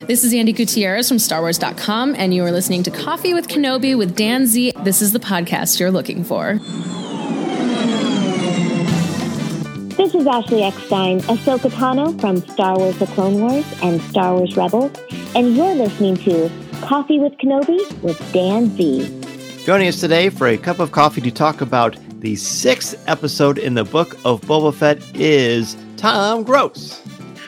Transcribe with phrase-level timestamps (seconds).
[0.00, 4.14] This is Andi Gutierrez from StarWars.com, and you are listening to Coffee with Kenobi with
[4.14, 4.72] Dan Z.
[4.82, 6.58] This is the podcast you're looking for.
[9.96, 14.54] This is Ashley Eckstein, Ahsoka Tano from Star Wars The Clone Wars and Star Wars
[14.56, 14.92] Rebels,
[15.34, 16.50] and you're listening to
[16.82, 19.08] Coffee with Kenobi with Dan Z.
[19.64, 23.72] Joining us today for a cup of coffee to talk about the sixth episode in
[23.74, 27.00] the book of Boba Fett is Tom Gross.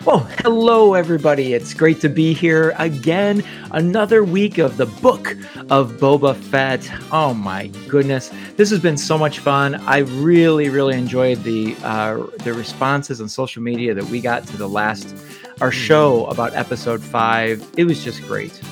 [0.07, 1.53] Well, hello, everybody.
[1.53, 3.43] It's great to be here again.
[3.73, 5.33] Another week of the book
[5.69, 6.89] of Boba Fett.
[7.11, 8.31] Oh, my goodness.
[8.55, 9.75] This has been so much fun.
[9.75, 14.57] I really, really enjoyed the, uh, the responses on social media that we got to
[14.57, 15.13] the last,
[15.61, 17.69] our show about episode five.
[17.77, 18.63] It was just great.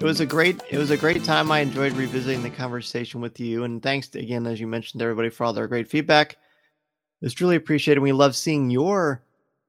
[0.00, 1.52] It was a great it was a great time.
[1.52, 3.64] I enjoyed revisiting the conversation with you.
[3.64, 6.38] And thanks to, again, as you mentioned, everybody for all their great feedback.
[7.20, 8.00] It's truly appreciated.
[8.00, 9.22] We love seeing your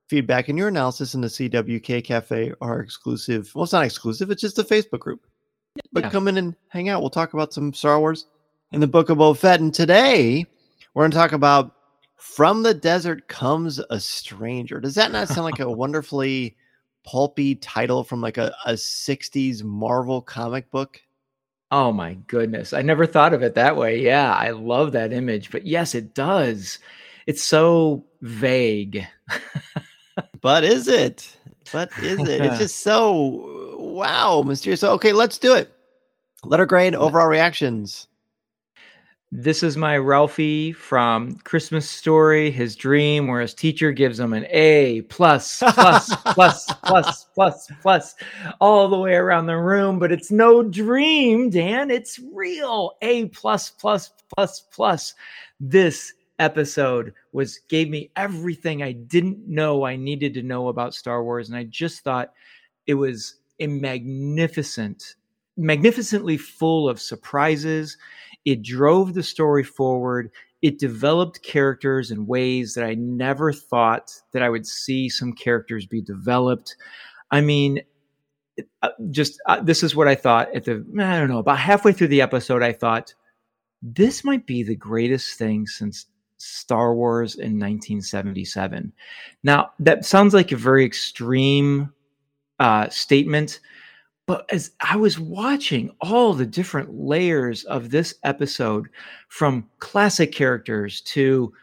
[0.07, 3.51] feedback and your analysis in the CWK Cafe are exclusive.
[3.53, 5.25] Well, it's not exclusive, it's just a Facebook group.
[5.91, 6.09] But Yeah.
[6.09, 7.01] come in and hang out.
[7.01, 8.25] We'll talk about some Star Wars
[8.71, 9.59] in the Book of Boba Fett.
[9.59, 10.45] And today
[10.93, 11.75] we're going to talk about
[12.15, 14.79] From the Desert Comes a Stranger.
[14.79, 16.57] Does that not sound like a wonderfully
[17.05, 20.99] pulpy title from like a, a 60s Marvel comic book?
[21.69, 22.73] Oh, my goodness.
[22.73, 23.99] I never thought of it that way.
[24.01, 25.51] Yeah, I love that image.
[25.51, 26.79] But yes, it does.
[27.27, 29.05] It's so vague.
[30.41, 31.35] But is it?
[31.71, 32.41] But is it?
[32.41, 34.83] It's just so wow, mysterious.
[34.83, 35.73] Okay, let's do it.
[36.43, 38.07] Letter grade, overall reactions.
[39.31, 44.45] This is my Ralphie from Christmas Story, his dream, where his teacher gives him an
[44.51, 48.15] A plus, plus, plus, plus, plus, plus,
[48.61, 49.99] all the way around the room.
[49.99, 51.91] But it's no dream, Dan.
[51.91, 52.93] It's real.
[53.01, 55.13] A plus, plus, plus, plus.
[55.59, 61.23] This episode was gave me everything I didn't know I needed to know about Star
[61.23, 62.33] Wars, and I just thought
[62.87, 65.13] it was a magnificent,
[65.55, 67.95] magnificently full of surprises.
[68.43, 70.31] It drove the story forward.
[70.63, 75.85] It developed characters in ways that i never thought that i would see some characters
[75.85, 76.75] be developed.
[77.29, 77.81] I mean
[78.81, 81.93] uh, just uh, this is what i thought at the i don't know about halfway
[81.93, 83.13] through the episode i thought
[83.83, 88.91] this might be the greatest thing since star wars in 1977
[89.43, 91.91] now that sounds like a very extreme
[92.59, 93.59] uh, statement
[94.27, 98.89] but as I was watching all the different layers of this episode,
[99.29, 101.53] from classic characters to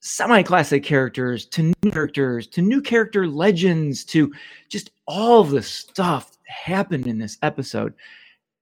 [0.00, 4.32] semi classic characters to new characters to new character legends to
[4.68, 7.92] just all the stuff that happened in this episode,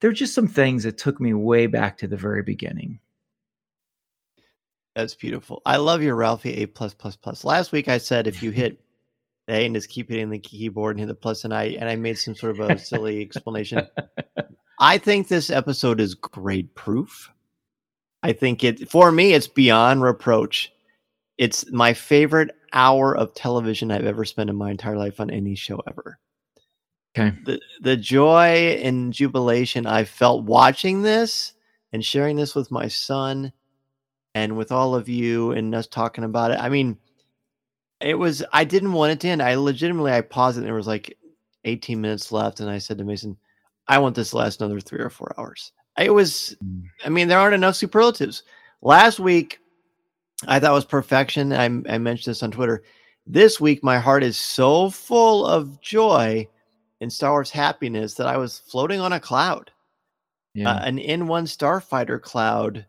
[0.01, 2.99] there are just some things that took me way back to the very beginning.
[4.99, 5.63] That's beautiful.
[5.65, 7.45] I love your Ralphie A plus plus plus.
[7.45, 8.81] Last week I said if you hit
[9.47, 11.95] A and just keep hitting the keyboard and hit the plus, and I and I
[11.95, 13.87] made some sort of a silly explanation.
[14.81, 17.31] I think this episode is great proof.
[18.25, 20.73] I think it for me it's beyond reproach.
[21.37, 25.55] It's my favorite hour of television I've ever spent in my entire life on any
[25.55, 26.19] show ever.
[27.17, 27.39] Okay.
[27.45, 31.53] The the joy and jubilation I felt watching this
[31.93, 33.53] and sharing this with my son
[34.35, 36.61] and with all of you and us talking about it.
[36.61, 36.99] I mean,
[38.01, 39.43] it was I didn't want it to end.
[39.43, 41.17] I legitimately I paused it and there was like
[41.65, 43.37] 18 minutes left and I said to Mason,
[43.89, 45.73] I want this to last another 3 or 4 hours.
[45.99, 46.57] It was
[47.05, 48.45] I mean, there aren't enough superlatives.
[48.83, 49.59] Last week
[50.47, 51.53] I thought was perfection.
[51.53, 52.85] I, I mentioned this on Twitter.
[53.27, 56.47] This week my heart is so full of joy
[57.01, 59.71] and Star Wars happiness that I was floating on a cloud.
[60.55, 60.71] Yeah.
[60.71, 62.87] Uh, an N1 starfighter cloud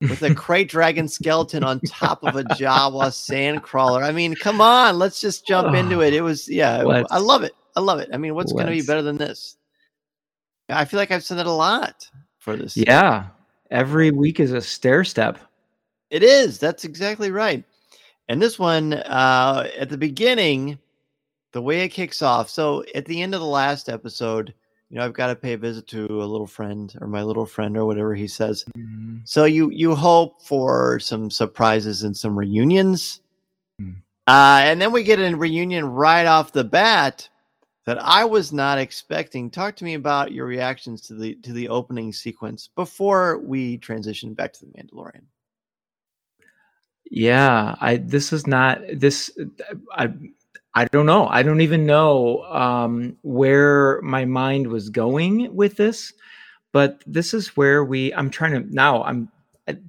[0.00, 4.02] with a krayt dragon skeleton on top of a Jawa sandcrawler.
[4.02, 6.14] I mean, come on, let's just jump into it.
[6.14, 7.52] It was, yeah, Let's- I love it.
[7.76, 8.08] I love it.
[8.12, 9.56] I mean, what's going to be better than this?
[10.68, 12.08] I feel like I've said that a lot
[12.38, 12.76] for this.
[12.76, 13.26] yeah.
[13.70, 15.38] Every week is a stair step.
[16.10, 16.58] It is.
[16.58, 17.62] That's exactly right.
[18.28, 20.78] And this one, uh, at the beginning,
[21.52, 22.48] the way it kicks off.
[22.50, 24.54] So at the end of the last episode,
[24.90, 27.46] you know, I've got to pay a visit to a little friend or my little
[27.46, 28.64] friend or whatever he says.
[29.24, 33.20] So you you hope for some surprises and some reunions,
[33.78, 33.92] Hmm.
[34.26, 37.28] uh, and then we get a reunion right off the bat.
[37.86, 39.50] that I was not expecting.
[39.50, 44.34] Talk to me about your reactions to the to the opening sequence before we transition
[44.34, 45.24] back to the Mandalorian.
[47.10, 49.30] Yeah, I this is not this
[49.92, 50.12] I
[50.78, 51.26] I don't know.
[51.26, 56.12] I don't even know um, where my mind was going with this,
[56.70, 58.14] but this is where we.
[58.14, 59.02] I'm trying to now.
[59.02, 59.28] I'm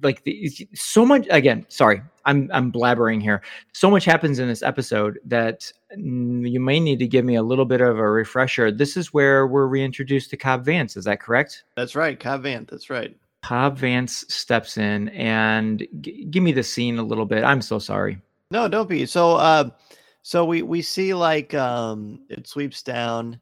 [0.02, 1.64] like the, so much again.
[1.68, 3.40] Sorry, I'm I'm blabbering here.
[3.72, 7.66] So much happens in this episode that you may need to give me a little
[7.66, 8.72] bit of a refresher.
[8.72, 10.96] This is where we're reintroduced to Cobb Vanth.
[10.96, 11.62] Is that correct?
[11.76, 12.68] That's right, Cobb Vanth.
[12.68, 13.16] That's right.
[13.44, 17.44] Cobb Vanth steps in and g- give me the scene a little bit.
[17.44, 18.20] I'm so sorry.
[18.50, 19.06] No, don't be.
[19.06, 19.70] So, uh,
[20.22, 23.40] so we we see like um, it sweeps down,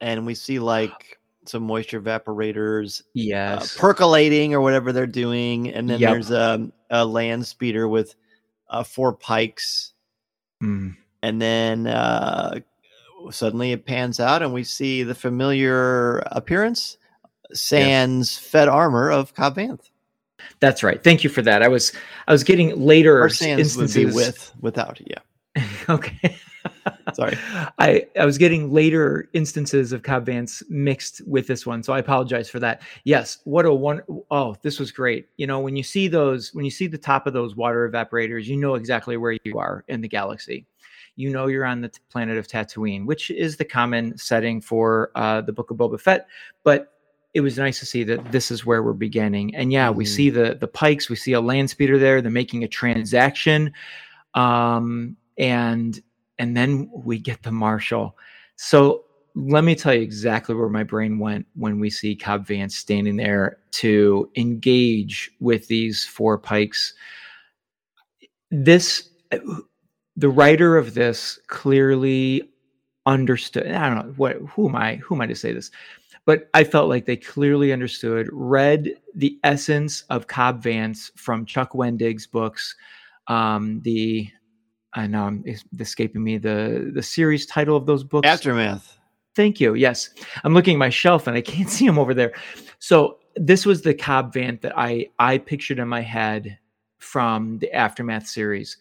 [0.00, 5.70] and we see like some moisture evaporators, uh, yes, uh, percolating or whatever they're doing,
[5.70, 6.12] and then yep.
[6.12, 8.14] there's a, a land speeder with
[8.68, 9.92] uh, four Pykes,
[10.62, 10.94] mm.
[11.22, 12.60] and then uh,
[13.30, 16.98] suddenly it pans out, and we see the familiar appearance
[17.52, 18.50] sans yes.
[18.50, 19.90] Fett armor of Cobb Vanth.
[20.60, 21.02] That's right.
[21.02, 21.62] Thank you for that.
[21.62, 21.92] I was
[22.28, 25.00] I was getting later or sans instances would be with without.
[25.06, 25.18] Yeah.
[25.88, 26.36] okay.
[27.14, 27.36] Sorry.
[27.78, 31.82] I, I was getting later instances of Cobb Vanth mixed with this one.
[31.82, 32.82] So I apologize for that.
[33.04, 33.38] Yes.
[33.44, 34.02] What a one.
[34.30, 35.28] Oh, this was great.
[35.36, 38.44] You know, when you see those, when you see the top of those water evaporators,
[38.44, 40.66] you know exactly where you are in the galaxy.
[41.16, 45.42] You know you're on the planet of Tatooine, which is the common setting for uh,
[45.42, 46.26] the Book of Boba Fett.
[46.64, 46.92] But
[47.34, 49.54] it was nice to see that this is where we're beginning.
[49.54, 49.98] And yeah, mm-hmm.
[49.98, 53.72] we see the the Pykes, we see a land speeder there, they're making a transaction.
[54.34, 56.00] Um, and
[56.38, 58.16] and then we get the marshal.
[58.56, 59.04] So
[59.36, 63.16] let me tell you exactly where my brain went when we see Cobb Vanth standing
[63.16, 66.94] there to engage with these four Pykes.
[68.50, 69.10] This
[70.16, 72.50] the writer of this clearly
[73.06, 73.70] understood.
[73.70, 75.70] I don't know what who am I who am I to say this?
[76.26, 81.72] but I felt like they clearly understood, read the essence of Cobb Vanth from Chuck
[81.72, 82.74] Wendig's books.
[83.26, 84.28] Um, the
[84.94, 88.28] I know it's escaping me the the series title of those books.
[88.28, 88.98] Aftermath.
[89.34, 89.74] Thank you.
[89.74, 90.10] Yes,
[90.44, 92.32] I'm looking at my shelf and I can't see them over there.
[92.78, 96.58] So this was the Cobb Vanth that I I pictured in my head
[96.98, 98.76] from the Aftermath series.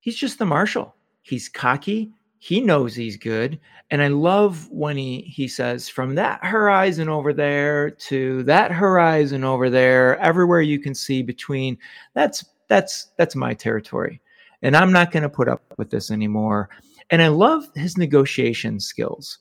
[0.00, 0.94] He's just the marshal.
[1.22, 2.12] He's cocky
[2.42, 3.60] he knows he's good
[3.92, 9.44] and i love when he he says from that horizon over there to that horizon
[9.44, 11.78] over there everywhere you can see between
[12.14, 14.20] that's that's that's my territory
[14.62, 16.68] and i'm not going to put up with this anymore
[17.10, 19.38] and i love his negotiation skills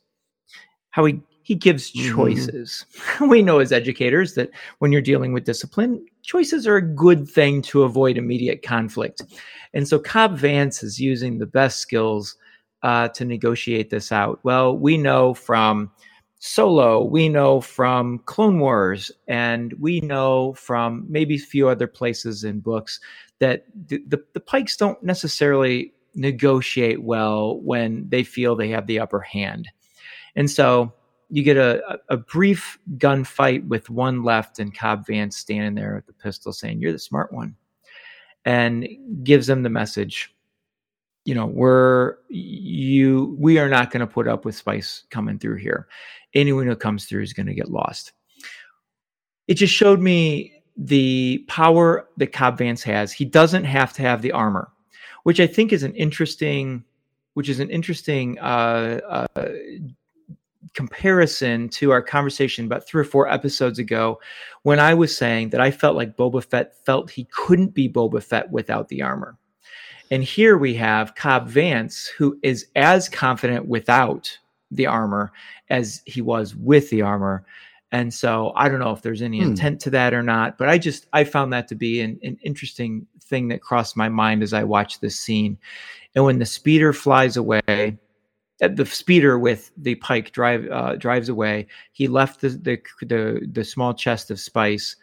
[0.91, 2.15] how he he gives mm-hmm.
[2.15, 3.27] choices mm-hmm.
[3.29, 7.61] we know as educators that when you're dealing with discipline choices are a good thing
[7.61, 9.21] to avoid immediate conflict
[9.73, 12.37] and so cobb Vanth is using the best skills
[12.83, 14.39] uh, to negotiate this out?
[14.43, 15.91] Well, we know from
[16.43, 22.43] Solo, we know from Clone Wars, and we know from maybe a few other places
[22.43, 22.99] in books
[23.37, 28.97] that the, the, the Pykes don't necessarily negotiate well when they feel they have the
[28.97, 29.69] upper hand.
[30.35, 30.91] And so
[31.29, 36.07] you get a, a brief gunfight with one left, and Cobb Vanth standing there with
[36.07, 37.55] the pistol saying, You're the smart one,
[38.45, 38.87] and
[39.21, 40.33] gives them the message
[41.25, 45.57] you know we're you we are not going to put up with spice coming through
[45.57, 45.87] here.
[46.33, 48.13] Anyone who comes through is going to get lost.
[49.47, 53.11] It just showed me the power that cobb vanth has.
[53.11, 54.71] He doesn't have to have the armor
[55.23, 56.83] which i think is an interesting
[57.33, 58.99] which is an interesting uh,
[59.37, 59.51] uh,
[60.73, 64.19] comparison to our conversation about three or four episodes ago
[64.63, 68.21] when i was saying that i felt like boba fett felt he couldn't be boba
[68.21, 69.37] fett without the armor
[70.11, 74.37] and here we have Cobb Vanth, who is as confident without
[74.69, 75.31] the armor
[75.69, 77.45] as he was with the armor.
[77.93, 79.47] And so I don't know if there's any hmm.
[79.47, 82.37] intent to that or not, but I just I found that to be an, an
[82.43, 85.57] interesting thing that crossed my mind as I watched this scene.
[86.13, 87.97] And when the speeder flies away,
[88.61, 91.67] uh, the speeder with the Pyke drive uh, drives away.
[91.93, 94.97] He left the, the the the small chest of spice,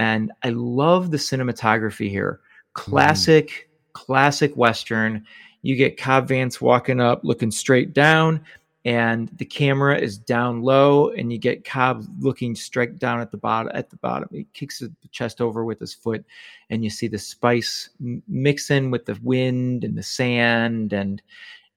[0.00, 2.40] and I love the cinematography here.
[2.76, 2.90] Hmm.
[2.90, 3.69] Classic
[4.00, 5.26] classic Western.
[5.62, 8.40] You get Cobb Vanth walking up, looking straight down,
[8.86, 13.36] and the camera is down low, and you get Cobb looking straight down at the
[13.36, 13.70] bottom.
[13.74, 16.24] At the bottom, he kicks the chest over with his foot,
[16.70, 17.90] and you see the spice
[18.26, 21.20] mix in with the wind and the sand, and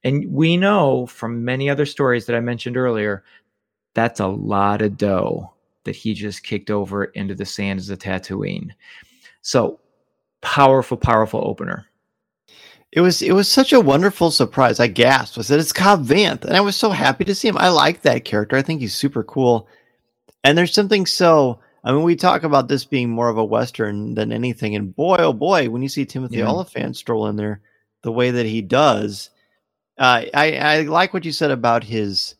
[0.05, 3.23] and we know from many other stories that I mentioned earlier,
[3.93, 5.53] that's a lot of dough
[5.83, 8.71] that he just kicked over into the sand as a Tatooine.
[9.41, 9.79] So
[10.41, 11.87] powerful, powerful opener.
[12.95, 14.79] It was it was such a wonderful surprise.
[14.79, 15.39] I gasped.
[15.39, 17.57] I said, "It's Cobb Vanth," and I was so happy to see him.
[17.57, 18.55] I like that character.
[18.55, 19.67] I think he's super cool.
[20.43, 21.59] And there's something so.
[21.83, 25.17] I mean, we talk about this being more of a western than anything, and boy,
[25.19, 26.47] oh boy, when you see Timothy Yeah.
[26.47, 27.61] Olyphant stroll in there,
[28.03, 29.31] the way that he does,
[29.97, 32.35] uh, I I like what you said about his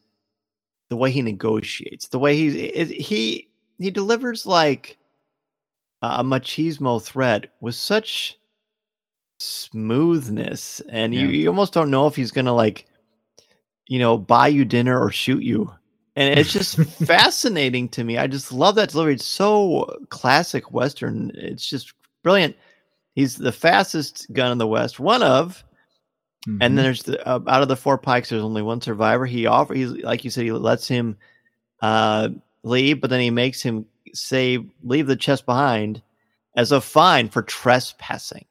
[0.90, 5.00] the way he negotiates, the way he's it, he he delivers like
[6.04, 8.38] a machismo threat with such
[9.44, 11.34] smoothness and you, Yeah.
[11.34, 12.86] you almost don't know if he's gonna like
[13.88, 15.72] you know buy you dinner or shoot you.
[16.16, 16.76] And it's just
[17.08, 18.18] fascinating to me.
[18.20, 19.16] I just love that delivery.
[19.16, 21.32] It's so classic western.
[21.36, 22.56] It's just brilliant.
[23.16, 25.64] He's the fastest gun in the west one of
[26.48, 26.58] Mhm.
[26.62, 29.26] and then there's the uh, out of the four Pykes there's only one survivor.
[29.26, 31.16] He offer he's like you said he lets him
[31.82, 32.30] uh
[32.64, 36.02] leave but then he makes him say leave the chest behind
[36.58, 38.44] as a fine for trespassing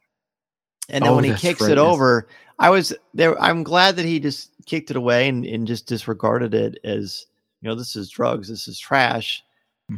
[0.93, 4.05] and then Oh, when he kicks right, it over i was there i'm glad that
[4.05, 7.27] he just kicked it away and, and just disregarded it as
[7.61, 9.43] you know this is drugs this is trash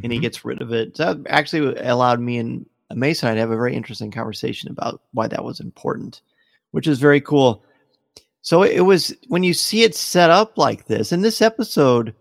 [0.03, 0.23] and he Mhm.
[0.23, 0.97] gets rid of it.
[0.97, 4.69] So that actually allowed me and Mason and I to have a very interesting conversation
[4.69, 6.21] about why that was important,
[6.71, 7.63] which is very cool.
[8.41, 12.13] So it was when you see it set up like this, and this episode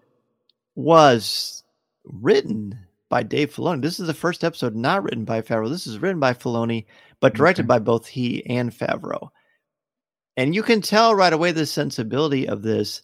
[0.77, 1.65] was
[2.05, 2.79] written
[3.09, 3.83] by Dave Filoni.
[3.83, 5.69] This is the first episode not written by Favreau.
[5.69, 6.85] This is written by Filoni,
[7.25, 7.69] but directed Okay.
[7.69, 9.31] by both he and Favreau.
[10.37, 13.01] And you can tell right away the sensibility of this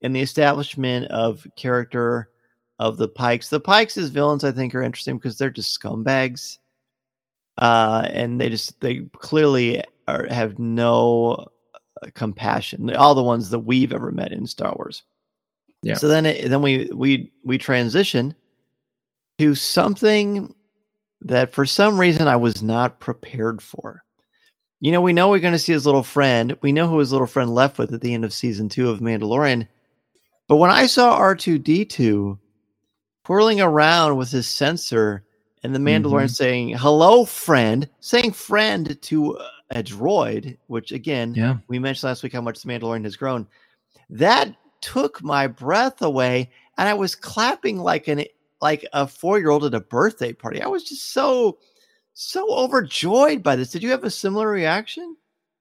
[0.00, 2.30] in the establishment of character
[2.78, 3.50] of the Pykes.
[3.50, 6.56] The Pykes as villains, I think, are interesting because they're just scumbags,
[7.58, 12.96] uh, and they just they clearly are have no uh, compassion.
[12.96, 15.02] All the ones that we've ever met in Star Wars.
[15.82, 15.96] Yeah.
[15.96, 18.34] So then, it, then we we we transition
[19.38, 20.54] to something
[21.22, 24.02] that for some reason I was not prepared for.
[24.80, 26.56] You know, we know we're going to see his little friend.
[26.62, 29.00] We know who his little friend left with at the end of season two of
[29.00, 29.66] Mandalorian.
[30.46, 32.38] But when I saw R2D2
[33.24, 35.24] twirling around with his sensor
[35.64, 36.36] and the Mandalorian Mhm.
[36.36, 39.38] saying, hello, friend, saying friend to
[39.70, 43.46] a droid, which again, yeah we mentioned last week how much the Mandalorian has grown.
[44.08, 48.24] That took my breath away, and I was clapping like an
[48.60, 50.60] like a four year old at a birthday party.
[50.62, 51.58] I was just so
[52.14, 53.70] so overjoyed by this.
[53.70, 55.16] Did you have a similar reaction?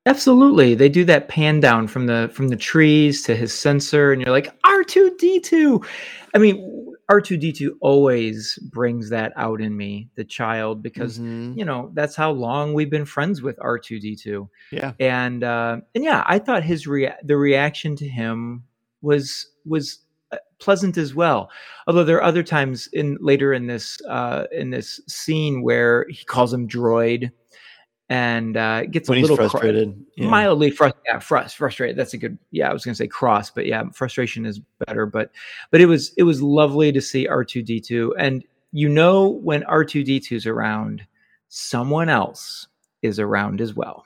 [0.08, 0.74] Absolutely.
[0.74, 4.32] They do that pan down from the from the trees to his sensor and you're
[4.32, 5.86] like R2D2.
[6.34, 11.58] I mean R2D2 always brings that out in me, the child because Mhm.
[11.58, 14.50] you know, that's how long we've been friends with R2D2.
[14.72, 18.64] yeah, And uh and yeah, I thought his rea- the reaction to him
[19.02, 20.00] was was
[20.60, 21.50] pleasant as well.
[21.88, 26.26] Although there are other times in later in this uh in this scene where he
[26.26, 27.32] calls him droid
[28.10, 30.30] and uh gets when a little cr- frustrated, yeah.
[30.30, 33.66] mildly frust- yeah, frust- frustrated that's a good yeah i was gonna say cross but
[33.66, 35.32] yeah frustration is better but
[35.72, 40.46] but it was it was lovely to see r2d2 and you know when r2d2 is
[40.46, 41.06] around
[41.50, 42.68] someone else
[43.02, 44.06] is around as well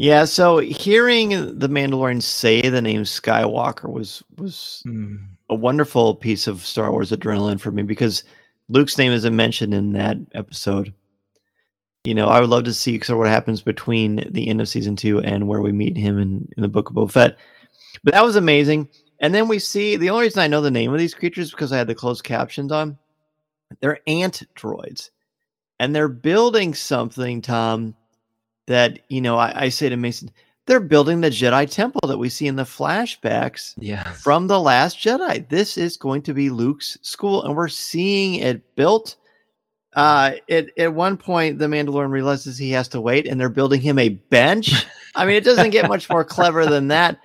[0.00, 0.24] yeah.
[0.24, 6.64] So hearing the Mandalorian say the name Skywalker was was Mm, a wonderful piece of
[6.64, 8.24] Star Wars adrenaline for me because
[8.70, 10.94] Luke's name isn't mentioned in that episode.
[12.04, 14.70] You know, I would love to see sort of what happens between the end of
[14.70, 17.36] season two and where we meet him in, in the Book of Boba Fett.
[18.02, 18.88] But that was amazing.
[19.18, 21.50] And then we see the only reason I know the name of these creatures is
[21.50, 22.96] because I had the closed captions on.
[23.82, 25.10] They're ant droids.
[25.78, 27.94] And they're building something, Tom,
[28.70, 30.30] that, you know, I, I say to Mason,
[30.66, 34.98] they're building the Jedi Temple that we see in the flashbacks yeah from the last
[34.98, 35.48] jedi.
[35.48, 39.16] This is going to be luke's school and we're seeing it built.
[39.94, 43.80] Uh it, at one point the mandalorian realizes he has to wait and they're building
[43.80, 44.86] him a bench.
[45.16, 47.18] I mean it doesn't get much more clever than that.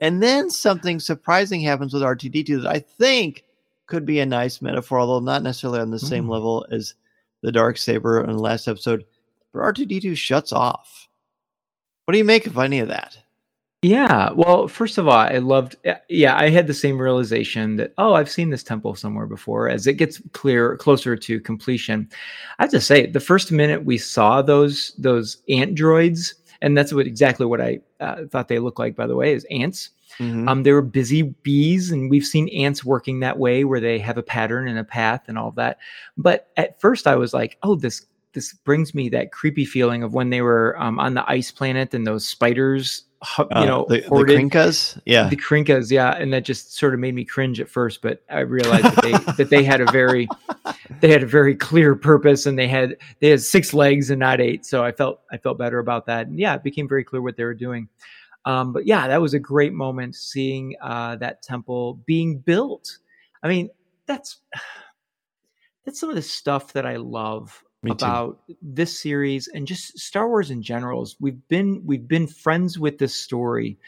[0.00, 3.42] And then something surprising happens with r2d2 that i think
[3.86, 6.30] could be a nice metaphor although not necessarily on the same Mm.
[6.30, 6.94] level as
[7.42, 9.04] the dark saber in the last episode
[9.54, 11.08] but r2d2 shuts off
[12.04, 13.16] what do you make of any of that
[13.82, 15.76] Yeah, well, first of all, I loved.
[16.08, 19.68] Yeah, I had the same realization that oh, I've seen this temple somewhere before.
[19.68, 22.08] As it gets clear, closer to completion,
[22.58, 26.32] I have to say, the first minute we saw those those ant droids,
[26.62, 28.96] and that's what exactly what I uh, thought they looked like.
[28.96, 29.90] By the way, is ants.
[30.18, 30.48] Mhm.
[30.48, 34.16] Um, they were busy bees, and we've seen ants working that way, where they have
[34.16, 35.76] a pattern and a path and all that.
[36.16, 40.12] But at first, I was like, oh, this this brings me that creepy feeling of
[40.12, 43.04] when they were um, on the ice planet and those spiders,
[43.36, 45.00] hu- Uh, you know, the, the Krinkas?
[45.06, 48.22] yeah the Krinkas, yeah, and that just sort of made me cringe at first, but
[48.28, 49.12] I realized that they
[49.44, 50.28] that they had a very
[51.00, 54.40] they had a very clear purpose and they had they had six legs and not
[54.40, 54.66] eight.
[54.66, 56.26] So I felt I felt better about that.
[56.26, 57.88] And yeah, it became very clear what they were doing.
[58.44, 62.98] Um, but yeah, that was a great moment seeing uh, that temple being built.
[63.42, 63.70] I mean,
[64.06, 64.40] that's
[65.86, 68.04] that's some of the stuff that I love Me too.
[68.04, 71.08] about this series and just Star Wars in general.
[71.20, 73.78] We've been we've been friends with this story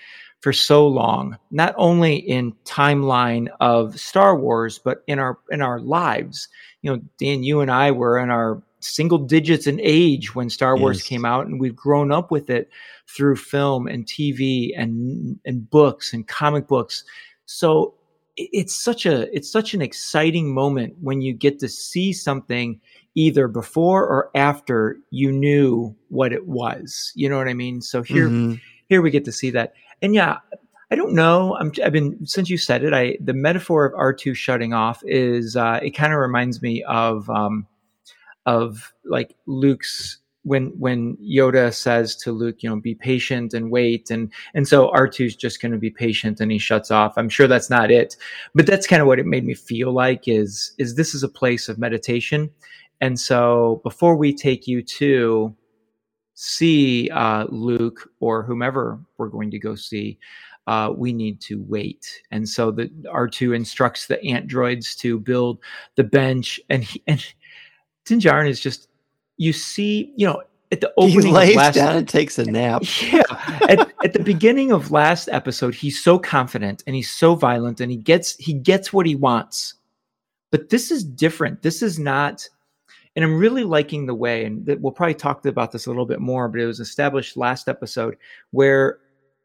[0.41, 5.81] for so long, not only in timeline of Star Wars, but in our in our
[5.81, 6.49] lives.
[6.83, 10.77] You know, Dan, you and I were in our single digits in age when Star
[10.79, 11.09] Wars Yes.
[11.09, 12.69] came out, and we've grown up with it
[13.09, 17.05] through film and TV and and books and comic books.
[17.47, 17.95] So
[18.37, 22.79] it's such a it's such an exciting moment when you get to see something
[23.17, 27.13] either before or after you knew what it was.
[27.17, 27.81] You know what I mean?
[27.83, 28.61] So here Mhm.
[28.89, 29.73] here we get to see that.
[30.03, 30.37] And yeah,
[30.91, 31.57] I don't know.
[31.57, 32.93] I'm, I've been since you said it.
[32.95, 36.85] I the metaphor of R two shutting off is uh, it kind of reminds me
[36.85, 37.67] of um,
[38.47, 44.11] of like Luke's when when Yoda says to Luke, you know, be patient and wait,
[44.11, 47.15] and and so R 2s just going to be patient and he shuts off.
[47.19, 48.17] I'm sure that's not it,
[48.55, 50.29] but that's kind of what it made me feel like.
[50.29, 52.49] Is is this is a place of meditation,
[53.01, 55.55] and so before we take you to
[56.35, 60.19] see uh, Luke or whomever we're going to go see,
[60.67, 62.23] uh, we need to wait.
[62.31, 65.59] And so the R2 instructs the androids to build
[65.95, 67.25] the bench, and he, and
[68.05, 68.89] Din is just
[69.37, 72.83] you see, you know, at the opening, He lays last down and takes a nap.
[73.13, 73.23] yeah.
[73.69, 77.91] At, at the beginning of last episode, he's so confident and he's so violent and
[77.91, 79.75] he gets he gets what he wants.
[80.51, 81.63] But this is different.
[81.63, 82.49] This is not
[83.17, 86.07] and I'm really liking the way, and that we'll probably talk about this a little
[86.07, 88.17] bit more, but it was established last episode
[88.53, 88.99] where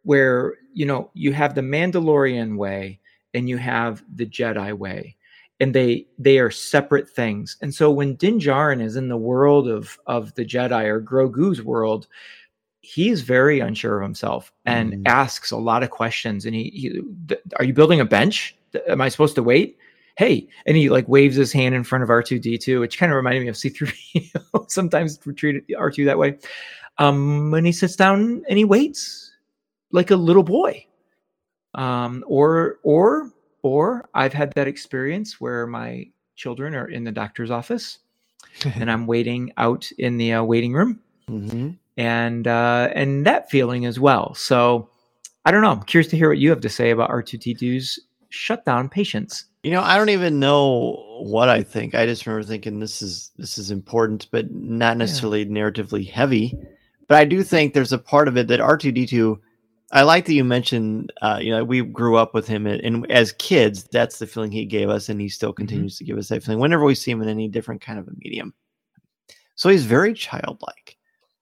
[0.03, 2.99] where you know you have the Mandalorian way
[3.33, 5.15] and you have the Jedi way.
[5.59, 7.55] And they they are separate things.
[7.61, 11.61] And so when Din Djarin is in the world of of the Jedi or Grogu's
[11.61, 12.07] world,
[12.81, 15.01] he's very unsure of himself and Mhm.
[15.05, 16.45] asks a lot of questions.
[16.47, 18.55] And he, he th- are you building a bench?
[18.87, 19.77] Am I supposed to wait?
[20.21, 23.41] Hey, and he like waves his hand in front of R2D2, which kind of reminded
[23.41, 24.69] me of C3PO.
[24.69, 26.37] Sometimes we treat R2 that way.
[26.99, 29.31] Um, and he sits down and he waits
[29.91, 30.85] like a little boy.
[31.73, 33.31] Um, or or
[33.63, 36.05] or I've had that experience where my
[36.35, 37.97] children are in the doctor's office
[38.75, 41.79] and I'm waiting out in the uh, waiting room Mhm.
[41.97, 44.35] and uh, and that feeling as well.
[44.35, 44.87] So
[45.45, 45.71] I don't know.
[45.71, 49.45] I'm curious to hear what you have to say about R2D2's shutdown patience.
[49.63, 51.93] You know, I don't even know what I think.
[51.93, 56.57] I just remember thinking this is this is important, but not necessarily narratively heavy.
[57.07, 59.37] But I do think there's a part of it that R2D2.
[59.91, 61.13] I like that you mentioned.
[61.21, 64.51] Uh, you know, we grew up with him, and, and as kids, that's the feeling
[64.51, 67.11] he gave us, and he still continues to give us that feeling whenever we see
[67.11, 68.53] him in any different kind of a medium.
[69.55, 70.97] So he's very childlike,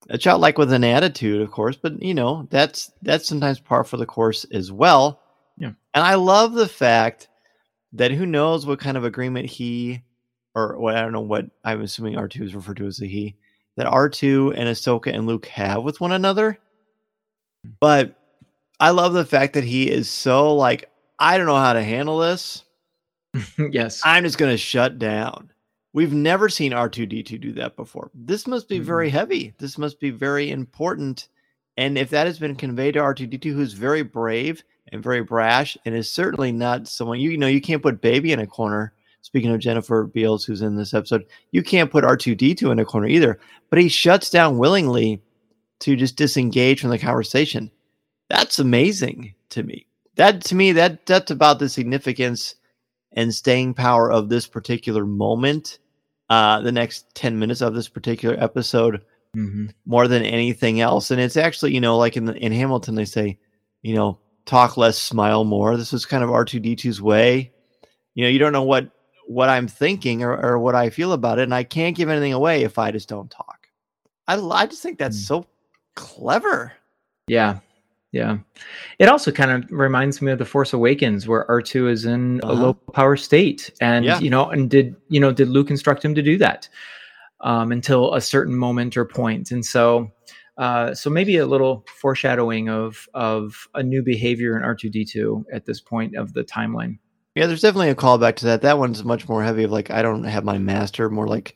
[0.10, 1.77] a childlike with an attitude, of course.
[1.77, 5.21] But you know, that's that's sometimes par for the course as well.
[5.58, 5.71] Yeah.
[5.93, 7.29] And I love the fact
[7.93, 10.04] that who knows what kind of agreement he
[10.56, 13.36] or what I don't know what I'm assuming R2 is referred to as a he
[13.78, 16.60] that R2 and Ahsoka and Luke have with one another.
[17.80, 18.15] But
[18.80, 22.19] I love the fact that he is so like, I don't know how to handle
[22.19, 22.63] this.
[23.58, 24.02] yes.
[24.04, 25.52] I'm just going to shut down.
[25.93, 28.12] We've never seen R2D2 do that before.
[28.13, 29.17] This must be very mm-hmm.
[29.17, 29.54] heavy.
[29.58, 31.28] This must be very important.
[31.78, 35.95] And if that has been conveyed to R2D2, who's very brave and very brash and
[35.95, 38.93] is certainly not someone you know, you can't put baby in a corner.
[39.21, 43.08] Speaking of Jennifer Beals, who's in this episode, you can't put R2D2 in a corner
[43.08, 43.39] either.
[43.69, 45.21] But he shuts down willingly
[45.82, 47.69] to just disengage from the conversation.
[48.30, 49.88] That's amazing to me.
[50.15, 52.56] That to me, that that's about the significance
[53.13, 55.80] and staying power of this particular moment,
[56.30, 59.02] uh, the next 10 minutes of this particular episode,
[59.36, 59.71] Mhm.
[59.86, 61.12] more than anything else.
[61.12, 63.38] And it's actually, you know, like in the, in Hamilton, they say,
[63.82, 64.19] you know,
[64.50, 65.78] talk less, smile more.
[65.78, 67.52] This is kind of R2D2's way.
[68.16, 68.90] You know, you don't know what
[69.28, 72.34] what I'm thinking or, or what I feel about it, and I can't give anything
[72.34, 73.68] away if I just don't talk.
[74.28, 75.28] I, I just think that's Mm.
[75.28, 75.46] so
[75.96, 76.74] clever.
[77.28, 77.60] Yeah.
[78.12, 78.38] Yeah.
[78.98, 82.48] It also kind of reminds me of The Force Awakens where R2 is in a
[82.48, 82.64] Uh-huh.
[82.64, 83.70] low power state.
[83.82, 84.20] And, Yeah.
[84.20, 86.68] you know, and did, you know, did Luke instruct him to do that
[87.42, 89.52] um, until a certain moment or point?
[89.52, 90.12] And so,
[90.60, 95.80] uh, so maybe a little foreshadowing of of a new behavior in R2D2 at this
[95.80, 97.00] point of the timeline.
[97.34, 98.62] Yeah, there's definitely a callback to that.
[98.63, 101.56] That one's much more heavy of like I don't have my master, more like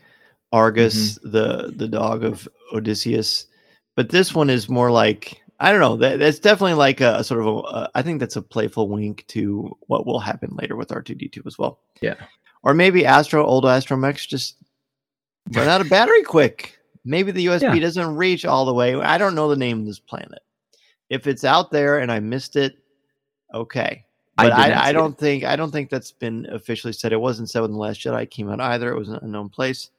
[0.54, 3.46] Argus, the the dog of Odysseus.
[3.98, 5.98] But this one is more like I don't know.
[5.98, 7.56] That that's definitely like a, a sort of a.
[7.58, 11.58] Uh, I think that's a playful wink to what will happen later with R2D2 as
[11.58, 11.82] well.
[12.00, 12.16] Yeah.
[12.64, 14.56] Or maybe Astro, old Astromech, just
[15.52, 16.80] run out of battery quick.
[17.06, 17.80] Maybe the USB Yeah.
[17.80, 18.96] doesn't reach all the way.
[18.96, 20.42] I don't know the name of this planet.
[21.10, 22.78] If it's out there and I missed it,
[23.54, 24.06] okay.
[24.38, 27.14] I But did I, I, don't think I don't think that's been officially said.
[27.14, 28.92] It wasn't said when the Last Jedi came out either.
[28.92, 29.90] It was an unknown place.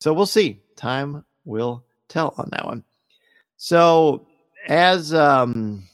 [0.00, 0.60] So we'll see.
[0.76, 2.84] Time will tell on that one.
[3.56, 4.26] So
[4.68, 5.84] as um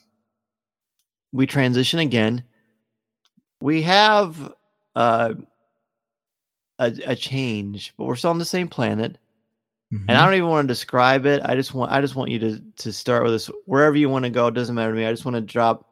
[1.33, 2.45] we transition again,
[3.61, 4.55] we have
[4.97, 5.35] uh
[6.79, 9.19] a, a change, but we're still on the same planet.
[9.91, 10.11] And Mm-hmm.
[10.11, 11.41] I don't even want to describe it.
[11.45, 14.25] I just want I just want you to to start with this wherever you want
[14.25, 14.49] to go.
[14.49, 15.07] It doesn't matter to me.
[15.07, 15.87] I just want to drop.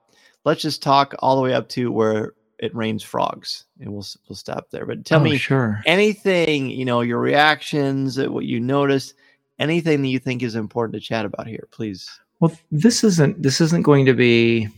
[0.44, 4.37] Let's just talk all the way up to where it rains frogs, and we'll we'll
[4.37, 4.85] stop there.
[4.85, 5.80] But tell Oh, me sure.
[5.87, 9.14] anything you know, your reactions, uh, what you noticed,
[9.59, 12.09] anything that you think is important to chat about here, please.
[12.40, 14.68] Well, this isn't this isn't going to be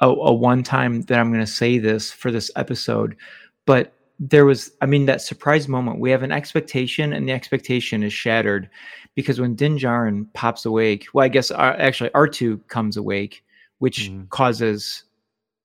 [0.00, 3.14] a, a one time that I'm going to say this for this episode,
[3.66, 6.00] but there was, I mean, that surprise moment.
[6.00, 8.68] We have an expectation, and the expectation is shattered
[9.14, 13.44] because when Din Djarin pops awake, well, I guess uh, actually R two comes awake,
[13.78, 14.28] which Mhm.
[14.30, 15.04] causes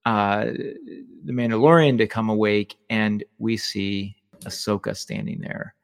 [0.06, 0.44] uh,
[1.24, 4.14] the Mandalorian to come awake, and we see
[4.44, 5.74] Ahsoka standing there.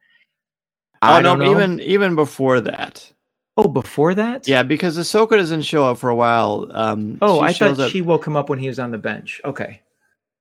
[1.01, 1.51] Oh I no, don't know.
[1.51, 3.11] even even before that,
[3.57, 6.69] oh, before that, yeah, because Ahsoka doesn't show up for a while.
[6.71, 9.41] Um, Oh, I thought up- she woke him up when he was on the bench.
[9.43, 9.81] Okay.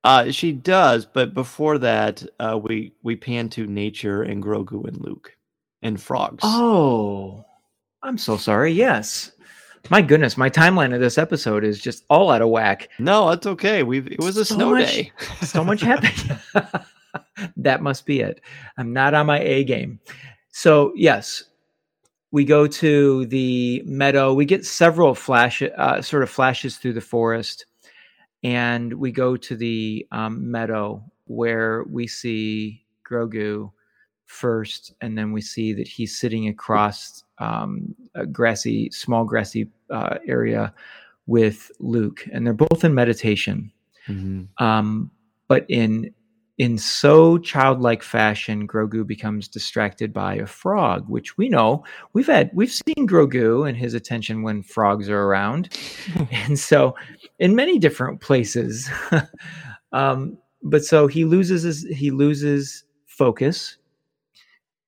[0.02, 4.96] Uh, she does, but before that, uh, we we pan to nature and Grogu and
[4.98, 5.36] Luke
[5.82, 6.40] and frogs.
[6.42, 7.44] Oh,
[8.02, 8.72] I'm so sorry.
[8.72, 9.32] Yes.
[9.88, 12.88] My goodness, my timeline of this episode is just all out of whack.
[12.98, 13.82] No, that's okay.
[13.82, 15.12] We've it was a So snow much- day.
[15.42, 16.38] So much happened.
[17.56, 18.40] that must be it.
[18.76, 19.98] I'm not on my A game.
[20.52, 21.44] So, yes,
[22.30, 24.34] we go to the meadow.
[24.34, 27.66] We get several flash, uh, sort of flashes through the forest,
[28.42, 33.70] and we go to the um, meadow where we see Grogu
[34.26, 40.18] first, and then we see that he's sitting across um, a grassy, small grassy uh,
[40.26, 40.72] area
[41.26, 43.72] with Luke, and they're both in meditation
[44.08, 44.48] Mhm.
[44.58, 45.10] um,
[45.48, 46.12] but in
[46.60, 52.50] in so childlike fashion, Grogu becomes distracted by a frog, which we know we've had
[52.52, 55.74] we've seen Grogu and his attention when frogs are around,
[56.30, 56.94] and so
[57.38, 58.90] in many different places.
[59.92, 63.78] um, but so he loses his he loses focus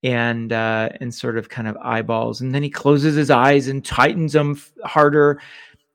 [0.02, 3.82] and uh, and sort of kind of eyeballs, and then he closes his eyes and
[3.82, 5.40] tightens them f- harder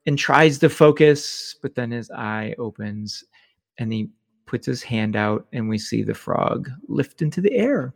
[0.08, 3.24] and tries to focus, but then his eye opens
[3.78, 4.10] and he
[4.47, 7.93] puts his hand out and we see the frog lift into the air.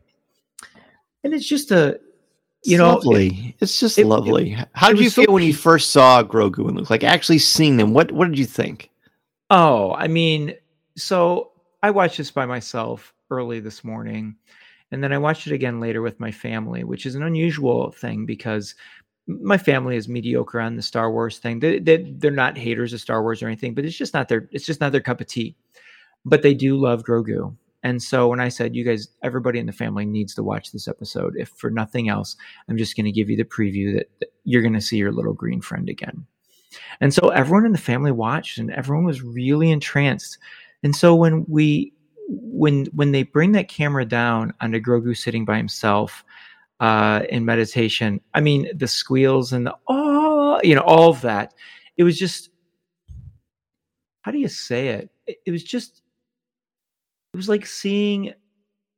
[1.24, 2.00] And it's just a
[2.64, 4.56] you It's know, it- it's just it- it- lovely.
[4.74, 6.92] How did you was so feel when you first saw Grogu and Luke?
[6.92, 7.94] Like actually seeing them.
[7.94, 8.90] What what did you think?
[9.50, 10.54] Oh, I mean,
[10.96, 14.36] so I watched this by myself early this morning,
[14.92, 18.26] and then I watched it again later with my family, which is an unusual thing
[18.28, 18.76] because
[19.28, 21.60] my family is mediocre on the Star Wars thing.
[21.60, 24.48] They, they they're not haters of Star Wars or anything, but it's just not their
[24.52, 25.56] it's just not their cup of tea.
[26.26, 27.56] But they do love Grogu.
[27.84, 30.88] And so when I said you guys everybody in the family needs to watch this
[30.88, 32.36] episode, if for nothing else,
[32.70, 35.34] I'm just going to give you the preview that, you're going to see your little
[35.34, 36.26] green friend again.
[37.00, 40.38] And so everyone in the family watched and everyone was really entranced.
[40.84, 41.94] And so when we
[42.28, 46.24] when when they bring that camera down onto Grogu sitting by himself
[46.80, 51.54] uh in meditation, I mean the squeals and the oh you know, all of that.
[51.98, 52.50] It was just
[54.22, 55.10] how do you say it?
[55.28, 56.01] It, it was just
[57.34, 58.34] it was like seeing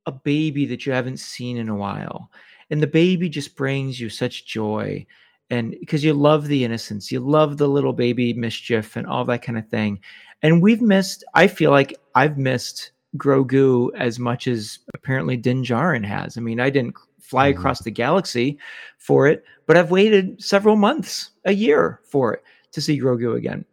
[0.05, 2.29] a baby that you haven't seen in a while.
[2.69, 5.05] And the baby just brings you such joy
[5.49, 9.43] and because you love the innocence, you love the little baby mischief and all that
[9.43, 9.99] kind of thing.
[10.41, 16.03] And we've missed, I feel like I've missed Grogu as much as apparently Din Djarin
[16.05, 16.37] has.
[16.37, 17.57] I mean, I didn't fly Mhm.
[17.57, 18.57] across the galaxy
[18.97, 23.63] for it, but I've waited several months, a year for it to see Grogu again.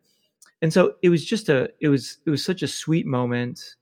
[0.61, 3.77] And so it was just a, it was, it was such a sweet moment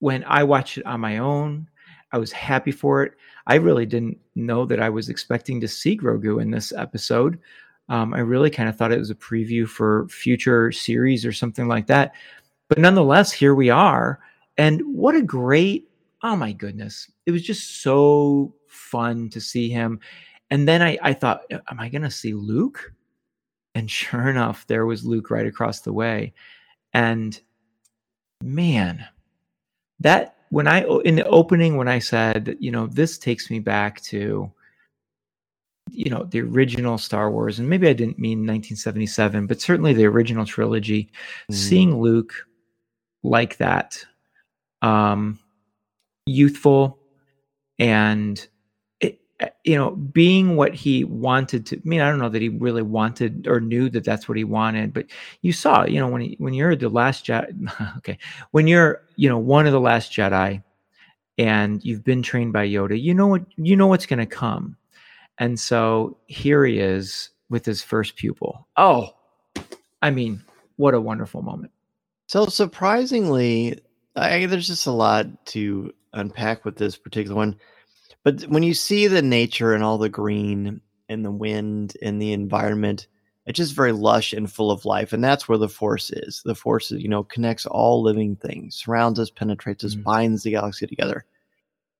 [0.00, 1.68] when I watched it on my own.
[2.12, 3.12] I was happy for it.
[3.46, 7.38] I really didn't know that I was expecting to see Grogu in this episode.
[7.88, 11.68] Um, I really kind of thought it was a preview for future series or something
[11.68, 12.14] like that.
[12.68, 14.20] But nonetheless, here we are.
[14.56, 15.88] And what a great,
[16.22, 17.10] oh my goodness.
[17.26, 20.00] It was just so fun to see him.
[20.50, 22.92] And then I, I thought, am I going to see Luke?
[23.74, 26.34] And sure enough, there was Luke right across the way.
[26.92, 27.38] And
[28.42, 29.06] man,
[30.00, 34.00] that when I in the opening when I said, you know, this takes me back
[34.02, 34.50] to
[35.90, 40.04] you know, the original Star Wars and maybe I didn't mean 1977, but certainly the
[40.04, 41.10] original trilogy,
[41.50, 41.54] Mhm.
[41.54, 42.34] seeing Luke
[43.24, 44.04] like that
[44.82, 45.38] um
[46.26, 46.98] youthful
[47.78, 48.46] and
[49.40, 51.76] Uh, you know, being what he wanted to.
[51.76, 54.42] I mean, I don't know that he really wanted or knew that that's what he
[54.42, 55.06] wanted, but
[55.42, 58.18] you saw, you know, when he, when you're the last Jedi, okay,
[58.50, 60.62] when you're, you know, one of the last Jedi,
[61.36, 64.76] and you've been trained by Yoda, you know what you know what's going to come,
[65.38, 68.66] and so here he is with his first pupil.
[68.76, 69.14] Oh,
[70.02, 70.42] I mean,
[70.76, 71.70] what a wonderful moment.
[72.26, 73.80] So surprisingly,
[74.16, 77.56] I, there's just a lot to unpack with this particular one.
[78.24, 82.32] But when you see the nature and all the green and the wind and the
[82.32, 83.06] environment,
[83.46, 85.12] it's just very lush and full of life.
[85.12, 86.42] And that's where the force is.
[86.44, 90.02] The force, you know, connects all living things, surrounds us, penetrates us, mm-hmm.
[90.02, 91.24] binds the galaxy together.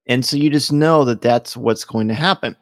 [0.06, 2.56] And so you just know that that's what's going to happen.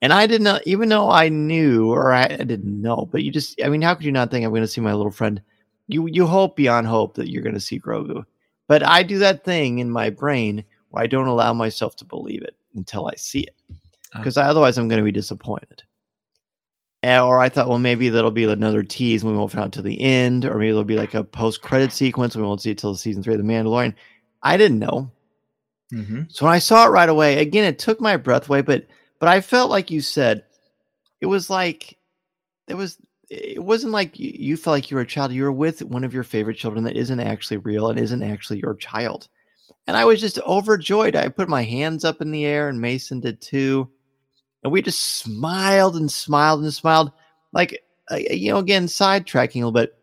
[0.00, 3.30] And I did not, even though I knew, or I, I didn't know, but you
[3.30, 5.40] just, I mean, how could you not think I'm going to see my little friend?
[5.86, 8.24] You, you hope beyond hope that you're going to see Grogu.
[8.66, 12.42] But I do that thing in my brain where I don't allow myself to believe
[12.42, 13.56] it until I see it,
[14.14, 14.50] because uh-huh.
[14.50, 15.82] otherwise I'm going to be disappointed.
[17.02, 19.72] And, or I thought, well, maybe that'll be another tease and we won't find out
[19.72, 22.60] to the end, or maybe there'll be like a post credit sequence and we won't
[22.60, 23.94] see it till season three of The Mandalorian.
[24.42, 25.10] I didn't know.
[25.92, 26.22] Mm-hmm.
[26.28, 28.86] So when I saw it right away, again, it took my breath away, but
[29.18, 30.44] but I felt like you said,
[31.20, 31.98] it was like
[32.66, 35.32] it was it wasn't like you felt like you were a child.
[35.32, 38.60] You were with one of your favorite children that isn't actually real and isn't actually
[38.60, 39.28] your child.
[39.86, 41.16] And I was just overjoyed.
[41.16, 43.90] I put my hands up in the air, and Mason did too.
[44.62, 47.10] And we just smiled and smiled and smiled.
[47.52, 49.94] Like, uh, you know, again, sidetracking a little bit.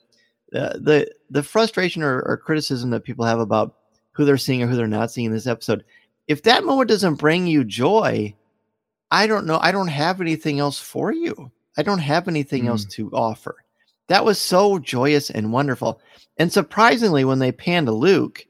[0.54, 3.76] Uh, the the frustration or, or criticism that people have about
[4.12, 5.86] who they're seeing or who they're not seeing in this episode,
[6.28, 8.34] if that moment doesn't bring you joy,
[9.12, 9.60] I don't know.
[9.62, 11.52] I don't have anything else for you.
[11.78, 12.68] I don't have anything mm.
[12.68, 13.56] else to offer.
[14.08, 16.02] That was so joyous and wonderful.
[16.38, 18.46] And surprisingly, when they panned to Luke,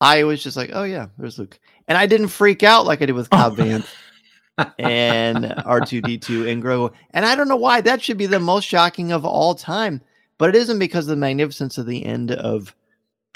[0.00, 1.58] I was just like, oh, yeah, there's Luke.
[1.88, 3.86] And I didn't freak out like I did with Cobb Vanth
[4.78, 6.92] and R2D2 and Grogu.
[7.10, 7.80] And I don't know why.
[7.80, 10.00] That should be the most shocking of all time.
[10.38, 12.74] But it isn't because of the magnificence of the end of,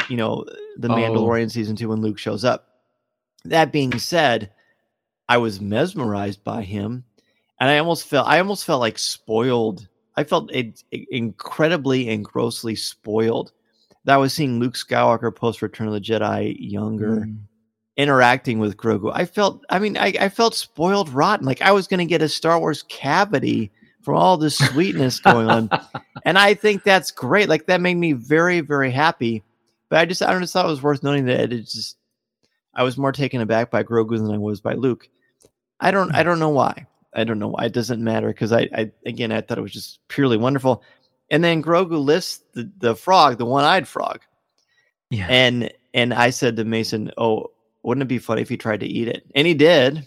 [0.08, 0.44] you know,
[0.76, 0.94] the oh.
[0.94, 2.68] Mandalorian season two when Luke shows up.
[3.44, 4.52] That being said,
[5.28, 7.04] I was mesmerized by him,
[7.58, 9.88] and I almost felt I almost felt like spoiled.
[10.16, 13.52] I felt it, it incredibly and grossly spoiled
[14.04, 17.20] that was seeing Luke Skywalker post Return of the Jedi younger.
[17.20, 17.38] Mm.
[17.96, 19.62] Interacting with Grogu, I felt.
[19.68, 21.44] I mean, I, I felt spoiled rotten.
[21.44, 25.50] Like I was going to get a Star Wars cavity from all this sweetness going
[25.50, 25.68] on,
[26.24, 27.50] and I think that's great.
[27.50, 29.42] Like that made me very, very happy.
[29.90, 31.98] But I just, I just thought it was worth noting that it just,
[32.74, 35.10] I was more taken aback by Grogu than I was by Luke.
[35.80, 36.86] I don't I don't know why.
[37.14, 37.64] I don't know why.
[37.64, 40.82] It doesn't matter because I, I again I thought it was just purely wonderful.
[41.30, 44.20] And then Grogu lifts the, the frog, the one-eyed frog.
[45.10, 45.26] Yeah.
[45.28, 47.50] And and I said to Mason, "Oh,
[47.82, 50.06] wouldn't it be funny if he tried to eat it?" And he did.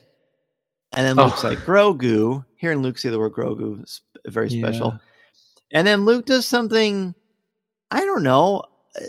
[0.95, 1.49] And then Luke's oh.
[1.49, 4.91] like, "Grogu." Hearing Luke say the word Grogu is very special.
[4.91, 5.79] Yeah.
[5.79, 7.13] And then Luke does something.
[7.91, 8.63] I don't know.
[8.95, 9.03] Uh,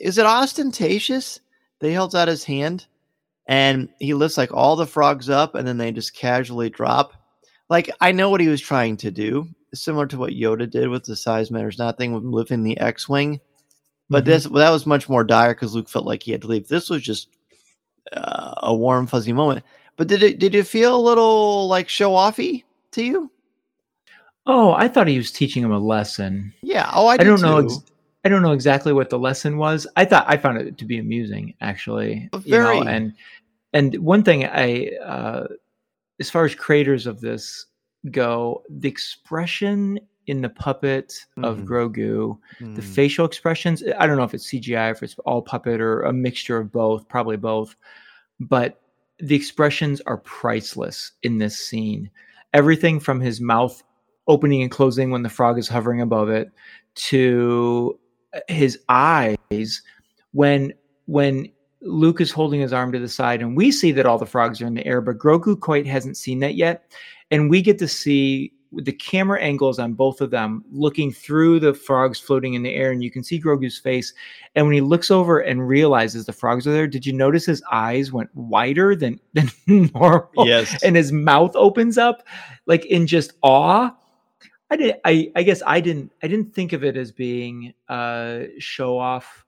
[0.00, 1.40] is it ostentatious?
[1.80, 2.86] They held out his hand
[3.46, 7.14] and he lifts like all the frogs up and then they just casually drop.
[7.70, 11.04] Like I know what he was trying to do, similar to what Yoda did with
[11.04, 13.40] the size matters nothing with lifting the X-wing.
[14.10, 14.30] But mm-hmm.
[14.30, 16.68] this that was much more dire because Luke felt like he had to leave.
[16.68, 17.28] This was just
[18.12, 19.64] uh, a warm, fuzzy moment.
[19.96, 23.30] But did it did it feel a little like show offy to you?
[24.46, 26.54] Oh, I thought he was teaching him a lesson.
[26.62, 26.90] Yeah.
[26.94, 27.58] Oh, I, I don't know.
[27.58, 27.82] Ex-
[28.24, 29.86] I don't know exactly what the lesson was.
[29.96, 32.28] I thought I found it to be amusing, actually.
[32.34, 32.78] Very.
[32.78, 33.12] You know, and
[33.74, 35.48] and one thing I, uh,
[36.18, 37.66] as far as creators of this
[38.10, 41.44] go, the expression in the puppet mm-hmm.
[41.44, 42.74] of Grogu, mm-hmm.
[42.74, 43.82] the facial expressions.
[43.98, 47.08] I don't know if it's CGI, if it's all puppet or a mixture of both,
[47.08, 47.74] probably both.
[48.38, 48.80] But
[49.18, 52.10] the expressions are priceless in this scene.
[52.54, 53.82] Everything from his mouth
[54.28, 56.50] opening and closing when the frog is hovering above it
[56.94, 57.98] to
[58.48, 59.82] his eyes
[60.32, 60.72] when
[61.06, 61.48] when
[61.80, 64.60] Luke is holding his arm to the side, and we see that all the frogs
[64.60, 66.92] are in the air, but Grogu quite hasn't seen that yet.
[67.30, 71.72] And we get to see the camera angles on both of them looking through the
[71.72, 74.12] frogs floating in the air, and you can see Grogu's face.
[74.54, 77.62] And when he looks over and realizes the frogs are there, did you notice his
[77.70, 80.46] eyes went wider than, than normal?
[80.46, 80.82] Yes.
[80.82, 82.26] And his mouth opens up
[82.66, 83.90] like in just awe.
[84.70, 88.40] I did I, I guess I didn't I didn't think of it as being uh
[88.58, 89.46] show off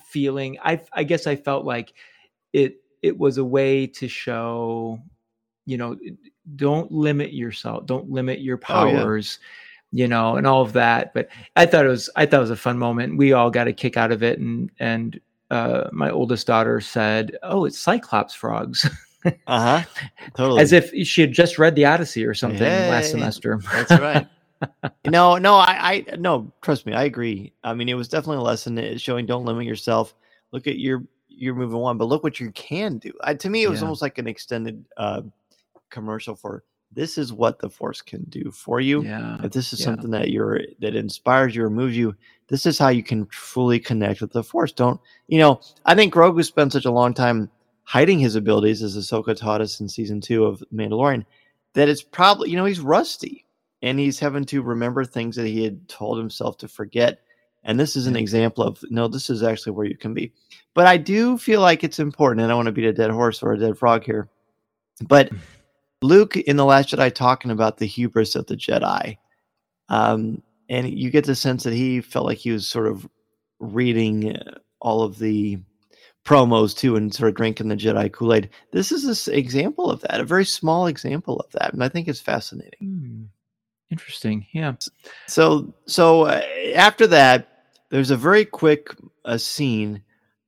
[0.00, 0.56] feeling.
[0.62, 1.94] I I guess I felt like
[2.52, 5.00] it it was a way to show,
[5.66, 5.96] you know,
[6.56, 9.38] don't limit yourself, don't limit your powers.
[9.40, 9.48] Oh, yeah.
[9.94, 11.12] You know, and all of that.
[11.12, 13.18] But I thought it was I thought it was a fun moment.
[13.18, 15.20] We all got a kick out of it and and
[15.50, 18.88] uh, my oldest daughter said, "Oh, it's Cyclops frogs."
[19.46, 19.82] Uh huh.
[20.34, 20.62] Totally.
[20.62, 23.60] as if she had just read the Odyssey or something last semester.
[23.70, 24.26] That's right.
[25.06, 26.50] no, no, I, I, no.
[26.62, 27.52] Trust me, I agree.
[27.62, 30.14] I mean, it was definitely a lesson uh, showing don't limit yourself.
[30.52, 33.12] Look at your you're moving on, but look what you can do.
[33.22, 33.84] I, to me, it was Yeah.
[33.84, 35.20] almost like an extended uh,
[35.92, 39.02] commercial for this is what the force can do for you.
[39.02, 39.86] yeah, If this is yeah.
[39.86, 42.14] something that you're that inspires you or moves you,
[42.48, 44.72] this is how you can fully connect with the force.
[44.72, 45.60] Don't you know?
[45.86, 47.50] I think Grogu spent such a long time
[47.84, 51.24] hiding his abilities, as Ahsoka taught us in season two of Mandalorian,
[51.74, 53.46] that it's probably you know he's rusty
[53.80, 57.20] and he's having to remember things that he had told himself to forget.
[57.64, 60.32] And this is an example of no, this is actually where you can be.
[60.74, 63.42] But I do feel like it's important, and I want to beat a dead horse
[63.42, 64.28] or a dead frog here.
[65.06, 65.38] But mm.
[66.02, 69.18] Luke in the Last Jedi talking about the hubris of the Jedi,
[69.88, 73.08] um, and you get the sense that he felt like he was sort of
[73.60, 74.36] reading
[74.80, 75.58] all of the
[76.24, 78.50] promos too, and sort of drinking the Jedi Kool Aid.
[78.72, 82.08] This is an example of that, a very small example of that, and I think
[82.08, 82.78] it's fascinating.
[82.80, 83.22] Hmm.
[83.90, 84.46] Interesting.
[84.52, 84.72] Yeah.
[85.26, 86.40] So, so uh,
[86.74, 88.88] after that, there's a very quick
[89.26, 90.02] uh, scene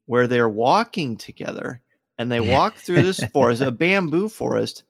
[0.07, 1.83] where they're walking together,
[2.17, 4.85] and they walk through this forest, a bamboo forest.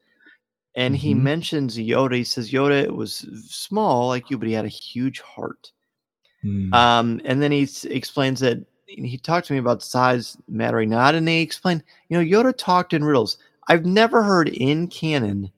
[0.77, 1.21] And he Mhm.
[1.23, 2.17] mentions Yoda.
[2.17, 5.71] He says Yoda was small like you, but he had a huge heart.
[6.43, 6.75] Hmm.
[6.75, 11.15] Um, and then he s- explains that he talked to me about size mattering not,
[11.15, 13.39] and he explained, you know, Yoda talked in riddles.
[13.69, 15.51] I've never heard in canon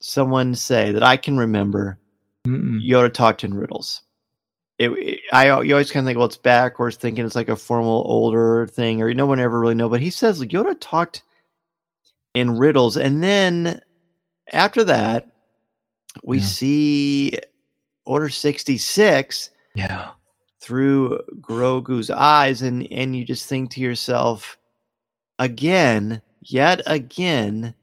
[0.00, 1.98] someone say that I can remember
[2.46, 2.80] Mm-mm.
[2.86, 4.02] Yoda talked in riddles.
[4.78, 7.56] It, it- I you always kind of think, well, it's backwards, thinking it's like a
[7.56, 9.88] formal older thing, or no one ever really know.
[9.88, 11.22] But he says like, Yoda talked
[12.34, 13.80] in riddles, and then
[14.52, 15.26] after that,
[16.22, 16.44] we Yeah.
[16.44, 17.38] see
[18.04, 20.12] Order sixty six Yeah.
[20.60, 24.56] through Grogu's eyes, and and you just think to yourself,
[25.38, 27.74] again, yet again,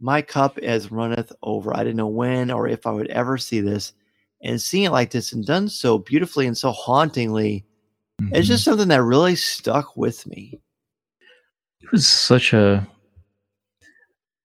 [0.00, 1.74] my cup as runneth over.
[1.76, 3.94] I didn't know when or if I would ever see this,
[4.42, 7.64] and seeing it like this and done so beautifully and so hauntingly,
[8.30, 8.50] it's Mhm.
[8.52, 10.60] just something that really stuck with me.
[11.80, 12.86] it was such a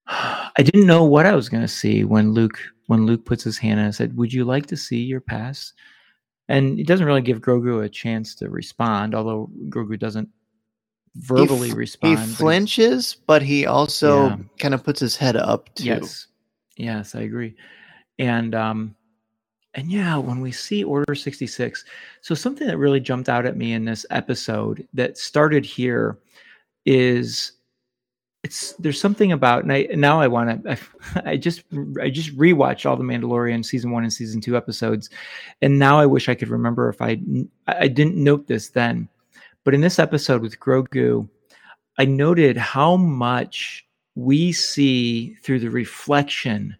[0.09, 3.57] I didn't know what I was going to see when Luke when Luke puts his
[3.57, 5.73] hand and said, "Would you like to see your past?"
[6.47, 10.27] And it doesn't really give Grogu a chance to respond, although Grogu doesn't
[11.15, 12.17] verbally f- respond.
[12.29, 14.37] He flinches, but he also Yeah.
[14.57, 15.85] kind of puts his head up too.
[15.85, 16.27] Yes.
[16.77, 17.55] Yes, I agree.
[18.17, 18.95] And um
[19.75, 21.85] and yeah, when we see Order 66,
[22.21, 26.17] so something that really jumped out at me in this episode that started here
[26.87, 27.51] is
[28.43, 30.77] it's there's something about and I now I want to I,
[31.31, 31.63] I just
[32.01, 35.09] I just rewatched all the Mandalorian season 1 and season 2 episodes
[35.61, 37.19] and now I wish I could remember if I
[37.67, 39.09] I I didn't note this then.
[39.65, 41.27] But in this episode with Grogu,
[41.97, 46.75] I noted how much we see through the reflection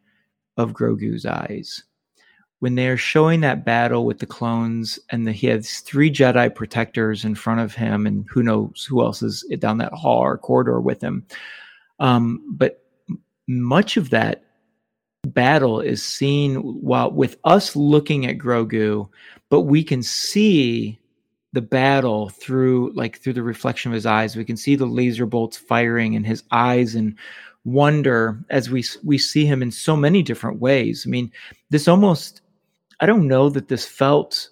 [0.58, 1.84] of Grogu's eyes.
[2.60, 7.24] When they're showing that battle with the clones, and the, he has three Jedi protectors
[7.24, 10.82] in front of him, and who knows who else is down that hall or corridor
[10.82, 11.26] with him.
[12.00, 12.84] Um, but
[13.48, 14.44] much of that
[15.26, 19.10] battle is seen while with us looking at Grogu,
[19.50, 21.00] but we can see
[21.54, 24.36] the battle through like through the reflection of his eyes.
[24.36, 27.16] We can see the laser bolts firing in his eyes and
[27.66, 31.04] wonder as we we see him in so many different ways.
[31.06, 31.32] I mean,
[31.70, 32.42] this almost
[33.00, 34.50] I don't know that this felt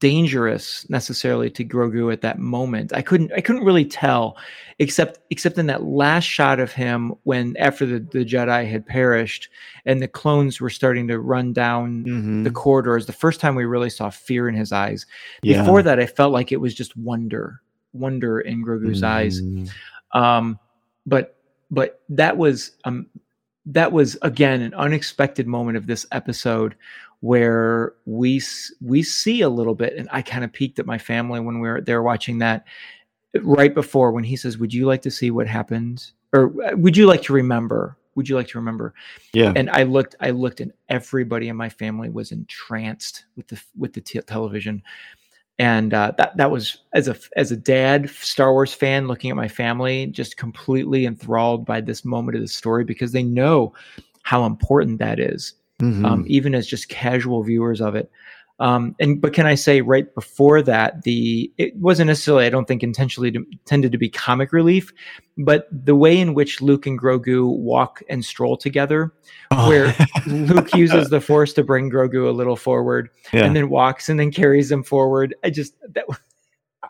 [0.00, 2.92] dangerous necessarily to Grogu at that moment.
[2.94, 4.36] I couldn't I couldn't really tell
[4.78, 9.50] except except in that last shot of him when after the, the Jedi had perished
[9.84, 12.44] and the clones were starting to run down Mhm.
[12.44, 15.04] the corridors the first time we really saw fear in his eyes
[15.42, 15.60] Yeah.
[15.60, 17.60] before that i felt like it was just wonder
[17.92, 19.68] wonder in grogu's eyes Mhm.
[20.12, 20.58] um
[21.06, 21.36] but
[21.70, 23.06] but that was um
[23.66, 26.74] that was again an unexpected moment of this episode
[27.20, 28.40] where we
[28.80, 31.68] we see a little bit and i kind of peeked at my family when we
[31.68, 32.66] were there watching that
[33.42, 36.96] right before when he says would you like to see what happened or uh, would
[36.96, 37.96] you like to remember?
[38.14, 38.94] Would you like to remember?
[39.32, 39.52] Yeah.
[39.56, 43.92] and I looked, I looked, and everybody in my family was entranced with the with
[43.92, 44.82] the t- television,
[45.58, 49.36] and uh, that that was as a as a dad, Star Wars fan, looking at
[49.36, 53.74] my family, just completely enthralled by this moment of the story because they know
[54.22, 56.04] how important that is, Mhm.
[56.06, 58.10] um, even as just casual viewers of it.
[58.58, 62.66] Um, and but can I say right before that, the it wasn't necessarily, I don't
[62.66, 64.94] think, intentionally to, intended to be comic relief,
[65.36, 69.12] but the way in which Luke and Grogu walk and stroll together
[69.66, 69.94] where
[70.26, 73.44] Luke uses the force to bring Grogu a little forward Yeah.
[73.44, 75.34] and then walks and then carries him forward.
[75.44, 76.16] I just that was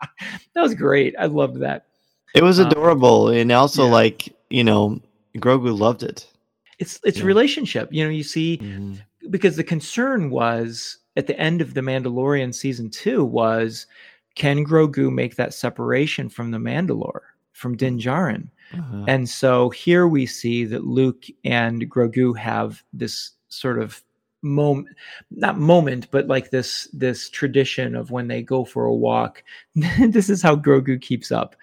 [0.55, 1.15] that was great.
[1.19, 1.87] I loved that.
[2.33, 3.91] It was Um, adorable, and also yeah.
[3.91, 5.01] like you know,
[5.37, 6.31] Grogu loved it.
[6.79, 7.25] It's it's Yeah.
[7.25, 7.89] relationship.
[7.91, 8.99] You know, you see Mhm.
[9.29, 13.87] because the concern was at the end of the Mandalorian season two was
[14.35, 17.21] can Grogu make that separation from the Mandalore
[17.53, 18.49] from Din Djarin?
[18.73, 19.05] Uh-huh.
[19.07, 24.03] And so here we see that Luke and Grogu have this sort of
[24.43, 24.87] moment
[25.31, 29.43] not moment but like this this tradition of when they go for a walk
[29.75, 31.55] this is how Grogu keeps up.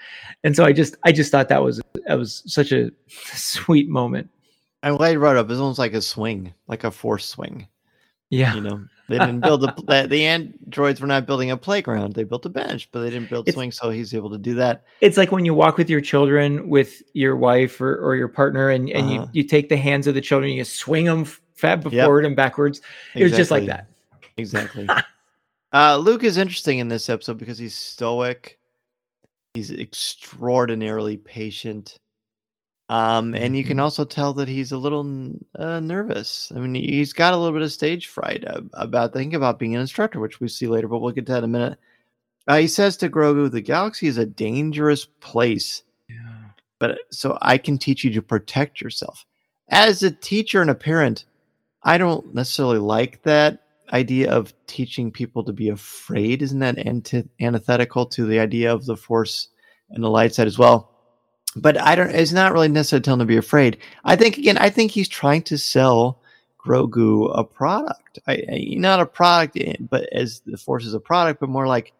[0.43, 4.29] And so I just I just thought that was that was such a sweet moment.
[4.85, 5.51] I'm glad you brought up.
[5.51, 7.67] It's almost like a swing, like a force swing.
[8.31, 8.55] Yeah.
[8.55, 12.15] You know, they didn't build a the, the androids were not building a playground.
[12.15, 14.55] They built a bench, but they didn't build It's- swing, so he's able to do
[14.55, 14.85] that.
[15.01, 18.71] it's like when you walk with your children with your wife or, or your partner
[18.71, 19.27] and, and Uh-huh.
[19.33, 22.05] you, you take the hands of the children you swing them fat Yep.
[22.05, 22.81] forward and backwards
[23.15, 23.87] it was just like that
[24.37, 24.89] Exactly.
[25.73, 28.59] uh, Luke is interesting in this episode because he's stoic.
[29.55, 31.99] He's extraordinarily patient.
[32.95, 33.83] Um, and you can Mhm.
[33.83, 35.05] also tell that he's a little
[35.59, 36.53] uh, nervous.
[36.55, 39.75] I mean, he's got a little bit of stage fright uh, about thinking about being
[39.75, 41.79] an instructor, which we see later, but we'll get to that in a minute.
[42.47, 45.83] Uh, he says to Grogu, "The galaxy is a dangerous place,
[46.79, 49.27] but so I can teach you to protect yourself."
[49.71, 51.25] As a teacher and a parent,
[51.83, 56.43] I don't necessarily like that idea of teaching people to be afraid.
[56.43, 59.49] Isn't that anti- antithetical to the idea of the Force
[59.91, 60.94] and the light side as well?
[61.57, 62.11] But I don't.
[62.11, 63.79] It's not really necessarily telling them to be afraid.
[64.05, 64.59] I think again.
[64.59, 66.21] I think he's trying to sell
[66.65, 68.19] Grogu a product.
[68.27, 71.67] I, I not a product, eh, but as the Force is a product, but more
[71.67, 71.93] like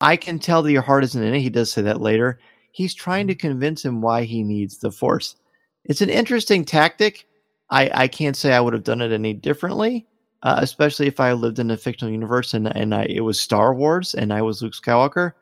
[0.00, 1.40] I can tell that your heart isn't in it.
[1.40, 2.38] He does say that later.
[2.70, 5.36] He's trying to convince him why he needs the Force.
[5.84, 7.26] It's an interesting tactic.
[7.70, 10.06] I, I can't say I would have done it any differently,
[10.42, 13.74] uh, especially if I lived in a fictional universe and, and I, it was Star
[13.74, 15.32] Wars and I was Luke Skywalker.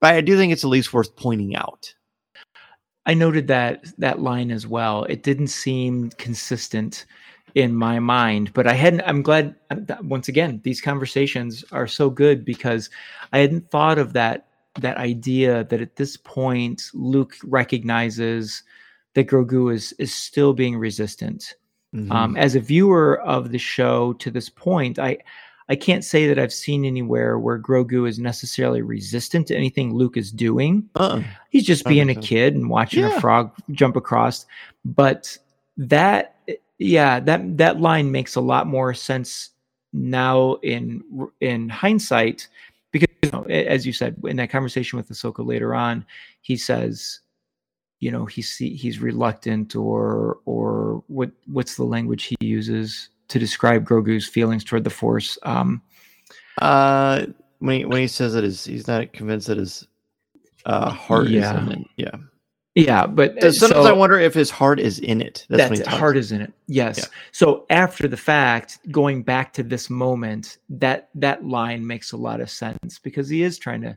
[0.00, 1.94] But I do think it's at least worth pointing out.
[3.06, 7.06] I noted that that line as well it didn't seem consistent
[7.54, 12.10] in my mind but i hadn't i'm glad that- once again these conversations are so
[12.10, 12.90] good because
[13.32, 14.46] i hadn't thought of that
[14.80, 18.62] that idea that at this point luke recognizes
[19.14, 21.54] that grogu is is still being resistant
[21.94, 22.10] Mm-hmm.
[22.10, 25.16] um, as a viewer of the show to this point i
[25.68, 30.16] i can't say that i've seen anywhere where grogu is necessarily resistant to anything luke
[30.16, 31.22] is doing uh-uh.
[31.50, 33.16] he's just being a kid and watching Yeah.
[33.16, 34.46] a frog jump across
[34.84, 35.36] but
[35.76, 36.36] that
[36.78, 39.50] yeah that that line makes a lot more sense
[39.92, 41.02] now in
[41.40, 42.48] in hindsight
[42.90, 46.04] because you know, as you said in that conversation with Ahsoka later on
[46.42, 47.20] he says
[48.00, 53.84] you know he's he's reluctant or or what what's the language he uses to describe
[53.86, 55.80] Grogu's feelings toward the force um
[56.60, 57.26] Uh,
[57.58, 59.86] when he when he says it is he's not convinced that his
[60.66, 61.56] uh, heart Yeah.
[61.56, 61.86] is in it.
[61.96, 62.16] Yeah.
[62.74, 65.46] yeah but So sometimes so- I wonder if his heart is in it.
[65.48, 65.86] That's, That's, when it.
[65.86, 66.52] heart is in it.
[66.68, 66.98] Yes.
[66.98, 67.04] Yeah.
[67.32, 72.40] So after the fact, going back to this moment, that that line makes a lot
[72.40, 73.96] of sense because he is trying to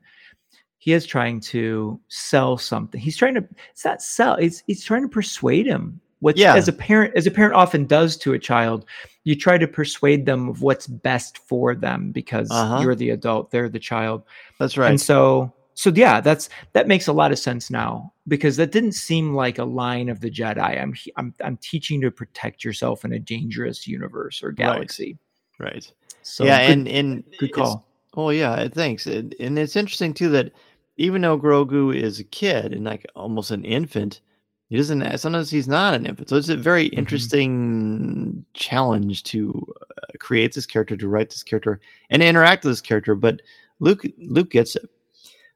[0.79, 2.99] he is trying to sell something.
[3.01, 5.99] He's trying to it's not sell, he's he's trying to persuade him.
[6.19, 6.55] Which Yeah.
[6.55, 8.85] as a parent, as a parent often does to a child,
[9.23, 12.79] you try to persuade them of what's best for them because Uh-huh.
[12.81, 14.23] you're the adult, they're the child.
[14.59, 14.89] That's right.
[14.89, 18.93] And so so yeah, that's that makes a lot of sense now because that didn't
[18.93, 20.81] seem like a line of the Jedi.
[20.81, 25.19] I'm I'm I'm teaching to protect yourself in a dangerous universe or galaxy.
[25.59, 25.89] right.
[26.23, 27.87] So yeah, good, and and good call.
[28.15, 29.05] Oh yeah, thanks.
[29.05, 30.51] And, and it's interesting too that
[30.97, 34.21] even though Grogu is a kid and like almost an infant,
[34.69, 35.17] he doesn't.
[35.17, 36.29] Sometimes he's not an infant.
[36.29, 36.97] So it's a very Mhm.
[36.97, 42.81] interesting challenge to uh, create this character, to write this character, and interact with this
[42.81, 43.15] character.
[43.15, 43.41] But
[43.79, 44.89] Luke, Luke gets it.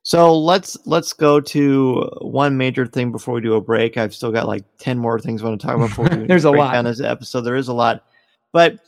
[0.04, 3.98] So let's let's go to one major thing before we do a break.
[3.98, 6.46] I've still got like ten more things I want to talk about before we There's
[6.46, 6.76] a lot.
[6.76, 7.42] on this episode.
[7.42, 8.04] There is a lot,
[8.52, 8.80] but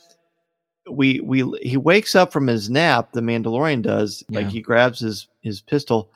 [0.90, 3.12] we we he wakes up from his nap.
[3.12, 6.10] The Mandalorian does like he grabs his his pistol,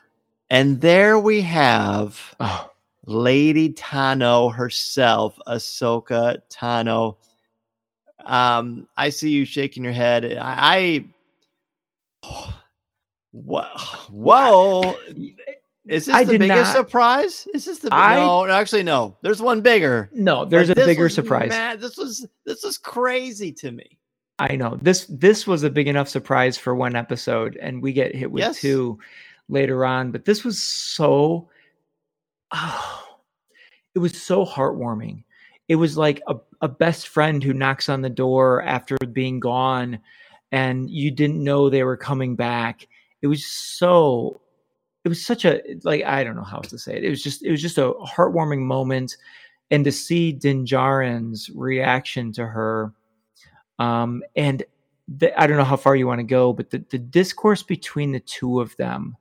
[0.50, 2.68] and there we have Oh,
[3.08, 7.16] Lady Tano herself, Ahsoka Tano.
[8.24, 10.24] Um, I see you shaking your head.
[10.36, 11.04] I,
[12.22, 12.54] I
[13.32, 13.62] whoa,
[14.10, 14.96] whoa.
[15.86, 17.48] Is this I the biggest not- surprise?
[17.54, 18.44] Is this the I- no?
[18.44, 19.16] Actually, no.
[19.22, 20.10] There's one bigger.
[20.12, 21.48] no, there's a bigger surprise.
[21.48, 23.98] mad- This was this was crazy to me.
[24.38, 28.14] I know this this was a big enough surprise for one episode, and we get
[28.14, 28.60] hit with Yes.
[28.60, 28.98] two
[29.48, 30.10] later on.
[30.10, 31.48] But this was so,
[32.52, 33.16] oh,
[33.94, 35.24] it was so heartwarming.
[35.68, 39.98] It was like a, a best friend who knocks on the door after being gone,
[40.52, 42.86] and you didn't know they were coming back.
[43.20, 44.40] It was so,
[45.04, 47.04] it was such a like I don't know how else to say it.
[47.04, 49.16] It was just it was just a heartwarming moment.
[49.70, 52.92] and to see Din Djarin's reaction to her,
[53.78, 54.62] um, and
[55.08, 58.12] the, I don't know how far you want to go, but the, the discourse between
[58.12, 59.16] the two of them,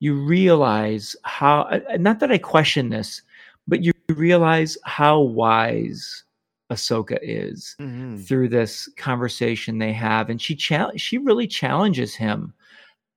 [0.00, 3.22] you realize how, uh, uh, not that I question this,
[3.66, 6.24] but you realize how wise
[6.70, 8.16] Ahsoka is mm-hmm.
[8.18, 10.30] through this conversation they have.
[10.30, 12.52] And she, cha- she really challenges him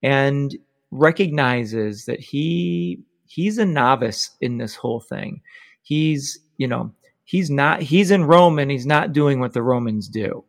[0.03, 0.57] and
[0.91, 5.41] recognizes that he, he's a novice in this whole thing.
[5.84, 6.91] He's, you know,
[7.25, 10.43] he's not, he's in Rome and he's not doing what the Romans do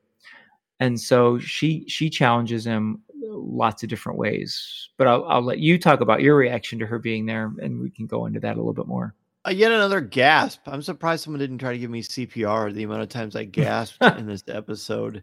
[0.82, 4.88] and so she she challenges him lots of different ways.
[4.96, 7.90] But I'll, I'll let you talk about your reaction to her being there, and we
[7.90, 9.14] can go into that a little bit more.
[9.46, 10.60] Uh, yet another gasp.
[10.66, 12.72] I'm surprised someone didn't try to give me CPR.
[12.72, 15.22] The amount of times I gasped in this episode.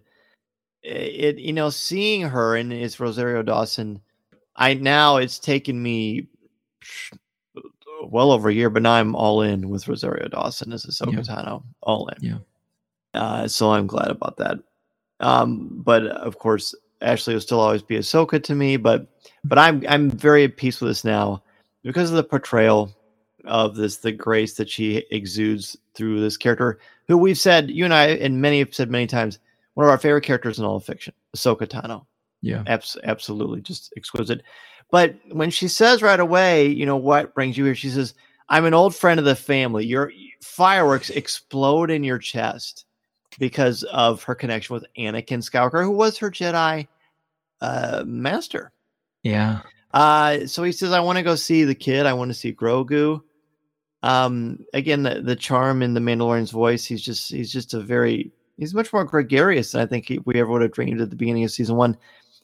[0.84, 4.02] It, it, you know, seeing her and it's Rosario Dawson.
[4.56, 6.28] I now it's taken me
[8.04, 11.20] well over a year, but now I'm all in with Rosario Dawson as Ahsoka yeah.
[11.20, 11.64] Tano.
[11.82, 12.18] All in.
[12.22, 12.38] Yeah.
[13.14, 14.60] Uh, so I'm glad about that.
[15.22, 18.78] Um, but of course, Ashley will still always be Ahsoka to me.
[18.78, 19.08] But
[19.43, 21.43] but I'm I'm very at peace with this now
[21.84, 22.93] because of the portrayal
[23.45, 27.93] of this, the grace that she exudes through this character, who we've said you and
[27.93, 29.39] I and many have said many times,
[29.76, 32.06] one of our favorite characters in all of fiction, Ahsoka Tano.
[32.41, 34.43] Yeah, Abs- absolutely, just exquisite.
[34.91, 38.14] But when she says right away, you know what brings you here, she says,
[38.50, 39.86] "I'm an old friend of the family.
[39.86, 42.86] Your fireworks explode in your chest."
[43.40, 46.88] Because of her connection with Anakin Skywalker, who was her Jedi
[47.62, 48.72] uh, master.
[49.24, 49.62] Yeah.
[49.92, 52.06] Uh, so he says, I want to go see the kid.
[52.06, 53.22] I want to see Grogu.
[54.04, 56.86] Um, again, the, the charm in the Mandalorian's voice.
[56.86, 60.40] He's just, he's just a very, he's much more gregarious than I think he, we
[60.40, 61.98] ever would have dreamed at the beginning of season one.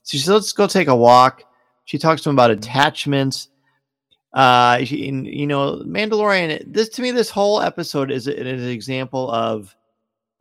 [0.04, 1.43] So she says, let's go take a walk.
[1.86, 3.50] She talks to him about attachments.
[4.34, 9.32] Uh, she, you know, Mandalorian, this to me, this whole episode is, is an example
[9.32, 9.74] of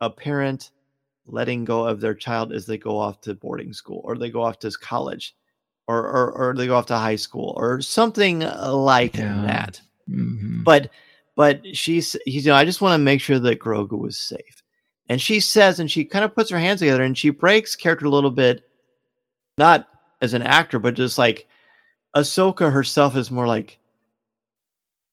[0.05, 0.71] a parent
[1.27, 4.43] letting go of their child as they go off to boarding school or they go
[4.43, 5.35] off to college
[5.87, 9.43] or or, or they go off to high school or something like yeah.
[9.45, 9.81] that.
[10.09, 10.63] Mm-hmm.
[10.63, 10.91] But
[11.35, 14.61] but she's you know I just want to make sure that Grogu was safe.
[15.07, 18.07] And she says, and she kind of puts her hands together and she breaks character
[18.07, 18.67] a little bit,
[19.55, 19.87] not
[20.21, 21.47] as an actor, but just like
[22.15, 23.77] Ahsoka herself is more like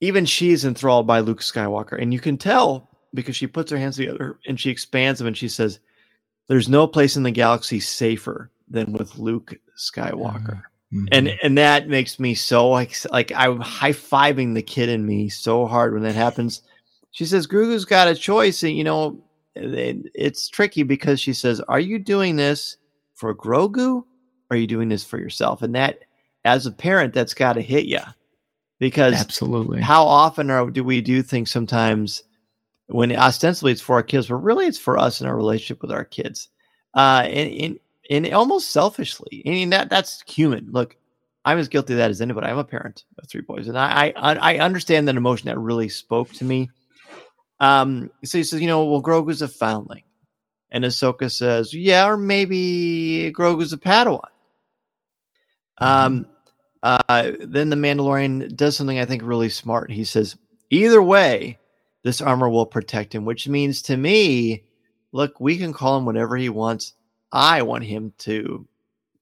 [0.00, 2.00] even she's enthralled by Luke Skywalker.
[2.00, 5.36] And you can tell because she puts her hands together and she expands them and
[5.36, 5.78] she says,
[6.48, 10.62] There's no place in the galaxy safer than with Luke Skywalker.
[10.92, 11.04] Mm-hmm.
[11.12, 15.30] And and that makes me so like like I'm high fiving the kid in me
[15.30, 16.62] so hard when that happens.
[17.12, 19.22] She says Grogu's got a choice, and you know
[19.54, 22.76] it, it's tricky because she says, "Are you doing this
[23.14, 24.04] for Grogu?
[24.50, 26.00] Are you doing this for yourself?" And that,
[26.44, 28.00] as a parent, that's got to hit you
[28.78, 32.22] because absolutely, how often are do we do things sometimes
[32.86, 35.92] when ostensibly it's for our kids, but really it's for us and our relationship with
[35.92, 36.48] our kids.
[36.94, 37.78] Uh, and, and,
[38.10, 39.42] and almost selfishly.
[39.46, 40.68] I mean, that that's human.
[40.70, 40.96] Look,
[41.44, 42.46] I'm as guilty of that as anybody.
[42.46, 45.88] I'm a parent of three boys, and I I, I understand that emotion that really
[45.88, 46.70] spoke to me.
[47.60, 50.02] Um, so he says, you know, well, Grogu's a foundling,
[50.70, 54.20] and Ahsoka says, yeah, or maybe Grogu's a Padawan.
[55.80, 55.84] Mm-hmm.
[55.84, 56.26] Um,
[56.82, 59.90] uh, then the Mandalorian does something I think really smart.
[59.90, 60.36] He says,
[60.70, 61.58] either way,
[62.02, 64.64] this armor will protect him, which means to me,
[65.12, 66.94] look, we can call him whatever he wants.
[67.30, 68.66] I want him to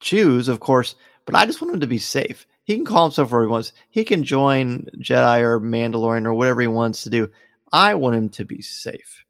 [0.00, 0.94] choose, of course,
[1.26, 2.46] but I just want him to be safe.
[2.64, 3.72] He can call himself whatever he wants.
[3.90, 7.30] He can join Jedi or Mandalorian or whatever he wants to do.
[7.72, 9.24] I want him to be safe.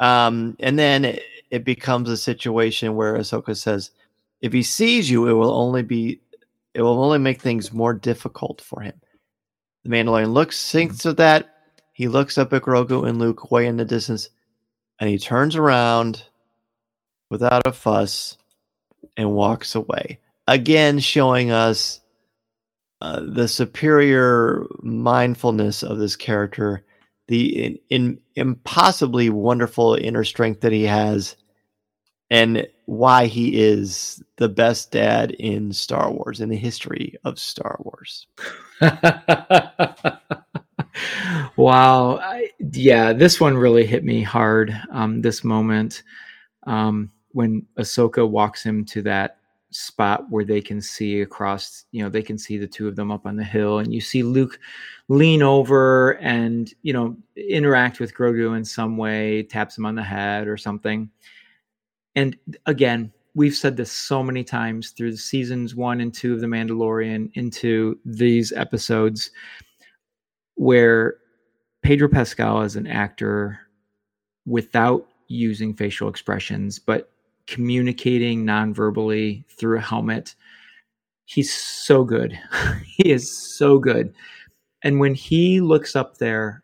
[0.00, 3.90] Um, and then it, it becomes a situation where Ahsoka says,
[4.40, 6.20] if he sees you, it will only be,
[6.74, 9.00] it will only make things more difficult for him.
[9.84, 11.55] The Mandalorian looks, thinks of that,
[11.96, 14.28] he looks up at Grogu and Luke way in the distance,
[15.00, 16.24] and he turns around
[17.30, 18.36] without a fuss
[19.16, 20.20] and walks away.
[20.46, 22.02] Again, showing us
[23.00, 26.84] uh, the superior mindfulness of this character,
[27.28, 31.34] the in, in, impossibly wonderful inner strength that he has,
[32.28, 37.80] and why he is the best dad in Star Wars, in the history of Star
[37.80, 38.26] Wars.
[41.56, 42.18] wow.
[42.18, 44.78] I, yeah, this one really hit me hard.
[44.90, 46.02] Um, this moment
[46.66, 49.38] um, when Ahsoka walks him to that
[49.70, 53.10] spot where they can see across, you know, they can see the two of them
[53.10, 54.58] up on the hill, and you see Luke
[55.08, 60.02] lean over and, you know, interact with Grogu in some way, taps him on the
[60.02, 61.10] head or something.
[62.14, 66.40] And again, we've said this so many times through the seasons one and two of
[66.40, 69.30] The Mandalorian into these episodes
[70.56, 71.18] where
[71.82, 73.60] Pedro Pascal as an actor
[74.44, 77.10] without using facial expressions, but
[77.46, 80.34] communicating non-verbally through a helmet.
[81.26, 82.38] He's so good.
[82.84, 84.14] he is so good.
[84.82, 86.62] And when he looks up there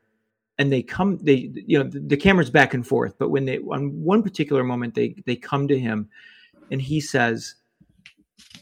[0.58, 3.58] and they come they you know the, the camera's back and forth, but when they
[3.58, 6.08] on one particular moment they they come to him
[6.70, 7.54] and he says,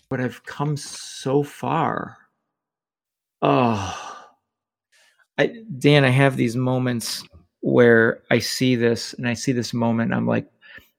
[0.09, 2.17] But I've come so far.
[3.43, 4.20] Oh
[5.41, 7.25] I, Dan, I have these moments
[7.61, 10.13] where I see this and I see this moment.
[10.13, 10.47] I'm like,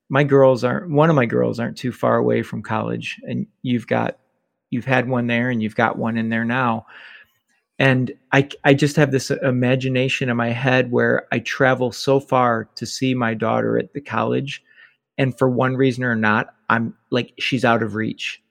[0.10, 3.86] my girls aren't one of my girls aren't too far away from college, and you've
[3.86, 4.18] got
[4.72, 6.88] you've had one there and you've got one in there now.
[7.78, 12.68] And I I just have this imagination in my head where I travel so far
[12.76, 14.64] to see my daughter at the college,
[15.20, 18.42] and for one reason or not, I'm like she's out of reach,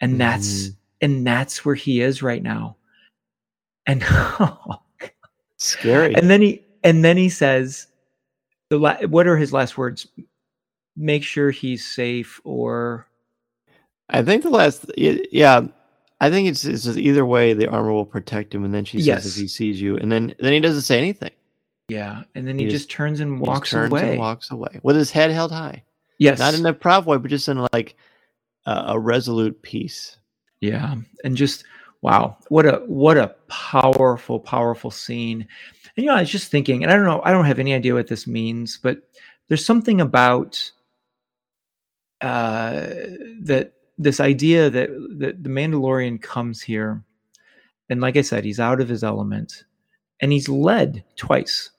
[0.00, 0.76] and that's mm.
[1.02, 2.76] and that's where he is right now.
[3.86, 4.80] And oh,
[5.64, 6.14] Scary.
[6.14, 7.86] And then he and then he says,
[8.68, 10.06] "The la- what are his last words?
[10.96, 13.06] Make sure he's safe." Or
[14.10, 15.62] I think the last, yeah,
[16.20, 17.54] I think it's, it's either way.
[17.54, 19.26] The armor will protect him, and then she says yes.
[19.26, 21.32] if he sees you, and then then he doesn't say anything.
[21.88, 24.10] Yeah, and then he, he just, just, turns and walks turns away.
[24.10, 25.82] And walks away with his head held high.
[26.18, 27.96] Yes, not in a proud way, but just in like
[28.66, 30.18] uh, a resolute peace.
[30.60, 31.64] Yeah, and just
[32.04, 35.40] wow what a what a powerful powerful scene.
[35.96, 37.72] And you know i was just thinking and i don't know i don't have any
[37.72, 38.98] idea what this means but
[39.48, 40.70] there's something about
[42.20, 42.86] uh
[43.40, 47.02] that this idea that that the mandalorian comes here
[47.88, 49.64] and like i said he's out of his element
[50.20, 51.70] and he's led twice.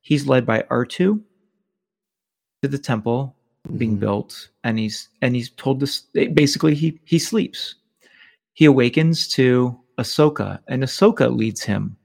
[0.00, 1.22] He's led by r2 to
[2.62, 3.36] the temple
[3.76, 4.00] being mm-hmm.
[4.00, 6.00] built and he's and he's told this
[6.34, 7.76] basically he he sleeps
[8.54, 11.96] he awakens to Ahsoka, and Ahsoka leads him,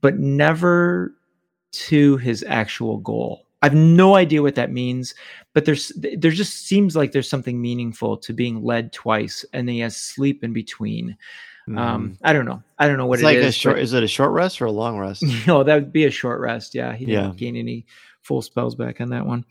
[0.00, 1.14] but never
[1.72, 3.46] to his actual goal.
[3.62, 5.14] I have no idea what that means,
[5.54, 9.74] but there's there just seems like there's something meaningful to being led twice, and then
[9.74, 11.16] he has sleep in between.
[11.68, 11.78] Mm.
[11.78, 12.62] Um, I don't know.
[12.78, 14.60] I don't know what it's it like is, A short, is it a short rest
[14.60, 15.22] or a long rest?
[15.26, 16.74] You know, that would be a short rest.
[16.74, 17.34] Yeah, he didn't yeah.
[17.36, 17.86] gain any
[18.22, 19.44] full spells back on that one.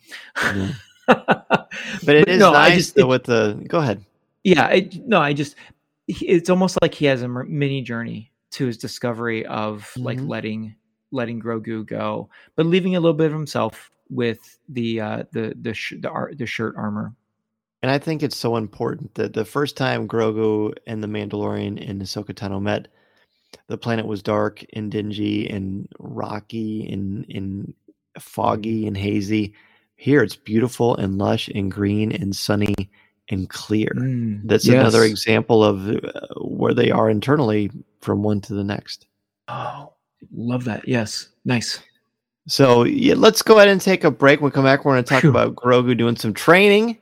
[0.43, 0.71] Yeah.
[1.07, 1.69] but
[2.15, 3.63] it but is no, nice just, it, with the.
[3.67, 4.03] Go ahead.
[4.43, 5.55] Yeah, it, no, I just
[6.21, 10.03] it's almost like he has a mini journey to his discovery of mm-hmm.
[10.03, 10.75] like letting
[11.11, 15.73] letting Grogu go, but leaving a little bit of himself with the uh, the the
[15.73, 17.13] sh- the, ar- the shirt armor.
[17.81, 22.01] And I think it's so important that the first time Grogu and the Mandalorian and
[22.01, 22.89] Ahsoka Tano met,
[23.67, 27.73] the planet was dark and dingy and rocky and and
[28.19, 29.53] foggy and hazy.
[29.95, 32.75] Here it's beautiful and lush and green and sunny
[33.31, 33.91] and clear.
[33.95, 34.75] Mm, That's yes.
[34.75, 37.71] another example of uh, where they are internally
[38.01, 39.07] from one to the next.
[39.47, 39.93] Oh,
[40.33, 40.87] love that.
[40.87, 41.29] Yes.
[41.45, 41.79] Nice.
[42.47, 44.41] So yeah, let's go ahead and take a break.
[44.41, 45.29] We'll come back, we're going to talk Whew.
[45.29, 46.97] about Grogu doing some training.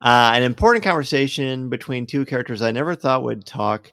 [0.00, 3.92] Uh, an important conversation between two characters I never thought would talk.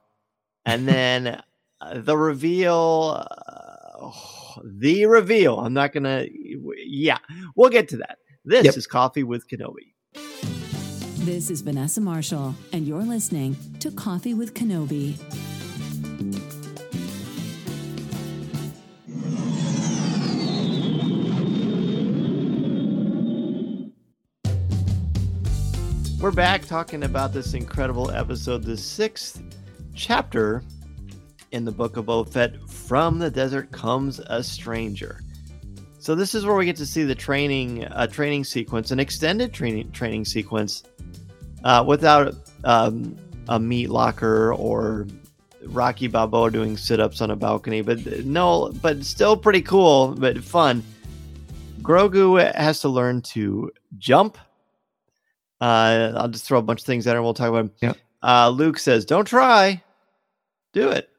[0.66, 1.42] And then
[1.80, 3.26] uh, the reveal.
[3.26, 4.12] Uh,
[4.66, 5.60] the reveal.
[5.60, 6.28] I'm not going to.
[6.86, 7.20] Yeah,
[7.56, 8.18] we'll get to that.
[8.44, 8.76] This yep.
[8.76, 9.94] is Coffee with Kenobi.
[11.24, 15.20] This is Vanessa Marshall, and you're listening to Coffee with Kenobi.
[26.20, 29.44] We're back talking about this incredible episode, the sixth
[29.94, 30.64] chapter
[31.52, 32.68] in the book of Fett.
[32.68, 35.22] From the desert comes a stranger.
[36.00, 39.00] So this is where we get to see the training, a uh, training sequence, an
[39.00, 40.82] extended training training sequence
[41.64, 45.08] uh, without um, a meat locker or
[45.66, 47.82] Rocky Balboa doing sit-ups on a balcony.
[47.82, 50.84] But no, but still pretty cool, but fun.
[51.82, 54.38] Grogu has to learn to jump.
[55.60, 57.22] Uh, I'll just throw a bunch of things at her.
[57.22, 57.80] We'll talk about.
[57.80, 57.90] Them.
[57.90, 57.98] Yep.
[58.24, 59.84] Uh, Luke says, "Don't try,
[60.74, 61.10] do it."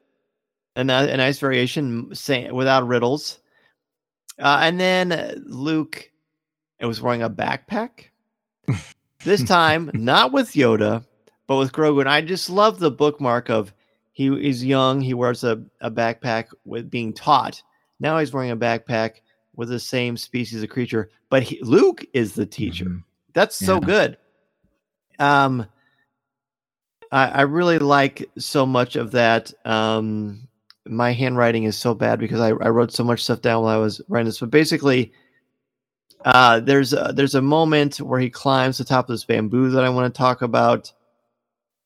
[0.75, 3.39] And a, a nice variation, say, without riddles.
[4.39, 6.09] Uh, and then Luke,
[6.79, 8.05] it was wearing a backpack.
[9.23, 11.05] This time, not with Yoda,
[11.47, 12.01] but with Grogu.
[12.01, 13.73] And I just love the bookmark of
[14.13, 17.61] he is young, he wears a, a backpack with being taught.
[17.99, 19.21] Now he's wearing a backpack
[19.55, 22.85] with the same species of creature, but he, Luke is the teacher.
[22.85, 22.99] Mm-hmm.
[23.33, 23.79] That's so yeah.
[23.79, 24.17] good.
[25.19, 25.65] Um,
[27.11, 29.51] I, I really like so much of that.
[29.65, 30.47] Um,
[30.85, 33.77] my handwriting is so bad because I, I wrote so much stuff down while I
[33.77, 35.11] was writing this, but basically,
[36.25, 39.83] uh, there's a, there's a moment where he climbs the top of this bamboo that
[39.83, 40.91] I want to talk about,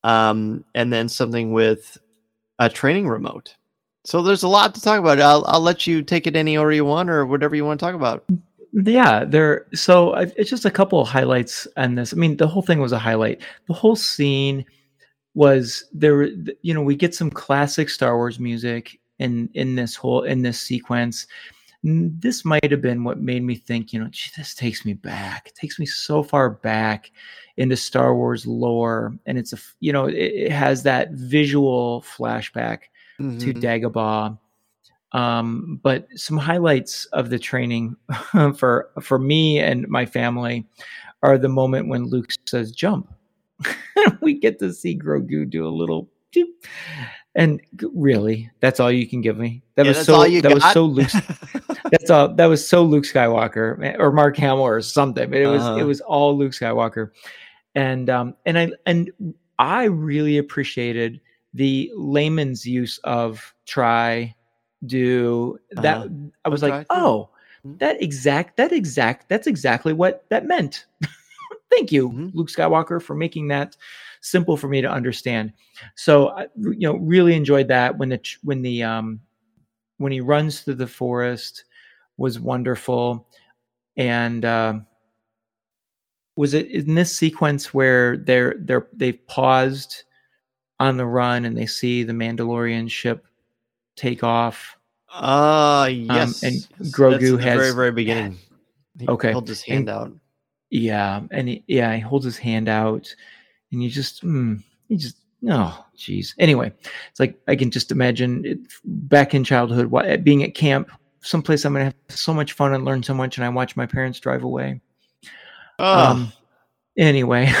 [0.04, 1.98] um, and then something with
[2.58, 3.54] a training remote.
[4.04, 5.20] So there's a lot to talk about.
[5.20, 7.84] I'll I'll let you take it any order you want or whatever you want to
[7.84, 8.24] talk about.
[8.72, 9.66] Yeah, there.
[9.74, 12.12] So it's just a couple of highlights on this.
[12.12, 13.42] I mean, the whole thing was a highlight.
[13.66, 14.64] The whole scene
[15.34, 16.24] was there.
[16.62, 20.60] You know, we get some classic Star Wars music in in this whole in this
[20.60, 21.26] sequence.
[21.84, 23.92] This might have been what made me think.
[23.92, 25.48] You know, gee, this takes me back.
[25.48, 27.12] It takes me so far back
[27.56, 32.80] into Star Wars lore, and it's a you know it, it has that visual flashback
[33.18, 33.60] to Mhm.
[33.62, 34.38] Dagobah.
[35.12, 37.96] Um, but some highlights of the training
[38.56, 40.66] for for me and my family
[41.22, 43.12] are the moment when Luke says jump.
[44.20, 46.08] we get to see Grogu do a little
[47.34, 47.60] and
[47.94, 49.62] really that's all you can give me.
[49.76, 51.08] That Yeah, was so that was so Luke
[51.90, 55.30] that's all that was so Luke Skywalker eh, or Mark Hamill or something.
[55.30, 55.78] But it was Uh-huh.
[55.78, 57.10] it was all Luke Skywalker.
[57.74, 59.10] And um and I and
[59.58, 61.20] I really appreciated
[61.54, 64.34] the layman's use of try
[64.86, 66.08] do that Uh-huh.
[66.44, 67.30] I was like, "Oh,
[67.66, 67.78] Mhm.
[67.80, 70.86] that exact that exact that's exactly what that meant."
[71.70, 72.30] Thank you, Mhm.
[72.34, 73.76] Luke Skywalker, for making that
[74.20, 75.52] simple for me to understand.
[75.96, 79.20] So, I, you know, really enjoyed that when the when the um
[79.98, 81.64] when he runs through the forest
[82.18, 83.26] was wonderful,
[83.96, 84.86] and um
[86.36, 90.04] was it in this sequence where they're they're they've paused
[90.78, 93.26] on the run and they see the Mandalorian ship
[93.96, 94.76] take off?
[95.12, 96.42] Uh yes.
[96.42, 96.56] and.
[96.92, 98.38] Grogu That's at the very very beginning.
[98.98, 99.30] He Okay.
[99.30, 100.12] held his And- hand out.
[100.70, 103.08] Yeah, and he, yeah, he holds his hand out,
[103.72, 105.16] and you just, mm, you just,
[105.48, 106.34] oh, jeez.
[106.38, 106.70] Anyway,
[107.10, 110.90] it's like I can just imagine it, back in childhood, wa- being at camp,
[111.20, 113.86] someplace I'm gonna have so much fun and learn so much, and I watch my
[113.86, 114.80] parents drive away.
[115.78, 116.32] Oh, Um,
[116.96, 117.52] anyway,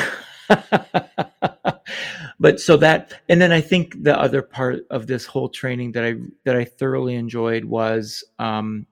[2.40, 6.04] but so that, and then I think the other part of this whole training that
[6.04, 8.86] I that I thoroughly enjoyed was um,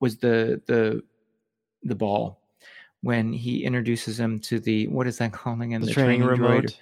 [0.00, 1.02] was the the
[1.82, 2.40] the ball
[3.02, 6.80] when he introduces him to the what is that calling in the, training, droid remote.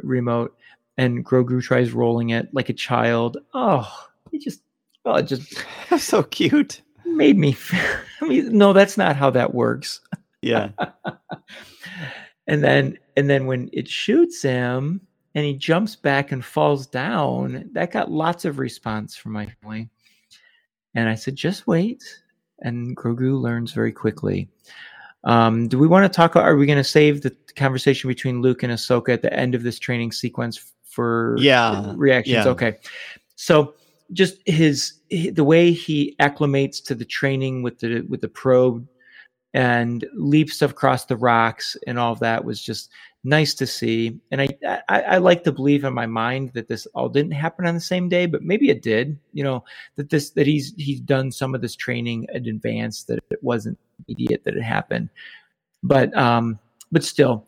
[0.00, 0.56] remote,
[0.96, 3.38] and Grogu tries rolling it like a child.
[3.54, 4.62] Oh, it just
[5.04, 5.64] oh, it just
[5.98, 6.82] so cute.
[7.04, 7.52] made me.
[7.52, 7.80] Feel
[8.22, 10.00] I mean, no, that's not how that works
[10.42, 10.70] Yeah.
[12.46, 15.00] and then and then when it shoots him
[15.34, 19.88] and he jumps back and falls down that got lots of response from my family
[20.94, 22.02] and i said just wait
[22.60, 24.48] and grogu learns very quickly
[25.24, 28.62] um, do we want to talk are we going to save the conversation between luke
[28.62, 32.50] and ahsoka at the end of this training sequence for Yeah, reactions yeah.
[32.50, 32.78] okay
[33.36, 33.74] so
[34.12, 38.86] just his, hi- the way he acclimates to the training with the with the probe
[39.54, 42.90] and leaps across the rocks and all of that was just
[43.24, 44.18] nice to see.
[44.30, 44.48] And I,
[44.88, 47.80] I, I like to believe in my mind that this all didn't happen on the
[47.80, 49.18] same day, but maybe it did.
[49.32, 49.64] You know
[49.96, 53.78] that this that he's he's done some of this training in advance that it wasn't
[54.06, 55.08] immediate that it happened.
[55.82, 56.58] But um,
[56.92, 57.46] but still,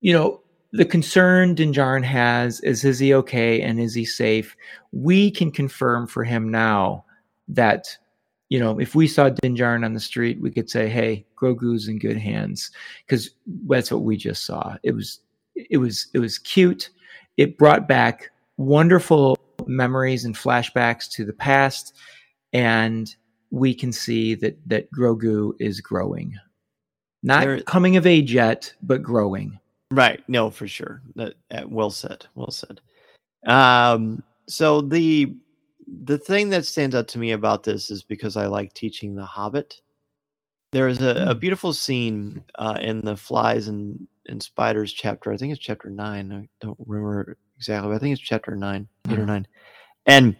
[0.00, 0.41] you know,
[0.72, 4.56] the concern Din Djarin has is is he okay and is he safe?
[4.92, 7.04] We can confirm for him now
[7.48, 7.86] that
[8.48, 11.88] you know if we saw Din Djarin on the street, we could say, "Hey, Grogu's
[11.88, 12.70] in good hands,"
[13.06, 13.30] because
[13.66, 14.76] that's what we just saw.
[14.82, 15.20] It was
[15.54, 16.90] it was it was cute.
[17.36, 21.94] It brought back wonderful memories and flashbacks to the past,
[22.54, 23.14] and
[23.50, 26.34] we can see that that Grogu is growing,
[27.22, 29.58] not There- coming of age yet, but growing.
[29.92, 30.22] Right.
[30.28, 31.02] No, for sure.
[31.16, 32.26] That uh, well said.
[32.34, 32.80] Well said.
[33.46, 35.36] Um, so the
[36.04, 39.24] the thing that stands out to me about this is because I like teaching The
[39.26, 39.80] Hobbit.
[40.72, 41.40] There is a, a Hmm.
[41.40, 45.30] beautiful scene uh, in the Flies and, and Spiders chapter.
[45.30, 46.32] I think it's chapter nine.
[46.32, 49.26] I don't remember exactly, but I think it's chapter nine, eight or Mhm.
[49.26, 49.46] nine.
[50.06, 50.36] And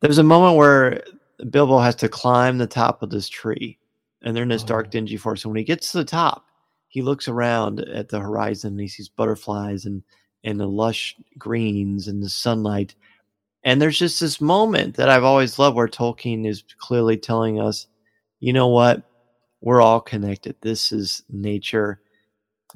[0.00, 1.04] there's a moment where
[1.50, 3.78] Bilbo has to climb the top of this tree,
[4.22, 4.90] and they're in this dark, Oh.
[4.90, 5.44] dingy forest.
[5.44, 6.47] And when he gets to the top,
[6.88, 10.02] he looks around at the horizon and he sees butterflies and
[10.44, 12.94] and the lush greens and the sunlight.
[13.64, 17.86] And there's just this moment that I've always loved where Tolkien is clearly telling us,
[18.40, 19.02] you know what?
[19.60, 20.54] We're all connected.
[20.60, 22.00] This is nature.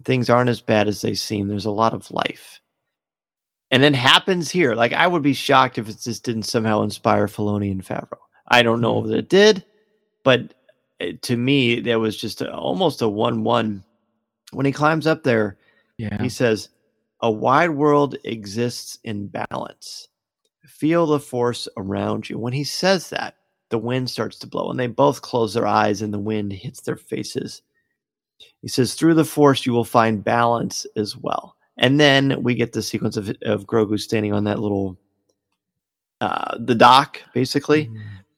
[0.05, 1.47] Things aren't as bad as they seem.
[1.47, 2.61] There's a lot of life.
[3.71, 4.75] And it happens here.
[4.75, 8.19] Like I would be shocked if it just didn't somehow inspire Filoni and Favreau.
[8.49, 9.09] I don't know Mhm.
[9.09, 9.65] that it did,
[10.25, 10.53] but
[11.01, 13.85] uh, to me, there was just a, almost a one-one.
[14.53, 15.57] When he climbs up there,
[15.99, 16.21] Yeah.
[16.23, 16.69] he says,
[17.21, 20.09] A wide world exists in balance.
[20.67, 22.39] Feel the force around you.
[22.39, 23.37] When he says that,
[23.71, 26.81] the wind starts to blow, and they both close their eyes, and the wind hits
[26.81, 27.63] their faces.
[28.61, 31.57] He says, Through the force, you will find balance as well.
[31.79, 34.99] And then we get the sequence of, of Grogu standing on that little
[36.21, 37.91] uh, the dock, basically.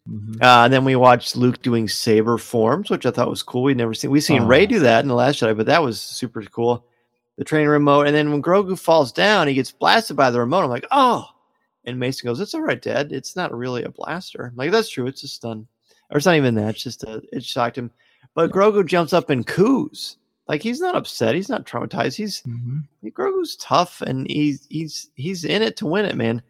[0.09, 0.43] Mhm.
[0.43, 3.63] Uh, and then we watched Luke doing saber forms, which I thought was cool.
[3.63, 4.11] We'd never seen.
[4.11, 4.47] We've seen Oh.
[4.47, 6.85] Rey do that in the Last Jedi, but that was super cool.
[7.39, 10.63] The train remote, and then when Grogu falls down, he gets blasted by the remote.
[10.65, 11.27] I'm like, oh.
[11.87, 13.13] And Mason goes, "It's all right, Dad.
[13.13, 15.07] It's not really a blaster." I'm like, that's true.
[15.07, 15.67] It's a stun,
[16.11, 16.71] or it's not even that.
[16.77, 17.23] It's just a.
[17.33, 17.91] It shocked him.
[18.35, 20.17] But Grogu jumps up and coos.
[20.49, 21.35] Like he's not upset.
[21.35, 22.17] He's not traumatized.
[22.17, 22.85] He's Mhm.
[23.13, 26.41] Grogu's tough, and he's he's he's in it to win it, man.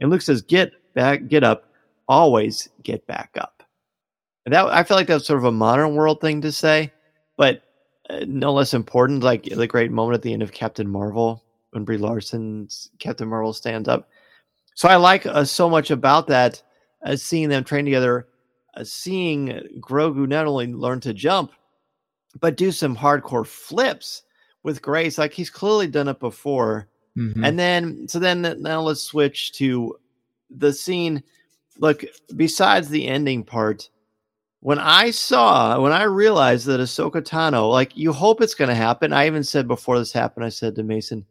[0.00, 1.70] And Luke says, "Get back, get up,
[2.08, 3.62] always get back up."
[4.44, 6.92] And that I feel like that's sort of a modern world thing to say,
[7.36, 7.62] but
[8.10, 9.22] uh, no less important.
[9.22, 13.52] Like the great moment at the end of Captain Marvel when Brie Larson's Captain Marvel
[13.52, 14.08] stands up.
[14.74, 16.62] So I like uh, so much about that,
[17.04, 18.28] uh, seeing them train together,
[18.74, 19.48] uh, seeing
[19.80, 21.52] Grogu not only learn to jump,
[22.40, 24.22] but do some hardcore flips
[24.62, 25.16] with grace.
[25.16, 26.88] Like he's clearly done it before.
[27.16, 27.46] Mhm.
[27.46, 29.96] And then, so then now let's switch to
[30.50, 31.22] the scene.
[31.78, 32.04] Look,
[32.36, 33.88] besides the ending part,
[34.60, 38.74] when I saw, when I realized that Ahsoka Tano, like you hope it's going to
[38.74, 39.12] happen.
[39.12, 41.26] I even said before this happened, I said to Mason,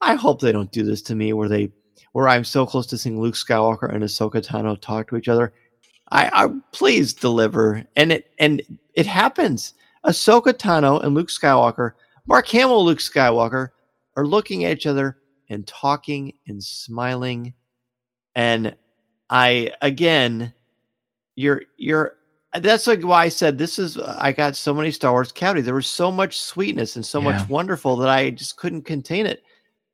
[0.00, 1.70] I hope they don't do this to me where they,
[2.12, 5.52] where I'm so close to seeing Luke Skywalker and Ahsoka Tano talk to each other.
[6.10, 8.62] I, I please deliver, and it and
[8.94, 9.74] it happens.
[10.04, 11.92] Ahsoka Tano and Luke Skywalker,
[12.26, 13.68] Mark Hamill, Luke Skywalker,
[14.16, 15.18] are looking at each other
[15.48, 17.54] and talking and smiling.
[18.34, 18.76] And
[19.30, 20.52] I again,
[21.36, 22.16] you're you're
[22.60, 25.64] that's like why I said this is I got so many Star Wars cavities.
[25.64, 27.32] There was so much sweetness and so Yeah.
[27.32, 29.42] much wonderful that I just couldn't contain it.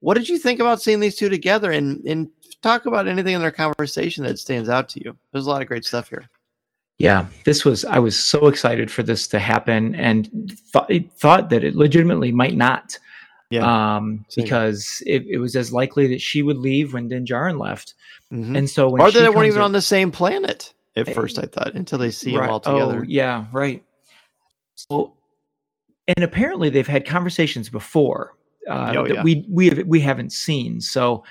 [0.01, 2.29] What did you think about seeing these two together and and
[2.63, 5.17] talk about anything in their conversation that stands out to you?
[5.33, 6.29] There's a lot of great stuff here.
[6.99, 11.65] Yeah, this was I was so excited for this to happen and thought thought that
[11.65, 12.99] it legitimately might not.
[13.51, 13.97] Yeah.
[13.97, 17.95] Um, because it, it was as likely that she would leave when Din Djarin left.
[18.33, 18.57] Mhm.
[18.57, 21.13] And so when or that they weren't even up- on the same planet at Eh,
[21.13, 21.39] first.
[21.39, 23.01] I thought until they see them all together.
[23.01, 23.83] Oh, yeah, right.
[24.77, 25.15] So,
[26.07, 28.35] and apparently they've had conversations before
[28.69, 29.23] uh, Oh, that yeah.
[29.25, 30.81] we we have, we haven't seen.
[30.81, 31.25] So,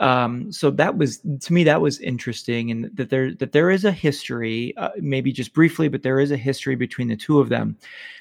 [0.00, 3.84] um, so that was to me that was interesting, and that there that there is
[3.84, 7.48] a history, uh, maybe just briefly, but there is a history between the two of
[7.48, 7.76] them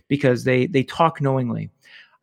[0.07, 1.69] because they they talk knowingly.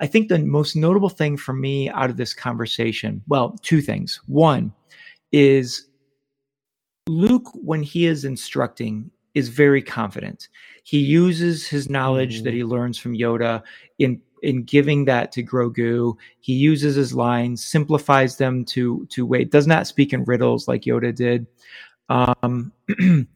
[0.00, 4.20] I think the most notable thing for me out of this conversation, well, two things.
[4.26, 4.72] One
[5.32, 5.86] is
[7.08, 10.48] Luke, when he is instructing, is very confident.
[10.82, 13.62] He uses his knowledge that he learns from Yoda
[13.98, 16.14] in in giving that to Grogu.
[16.40, 20.82] He uses his lines, simplifies them to to wait, does not speak in riddles like
[20.82, 21.46] Yoda did.
[22.08, 22.72] Um,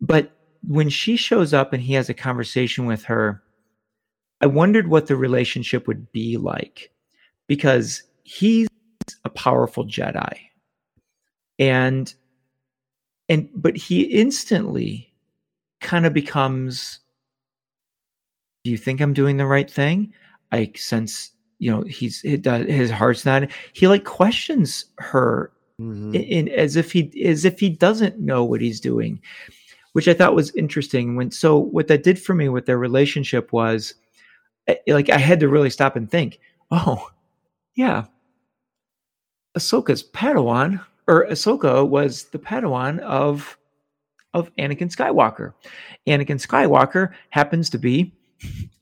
[0.00, 0.32] but
[0.62, 3.42] when she shows up and he has a conversation with her,
[4.40, 6.90] I wondered what the relationship would be like
[7.46, 8.68] because he's
[9.24, 10.36] a powerful Jedi.
[11.58, 12.12] And
[13.28, 15.12] and but he instantly
[15.80, 17.00] kind of becomes
[18.64, 20.12] do you think I'm doing the right thing?
[20.52, 26.14] I sense, you know, he's it does his heart's not he like questions her Mhm.
[26.14, 29.18] in, in as if he as if he doesn't know what he's doing
[29.92, 33.50] which i thought was interesting when so what that did for me with their relationship
[33.50, 33.94] was
[34.66, 36.38] Eh, like i had to really stop and think
[36.70, 37.10] oh
[37.74, 38.04] yeah.
[39.56, 43.56] Ahsoka's padawan or ahsoka was the padawan of
[44.32, 45.54] of anakin skywalker.
[46.06, 48.12] Anakin skywalker happens to be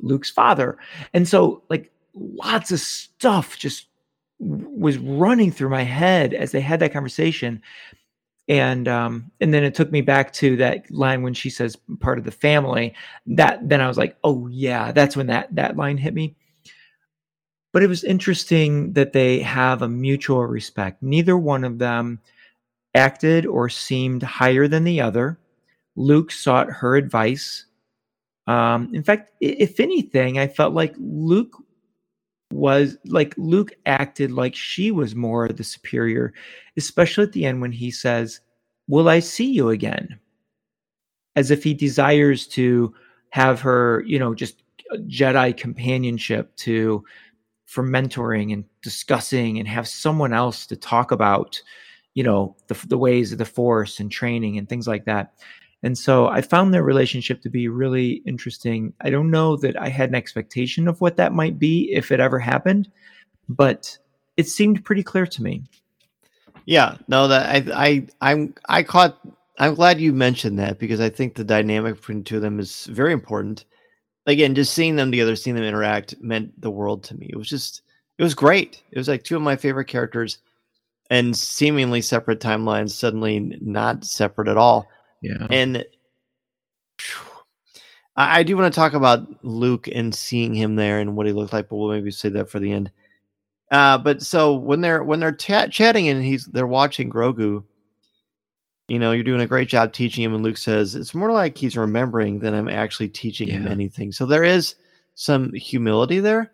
[0.00, 0.78] luke's father.
[1.14, 3.86] And so like lots of stuff just
[4.40, 7.62] was running through my head as they had that conversation
[8.48, 12.18] and um and then it took me back to that line when she says part
[12.18, 12.94] of the family
[13.26, 16.34] that then i was like oh yeah that's when that that line hit me.
[17.72, 21.02] But it was interesting that they have a mutual respect.
[21.02, 22.18] Neither one of them
[22.94, 25.38] acted or seemed higher than the other.
[25.94, 27.66] Luke sought her advice.
[28.46, 31.54] Um in fact if anything i felt like luke
[32.50, 36.32] was like Luke acted like she was more the superior,
[36.76, 38.40] especially at the end when he says,
[38.88, 40.18] Will I see you again?
[41.36, 42.94] As if he desires to
[43.30, 47.04] have her, you know, just uh, Jedi companionship to
[47.66, 51.60] for mentoring and discussing and have someone else to talk about,
[52.14, 55.34] you know, the, the ways of the force and training and things like that.
[55.82, 58.92] And so I found their relationship to be really interesting.
[59.00, 62.20] I don't know that I had an expectation of what that might be if it
[62.20, 62.90] ever happened,
[63.48, 63.96] but
[64.36, 65.62] it seemed pretty clear to me.
[66.66, 69.18] Yeah, no, that I, I, I'm, I caught.
[69.58, 72.60] I'm glad you mentioned that because I think the dynamic between the two of them
[72.60, 73.64] is very important.
[74.26, 77.30] Again, just seeing them together, seeing them interact, meant the world to me.
[77.32, 77.82] It was just,
[78.18, 78.82] it was great.
[78.90, 80.38] It was like two of my favorite characters.
[81.10, 84.88] and seemingly separate timelines suddenly not separate at all.
[85.20, 85.46] Yeah.
[85.50, 85.84] And
[88.16, 91.32] I, I do want to talk about Luke and seeing him there and what he
[91.32, 92.90] looked like, but we'll maybe say that for the end.
[93.70, 97.62] Uh, but so when they're when they're chat chatting and he's they're watching Grogu,
[98.88, 100.34] you know, you're doing a great job teaching him.
[100.34, 104.10] And Luke says it's more like he's remembering than I'm actually teaching him anything.
[104.12, 104.74] So there is
[105.14, 106.50] some humility there.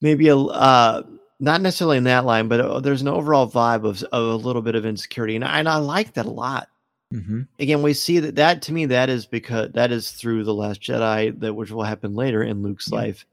[0.00, 1.02] Maybe a uh,
[1.40, 4.62] not necessarily in that line, but uh, there's an overall vibe of, of a little
[4.62, 6.68] bit of insecurity, and I, and I like that a lot
[7.12, 10.54] hmm again we see that that to me that is because that is through the
[10.54, 12.98] last jedi that which will happen later in luke's Yeah.
[12.98, 13.24] life.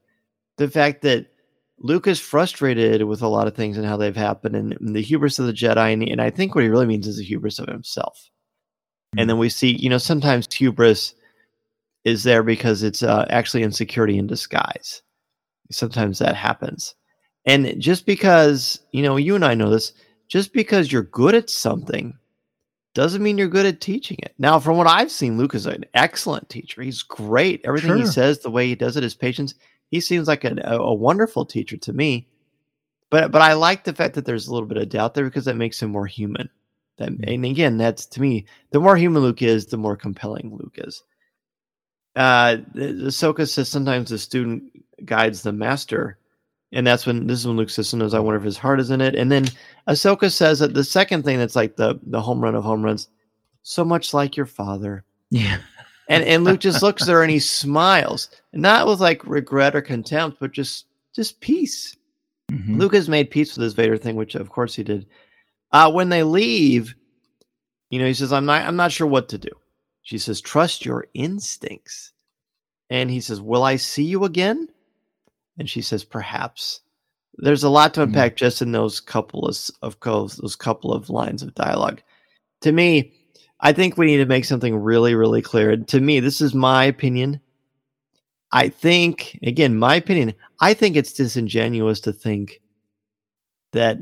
[0.58, 1.26] The fact that
[1.78, 5.02] luke is frustrated with a lot of things and how they've happened and, and the
[5.02, 7.58] hubris of the jedi and, and i think what he really means is the hubris
[7.58, 8.30] of himself.
[9.16, 11.14] And then we see you know sometimes hubris
[12.04, 15.02] is there because it's uh, actually insecurity in disguise.
[15.70, 16.94] Sometimes that happens.
[17.46, 19.92] And just because you know you and i know this
[20.28, 22.16] just because you're good at something
[22.94, 24.34] doesn't mean you're good at teaching it.
[24.38, 26.80] Now, from what I've seen, Luke is an excellent teacher.
[26.80, 27.60] He's great.
[27.64, 29.54] Everything he says, the way he does it, his patience,
[29.90, 32.28] he seems like a, a, wonderful teacher to me.
[33.10, 35.44] But but I like the fact that there's a little bit of doubt there because
[35.44, 36.48] that makes him more human.
[36.98, 37.34] That, Mhm.
[37.34, 41.02] and again, that's to me, the more human Luke is, the more compelling Luke is.
[42.16, 44.64] Uh, Ahsoka says sometimes the student
[45.04, 46.18] guides the master,
[46.72, 48.90] and that's when this is when Luke says sometimes I wonder if his heart is
[48.90, 49.14] in it.
[49.14, 49.46] And then
[49.88, 53.08] Ahsoka says that the second thing that's like the the home run of home runs,
[53.62, 55.04] so much like your father.
[55.30, 55.58] Yeah.
[56.08, 59.80] And and Luke just looks at her and he smiles, not with like regret or
[59.82, 61.96] contempt, but just just peace.
[62.50, 62.78] Mhm.
[62.78, 65.06] Luke has made peace with this Vader thing, which of course he did.
[65.72, 66.94] Uh, when they leave,
[67.90, 69.50] you know, he says, "I'm not, I'm not sure what to do."
[70.02, 72.12] She says, "Trust your instincts,"
[72.90, 74.68] and he says, "Will I see you again?"
[75.58, 76.80] And she says, "Perhaps."
[77.36, 78.04] There's a lot to Mhm.
[78.04, 82.00] unpack just in those couple of of those couple of lines of dialogue.
[82.60, 83.12] To me,
[83.60, 85.70] I think we need to make something really, really clear.
[85.70, 87.40] And to me, this is my opinion.
[88.52, 92.60] I think, again, my opinion, I think it's disingenuous to think
[93.72, 93.98] that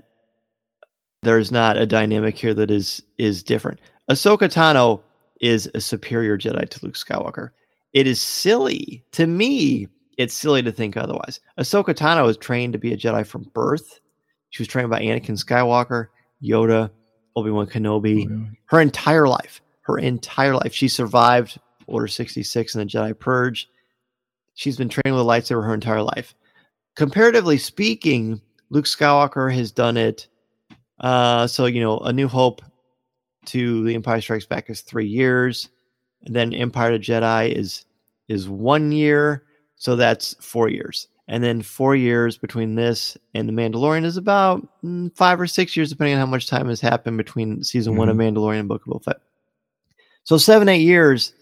[1.23, 3.81] there's not a dynamic here that is is different.
[4.11, 5.01] Ahsoka Tano
[5.41, 7.51] is a superior Jedi to Luke Skywalker.
[7.95, 9.89] It is silly to me.
[10.23, 11.41] It's silly to think otherwise.
[11.59, 14.01] Ahsoka Tano was trained to be a Jedi from birth.
[14.51, 16.09] She was trained by Anakin Skywalker,
[16.43, 16.91] Yoda,
[17.37, 19.61] Obi Wan Kenobi her entire life.
[19.83, 20.73] Her entire life.
[20.73, 23.69] She survived Order 66 and the Jedi Purge.
[24.55, 26.35] She's been training with a lightsaber her entire life.
[26.95, 30.29] Comparatively speaking, Luke Skywalker has done it.
[31.01, 32.63] Uh, so, you know, A New Hope
[33.47, 35.69] to The Empire Strikes Back is three years.
[36.25, 37.85] And then Empire to Jedi is
[38.29, 39.45] is one year.
[39.83, 41.09] So that's four years.
[41.27, 45.77] And then four years between this and The Mandalorian is about mm, five or six
[45.77, 48.87] years, depending on how much time has happened between season one of Mandalorian and Book
[48.87, 49.21] of Boba Fett.
[50.23, 51.33] So seven, eight years,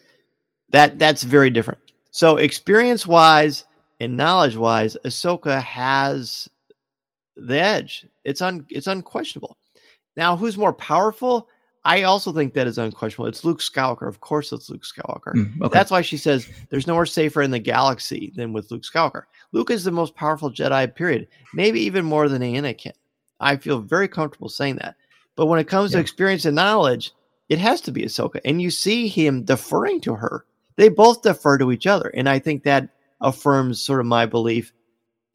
[0.70, 1.80] that that's very different.
[2.12, 3.64] So experience wise
[4.00, 6.48] and knowledge wise, Ahsoka has
[7.36, 8.06] the edge.
[8.24, 9.58] It's un it's unquestionable.
[10.16, 11.46] Now, who's more powerful?
[11.84, 13.28] I also think that is unquestionable.
[13.28, 14.06] It's Luke Skywalker.
[14.06, 15.34] Of course, it's Luke Skywalker.
[15.34, 15.72] Mm, okay.
[15.72, 19.22] That's why she says there's nowhere safer in the galaxy than with Luke Skywalker.
[19.52, 21.26] Luke is the most powerful Jedi, period.
[21.54, 22.92] Maybe even more than Anakin.
[23.40, 24.96] I feel very comfortable saying that.
[25.36, 27.12] But when it comes to experience and knowledge,
[27.48, 28.40] it has to be Ahsoka.
[28.44, 30.44] And you see him deferring to her.
[30.76, 32.08] They both defer to each other.
[32.14, 32.90] And I think that
[33.22, 34.72] affirms sort of my belief.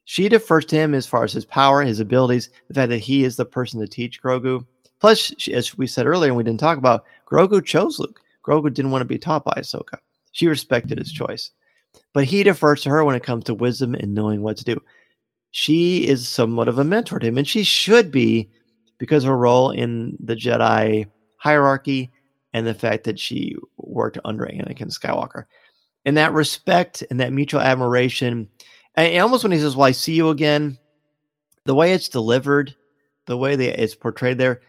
[0.04, 3.24] She defers to him as far as his power, his abilities, the fact that he
[3.24, 4.66] is the person to teach Grogu.
[5.06, 8.22] Plus, as we said earlier, and we didn't talk about, Grogu chose Luke.
[8.44, 10.00] Grogu didn't want to be taught by Ahsoka.
[10.32, 11.52] She respected his choice.
[12.14, 14.82] But he defers to her when it comes to wisdom and knowing what to do.
[15.52, 18.50] She is somewhat of a mentor to him, and she should be
[18.98, 21.06] because of her role in the Jedi
[21.38, 22.12] hierarchy
[22.56, 25.46] and the fact that she worked under Anakin Skywalker.
[26.04, 28.50] And that respect and that mutual admiration,
[28.96, 30.80] and almost when he says, Well, I see you again,
[31.66, 32.74] the way it's delivered,
[33.28, 34.62] the way that it's portrayed there,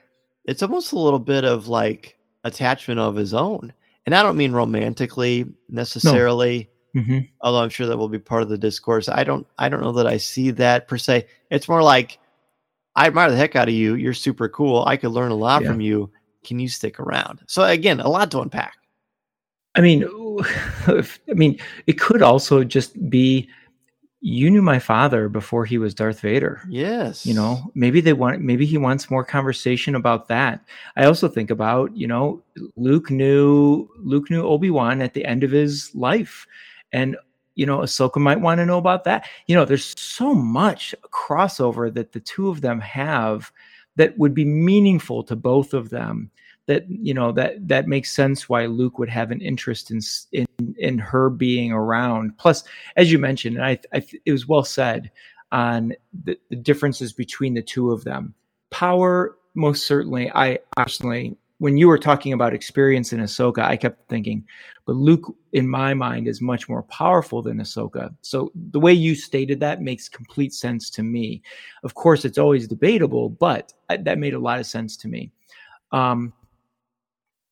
[0.47, 3.72] it's almost a little bit of like attachment of his own.
[4.07, 7.28] And I don't mean romantically necessarily, Mhm.
[7.40, 9.09] although I'm sure that will be part of the discourse.
[9.09, 11.26] I don't I don't know that I see that per se.
[11.51, 12.18] It's more like
[12.94, 13.94] I admire the heck out of you.
[13.94, 14.84] You're super cool.
[14.86, 15.68] I could learn a lot Yeah.
[15.68, 16.11] from you.
[16.44, 17.40] Can you stick around?
[17.47, 18.74] So again, a lot to unpack.
[19.74, 20.05] I mean,
[20.86, 21.03] I
[21.34, 23.49] mean, it could also just be
[24.21, 26.62] you knew my father before he was Darth Vader.
[26.69, 27.27] Yes.
[27.27, 30.61] You know, maybe they want, maybe he wants more conversation about that.
[30.97, 32.43] I also think about, you know,
[32.77, 36.47] Luke knew Luke knew Obi Wan at the end of his life,
[36.93, 37.17] and
[37.55, 39.29] you know, Ahsoka might want to know about that.
[39.47, 43.51] You know, there's so much crossover that the two of them have
[43.97, 46.31] that would be meaningful to both of them
[46.67, 50.01] that you know that that makes sense why Luke would have an interest in
[50.33, 52.37] in in her being around.
[52.39, 52.64] Plus,
[52.97, 55.11] as you mentioned, and I, I it was well said
[55.53, 55.93] on
[56.25, 58.35] the, the differences between the two of them.
[58.71, 60.31] Power, most certainly.
[60.35, 64.45] I personally, when you were talking about experience in Ahsoka, I kept thinking,
[64.87, 68.14] but Luke, in my mind, is much more powerful than Ahsoka.
[68.23, 71.43] So the way you stated that makes complete sense to me.
[71.85, 75.31] Of course, it's always debatable, but that made a lot of sense to me.
[75.93, 76.33] Um,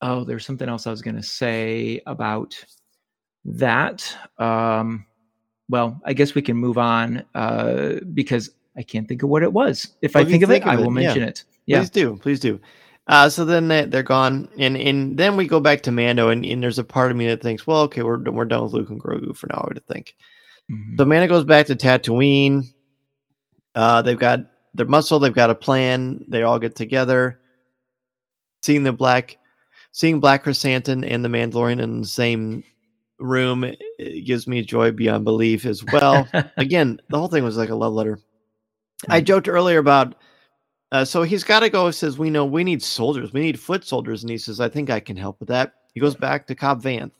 [0.05, 2.63] oh, there's something else I was going to say about
[3.47, 4.17] that.
[4.39, 5.07] Um,
[5.69, 9.53] well, I guess we can move on uh, because I can't think of what it
[9.53, 9.89] was.
[10.03, 11.29] If well, I think of think it, of I will mention yeah.
[11.29, 11.45] it.
[11.67, 11.79] Yeah.
[11.79, 12.17] Please do.
[12.19, 12.61] Please do.
[13.07, 16.45] Uh, so then they, they're gone, and and then we go back to Mando, and,
[16.45, 18.89] and there's a part of me that thinks, well, okay, we're we're done with Luke
[18.89, 19.61] and Grogu for now.
[19.63, 20.15] I would think.
[20.73, 20.97] Mm-hmm.
[20.97, 22.65] So Mando goes back to Tatooine.
[23.75, 24.41] Uh, they've got
[24.73, 25.19] their muscle.
[25.19, 26.25] They've got a plan.
[26.29, 27.41] They all get together.
[28.63, 29.37] Seeing the black
[29.95, 32.65] seeing Black Krrsantan and the Mandalorian in the same
[33.21, 33.65] room
[34.25, 36.29] gives me joy beyond belief as well.
[36.57, 38.19] Again, the whole thing was like a love letter.
[39.09, 39.25] I mm.
[39.25, 40.17] joked earlier about
[40.91, 41.91] uh, so he's got to go.
[41.93, 44.91] Says we know we need soldiers, we need foot soldiers, and he says I think
[44.91, 45.75] I can help with that.
[45.95, 47.13] He goes back to Cobb Vanth.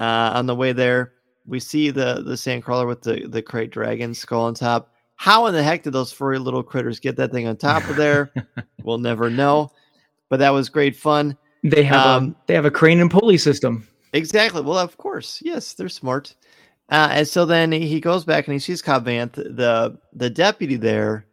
[0.00, 1.12] Uh, on the way there,
[1.46, 4.92] we see the the sandcrawler with the the krayt dragon skull on top.
[5.14, 7.94] How in the heck did those furry little critters get that thing on top of
[7.94, 8.32] there?
[8.82, 9.70] we'll never know.
[10.28, 11.38] But that was great fun.
[11.64, 13.88] They have um, a they have a crane and pulley system.
[14.12, 14.60] Exactly.
[14.60, 16.34] Well, of course, yes, they're smart.
[16.90, 20.76] Uh, and so then he goes back and he sees Cobb Vanth, the the deputy
[20.76, 21.26] there.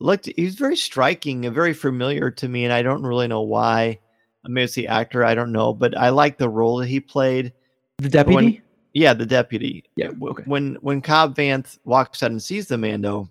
[0.00, 3.98] Looked, he's very striking and very familiar to me, and I don't really know why.
[4.44, 7.52] Maybe it's the actor, I don't know, but I like the role that he played.
[7.98, 8.34] The deputy.
[8.34, 8.62] When,
[8.92, 9.84] yeah, the deputy.
[9.96, 10.10] Yeah.
[10.22, 10.44] Okay.
[10.46, 13.28] When when Cobb Vanth walks out and sees the Mando,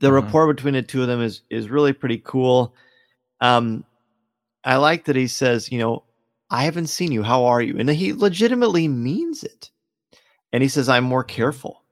[0.00, 0.12] the uh-huh.
[0.12, 2.74] rapport between the two of them is is really pretty cool.
[3.40, 3.84] Um,
[4.66, 6.02] I like that he says, you know,
[6.50, 7.22] I haven't seen you.
[7.22, 7.78] How are you?
[7.78, 9.70] And he legitimately means it.
[10.52, 11.82] And he says, I'm more careful.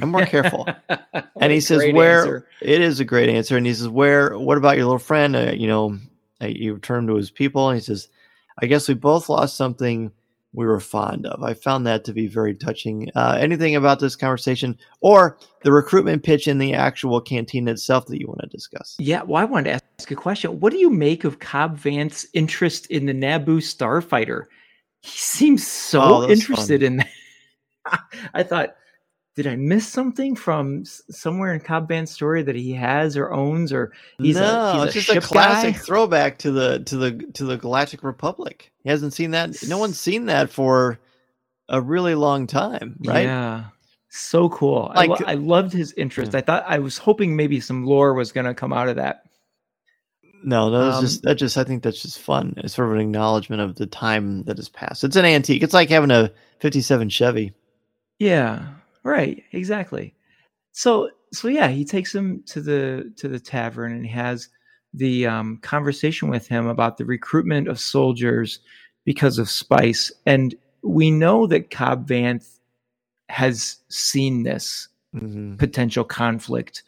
[0.00, 0.68] I'm more careful.
[1.40, 2.46] and he says, where answer.
[2.62, 3.56] it is a great answer.
[3.56, 5.34] And he says, where, what about your little friend?
[5.34, 5.98] Uh, you know,
[6.40, 7.68] uh, you turn to his people.
[7.68, 8.08] And he says,
[8.62, 10.12] I guess we both lost something
[10.52, 11.42] we were fond of.
[11.42, 13.10] I found that to be very touching.
[13.14, 18.20] Uh, anything about this conversation or the recruitment pitch in the actual canteen itself that
[18.20, 18.96] you want to discuss?
[18.98, 20.58] Yeah, well, I wanted to ask a question.
[20.60, 24.46] What do you make of Cobb Vanth's interest in the Naboo starfighter?
[25.02, 26.86] He seems so oh, interested fun.
[26.86, 28.00] in that.
[28.34, 28.74] I thought
[29.42, 33.72] did I miss something from somewhere in Cobb Vanth's story that he has or owns
[33.72, 35.80] or he's no, a, he's it's a just a classic guy?
[35.80, 38.70] throwback to the to the to the Galactic Republic.
[38.82, 39.56] He hasn't seen that.
[39.66, 40.98] No one's seen that for
[41.70, 43.24] a really long time, right?
[43.24, 43.64] Yeah.
[44.10, 44.92] So cool.
[44.94, 46.32] Like, I, lo- I loved his interest.
[46.32, 46.38] Yeah.
[46.38, 49.22] I thought I was hoping maybe some lore was going to come out of that.
[50.42, 52.54] No, that was um, just that just I think that's just fun.
[52.58, 55.02] It's sort of an acknowledgement of the time that has passed.
[55.02, 55.62] It's an antique.
[55.62, 57.52] It's like having a 57 Chevy.
[58.18, 58.66] Yeah.
[59.02, 60.14] Right, exactly.
[60.72, 64.48] So so yeah, he takes him to the to the tavern and has
[64.92, 68.58] the um, conversation with him about the recruitment of soldiers
[69.04, 70.10] because of spice.
[70.26, 72.58] And we know that Cobb Vanth
[73.28, 75.56] has seen this mm-hmm.
[75.56, 76.82] potential conflict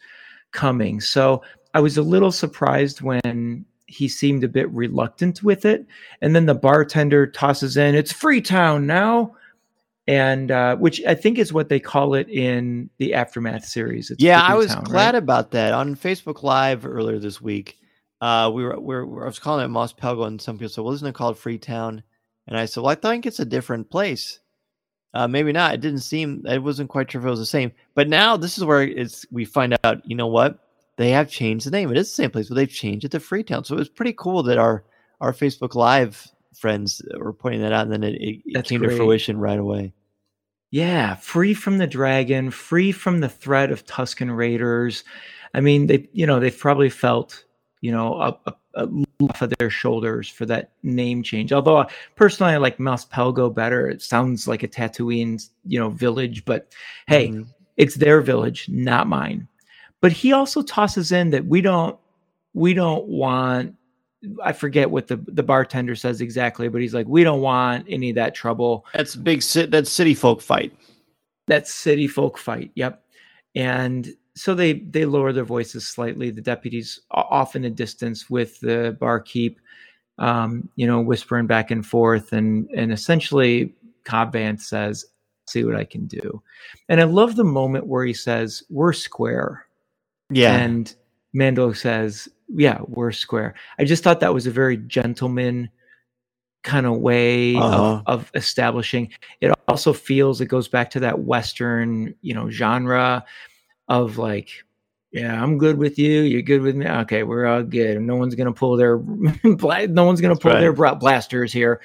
[0.51, 0.99] coming.
[0.99, 1.41] So
[1.73, 5.85] I was a little surprised when he seemed a bit reluctant with it.
[6.21, 9.35] And then the bartender tosses in, it's Freetown now
[10.07, 14.11] and uh, which I think is what they call it in the aftermath series.
[14.11, 15.23] It's yeah, I was town, glad right?
[15.23, 17.77] about that on Facebook Live earlier this week.
[18.21, 20.83] Uh, we were, we were I was calling it Mos Pelgo, and some people said,
[20.83, 22.03] "Well, isn't it called Freetown?"
[22.47, 24.39] And I said, "Well, I think it's a different place.
[25.13, 25.75] Uh, maybe not.
[25.75, 26.43] It didn't seem.
[26.45, 27.71] It wasn't quite sure if it was the same.
[27.95, 30.01] But now this is where it's we find out.
[30.09, 30.59] You know what?
[30.97, 31.91] They have changed the name.
[31.91, 33.63] It is the same place, but they've changed it to Freetown.
[33.63, 34.83] So it was pretty cool that our
[35.21, 38.91] our Facebook Live friends were pointing that out, and then it, it, it came great.
[38.91, 39.93] to fruition right away.
[40.71, 45.03] Yeah, free from the dragon, free from the threat of Tusken Raiders.
[45.53, 47.43] I mean, they you know they've probably felt
[47.81, 48.87] you know a, a, a
[49.21, 51.53] off of their shoulders for that name change.
[51.53, 53.87] Although uh, personally, I like Mos Pelgo better.
[53.87, 56.73] It sounds like a Tatooine you know village, but
[57.07, 57.43] hey, mm-hmm.
[57.77, 59.47] it's their village, not mine.
[60.01, 61.97] But he also tosses in that we don't
[62.53, 63.75] we don't want
[64.43, 68.09] I forget what the the bartender says exactly, but he's like, "We don't want any
[68.09, 69.41] of that trouble." That's big.
[69.41, 70.75] That's city folk fight.
[71.47, 72.71] That's city folk fight.
[72.75, 73.03] Yep.
[73.55, 76.29] And so they they lower their voices slightly.
[76.29, 79.59] The deputies off in the distance with the barkeep,
[80.17, 83.73] um, you know, whispering back and forth, and and essentially,
[84.05, 85.05] Cobb Vanth says,
[85.47, 86.41] "See what I can do."
[86.89, 89.65] And I love the moment where he says, "We're square."
[90.29, 90.55] Yeah.
[90.55, 90.93] And
[91.33, 93.55] Mando says, yeah, we're square.
[93.79, 95.69] I just thought that was a very gentleman
[96.63, 98.01] kind of way Uh-huh.
[98.05, 99.11] of, of establishing.
[99.41, 103.25] It also feels it goes back to that Western, you know, genre
[103.89, 104.49] of like,
[105.11, 106.21] yeah, I'm good with you.
[106.21, 106.87] You're good with me.
[106.87, 108.01] Okay, we're all good.
[108.01, 108.97] No one's gonna pull their,
[109.43, 110.59] no one's gonna pull right.
[110.59, 111.81] their blasters here.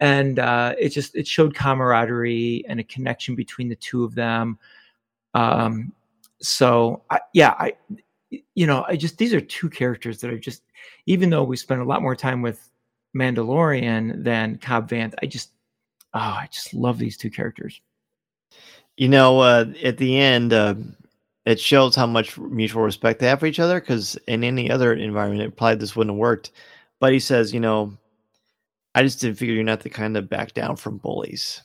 [0.00, 4.58] And uh, it just it showed camaraderie and a connection between the two of them.
[5.34, 5.92] Um,
[6.40, 7.74] so I, yeah, I,
[8.54, 10.62] you know, I just these are two characters that are just,
[11.06, 12.68] even though we spent a lot more time with
[13.16, 15.50] Mandalorian than Cobb Vanth, I just,
[16.14, 17.80] oh, I just love these two characters.
[18.96, 20.74] You know, uh, at the end, uh,
[21.44, 23.80] it shows how much mutual respect they have for each other.
[23.80, 26.52] Because in any other environment, it probably this wouldn't have worked.
[27.00, 27.96] But he says, you know,
[28.94, 31.62] I just didn't figure you're not the kind to back down from bullies.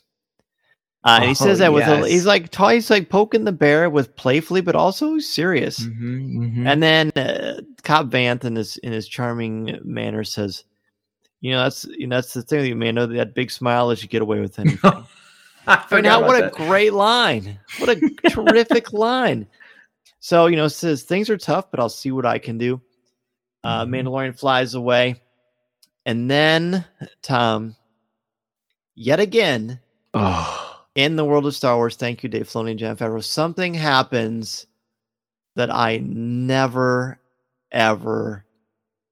[1.08, 3.90] Uh, and he Oh, says that with a, he's like he's like poking the bear
[3.90, 5.80] with playfully, but also serious.
[5.82, 10.66] Mm-hmm, And then uh, Cobb Vanth in his in his charming manner says,
[11.42, 12.96] "You know that's you know that's the thing with you, man.
[12.96, 15.06] Know that big smile lets you get away with anything." I
[15.92, 17.60] I mean, forgot how, about what a great line!
[17.80, 17.96] What a
[18.30, 19.48] terrific line.
[20.20, 22.82] So you know, says things are tough, but I'll see what I can do.
[23.64, 23.90] Uh, Mhm.
[23.90, 25.22] Mandalorian flies away,
[26.06, 26.84] and then
[27.22, 27.76] Tom,
[28.96, 29.80] yet again
[30.14, 30.67] Oh,
[30.98, 33.24] in the world of Star Wars, thank you, Dave Filoni and Jon Favreau.
[33.24, 34.66] Something happens
[35.56, 37.20] that I never,
[37.72, 38.44] ever,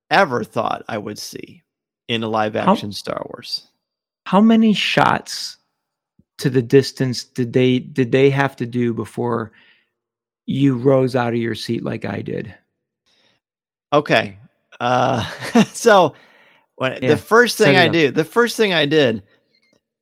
[0.10, 1.62] ever thought I would see
[2.07, 3.68] in a live action Star Wars.
[4.26, 5.57] how many shots
[6.40, 9.52] to the distance did they did they have to do before
[10.48, 12.53] you rose out of your seat like I did?
[13.94, 14.40] Okay.
[14.80, 15.24] Uh,
[15.74, 16.16] so
[16.78, 19.22] when Yeah, the first thing I do, the first thing I did,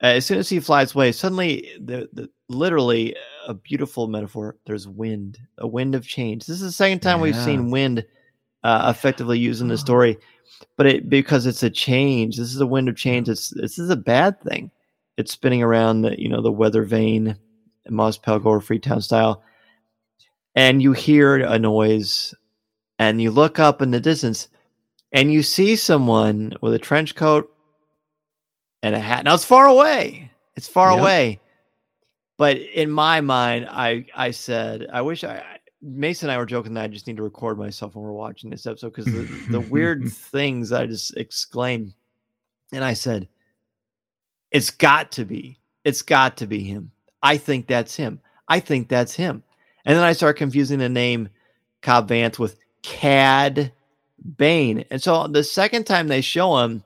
[0.04, 3.16] uh, as soon as he flies away, suddenly the, the literally
[3.48, 4.58] a beautiful metaphor.
[4.66, 6.46] There's wind, a wind of change.
[6.46, 8.06] This is the second time we've seen wind
[8.64, 10.18] uh, effectively used in the story,
[10.76, 12.36] but it because it's a change.
[12.36, 13.30] This is a wind of change.
[13.30, 14.72] It's this is a bad thing.
[15.16, 17.38] It's spinning around the you know the weather vane,
[17.90, 19.42] Mos Pelgo or Freetown style,
[20.54, 22.34] and you hear a noise,
[23.00, 24.50] and you look up in the distance,
[25.14, 27.53] and you see someone with a trench coat
[28.84, 29.24] and a hat.
[29.26, 30.30] Now it's far away.
[30.56, 31.00] It's far Yep.
[31.00, 31.40] away.
[32.38, 35.44] But in my mind, I I said I wish I
[35.82, 38.50] Mason and I were joking that I just need to record myself when we're watching
[38.50, 41.94] this episode because the, the weird things I just exclaimed,
[42.72, 43.28] and I said,
[44.52, 45.60] "It's got to be.
[45.84, 46.92] It's got to be him.
[47.22, 48.22] I think that's him.
[48.48, 49.44] I think that's him."
[49.86, 51.30] And then I start confusing the name
[51.82, 53.72] Cobb Vance with Cad
[54.38, 54.86] Bane.
[54.90, 56.84] And so the second time they show him,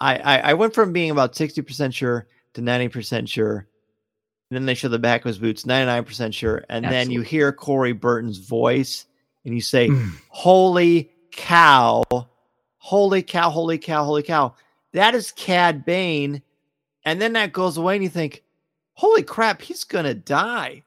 [0.00, 3.66] I, I, I went from being about 60% sure to 90% sure.
[4.50, 6.64] And then they show the back of his boots, 99% sure.
[6.68, 9.04] And then you hear Corey Burton's voice
[9.44, 10.12] and you say, Mm.
[10.28, 12.02] Holy cow,
[12.78, 14.54] holy cow, holy cow, holy cow.
[14.92, 16.42] That is Cad Bane.
[17.04, 18.42] And then that goes away and you think,
[18.94, 20.82] Holy crap, he's going to die.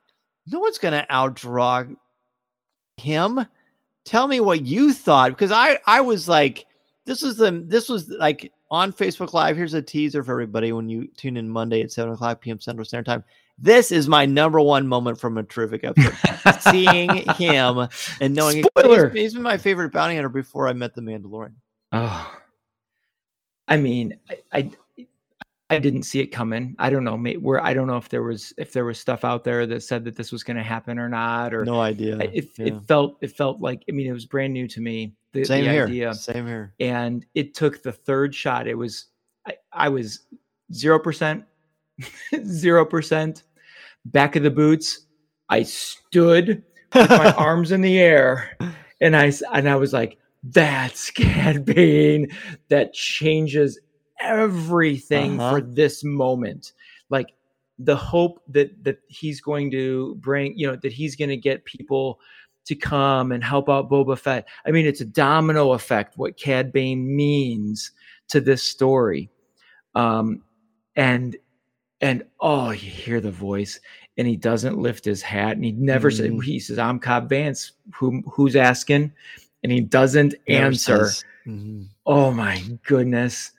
[0.46, 1.96] No one's going to outdraw
[2.98, 3.46] him.
[4.04, 6.66] Tell me what you thought because I I was like
[7.06, 9.58] this was the this was like on Facebook Live.
[9.58, 12.60] Here's a teaser for everybody when you tune in Monday at seven o'clock p.m.
[12.60, 13.24] Central Standard Time.
[13.60, 16.16] This is my number one moment from a terrific episode.
[16.72, 17.88] Seeing him
[18.20, 19.10] and knowing Spoiler.
[19.10, 21.54] He's, he's been my favorite bounty hunter before I met the Mandalorian.
[21.92, 22.34] Oh,
[23.68, 24.72] I mean, I, I
[25.70, 26.76] I didn't see it coming.
[26.80, 27.18] I don't know.
[27.40, 30.06] Where I don't know if there was if there was stuff out there that said
[30.06, 32.18] that this was going to happen or not, or No idea.
[32.18, 32.66] I- it, Yeah.
[32.68, 35.14] it felt it felt like I mean it was brand new to me.
[35.34, 35.86] The, Same the here.
[35.86, 36.74] idea, Same here.
[36.80, 38.68] and it took the third shot.
[38.68, 39.06] It was
[39.48, 40.22] I, I was
[40.74, 41.46] zero percent,
[42.46, 43.44] zero percent.
[44.06, 45.06] Back of the boots,
[45.50, 46.64] I stood
[46.94, 48.58] with my arms in the air,
[49.00, 52.28] and I and I was like, "That's Cad Bane.
[52.70, 53.80] That changes
[54.20, 55.56] everything Uh-huh.
[55.56, 56.74] for this moment."
[57.10, 57.34] Like
[57.80, 61.64] the hope that that he's going to bring, you know, that he's going to get
[61.66, 62.20] people
[62.66, 64.48] to come and help out Boba Fett.
[64.66, 67.92] I mean, it's a domino effect what Cad Bane means
[68.30, 69.30] to this story.
[69.96, 70.44] Um,
[70.96, 71.36] and
[72.02, 73.80] and oh, you hear the voice,
[74.18, 76.44] and he doesn't lift his hat, and he never said Mhm.
[76.44, 79.12] he says, "I'm Cobb Vanth." Who who's asking?
[79.64, 81.06] And he doesn't Never answer.
[81.06, 81.88] says- Mhm.
[82.06, 83.52] Oh my goodness!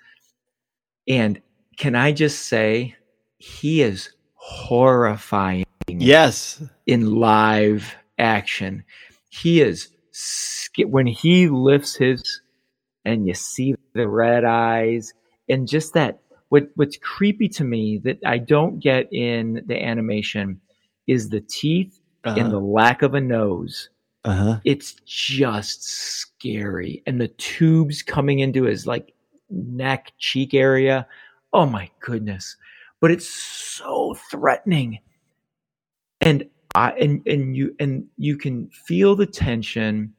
[1.09, 1.41] And
[1.77, 2.97] can I just say,
[3.39, 6.63] he is horrifying Yes.
[6.87, 8.85] in live action.
[9.31, 9.89] He is
[10.87, 12.41] when he lifts his
[13.05, 15.13] and you see the red eyes
[15.49, 16.21] and just that
[16.51, 20.61] what what's creepy to me that I don't get in the animation
[21.07, 22.37] is the teeth Uh-huh.
[22.39, 23.89] and the lack of a nose.
[24.25, 24.61] Uh huh.
[24.65, 29.13] it's just scary and the tubes coming into his like
[29.51, 31.07] neck cheek area
[31.53, 32.57] oh my goodness
[33.01, 35.01] but it's so threatening
[36.21, 36.45] and
[36.75, 40.13] i and and you and you can feel the tension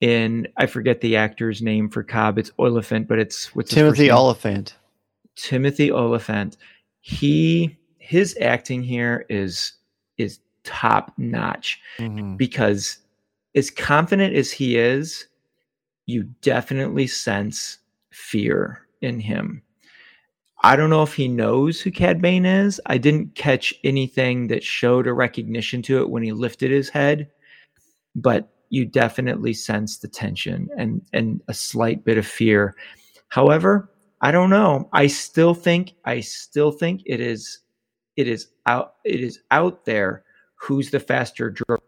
[0.00, 4.10] in i forget the actor's name for cobb it's olyphant but it's what's Timothy?
[4.10, 4.74] Olyphant.
[5.36, 6.56] timothy olyphant
[7.00, 9.72] he his acting here is
[10.18, 12.36] is top notch Mhm.
[12.36, 12.98] because
[13.54, 15.26] as confident as he is,
[16.06, 17.78] you definitely sense
[18.10, 19.62] fear in him.
[20.64, 22.80] I don't know if he knows who Cad Bane is.
[22.86, 27.28] I didn't catch anything that showed a recognition to it when he lifted his head,
[28.14, 32.74] but you definitely sense the tension and and a slight bit of fear.
[33.28, 33.90] However,
[34.22, 34.88] I don't know.
[34.92, 37.58] I still think I still think it is
[38.16, 40.24] it is out it is out there
[40.54, 41.80] who's the faster drone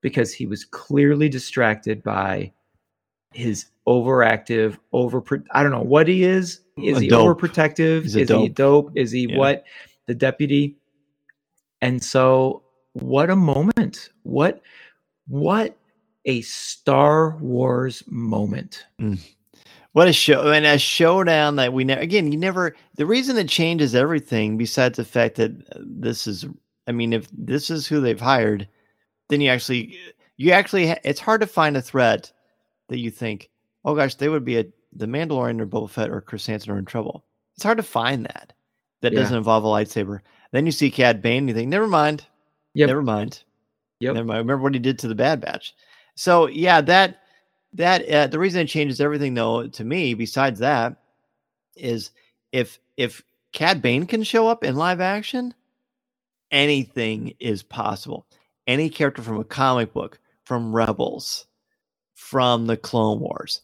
[0.00, 2.52] because he was clearly distracted by
[3.34, 6.60] his overactive over I don't know what he is.
[6.76, 7.38] Is he dope.
[7.38, 8.04] overprotective?
[8.04, 8.54] Is a he dope.
[8.54, 8.92] dope?
[8.96, 9.38] Is he Yeah.
[9.38, 9.64] what?
[10.06, 10.76] The deputy.
[11.80, 12.62] And so
[12.94, 14.10] what a moment.
[14.22, 14.62] What
[15.28, 15.76] what
[16.24, 18.86] a Star Wars moment.
[19.92, 23.48] What a show and a showdown that we never again, you never the reason it
[23.48, 26.46] changes everything besides the fact that uh, this is
[26.86, 28.66] I mean, if this is who they've hired,
[29.28, 29.96] then you actually
[30.36, 32.32] you actually it's hard to find a threat
[32.88, 33.50] that you think,
[33.84, 36.84] oh gosh, they would be a the Mandalorian or Boba Fett or Krrsantan are in
[36.84, 37.24] trouble.
[37.54, 38.52] It's hard to find that
[39.00, 39.20] that Yeah.
[39.20, 40.20] doesn't involve a lightsaber.
[40.52, 42.26] Then you see Cad Bane, and you think, never mind,
[42.74, 42.88] Yep.
[42.88, 43.42] never mind.
[44.00, 44.14] Yep.
[44.14, 44.38] Never mind.
[44.38, 45.74] Remember what he did to the Bad Batch.
[46.14, 47.20] So yeah, that
[47.74, 50.96] that uh, the reason it changes everything though to me, besides that,
[51.76, 52.10] is
[52.52, 55.54] if if Cad Bane can show up in live action,
[56.50, 58.26] anything is possible.
[58.66, 61.46] Any character from a comic book, from Rebels,
[62.14, 63.62] from the Clone Wars,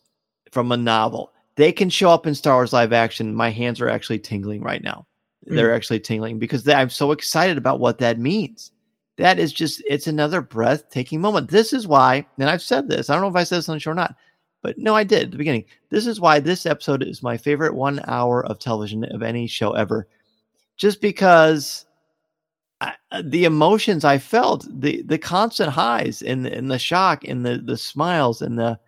[0.50, 3.34] from a novel, they can show up in Star Wars live action.
[3.34, 5.06] My hands are actually tingling right now.
[5.46, 8.70] They're actually tingling because they, I'm so excited about what that means.
[9.16, 11.50] That is just, it's another breathtaking moment.
[11.50, 13.76] This is why, and I've said this, I don't know if I said this on
[13.76, 14.14] the show or not,
[14.62, 15.64] but no, I did at the beginning.
[15.88, 19.72] This is why this episode is my favorite one hour of television of any show
[19.72, 20.06] ever.
[20.76, 21.86] Just because
[22.80, 27.24] I, uh, the emotions I felt, the the constant highs and the, and the shock
[27.24, 28.78] and the the smiles and the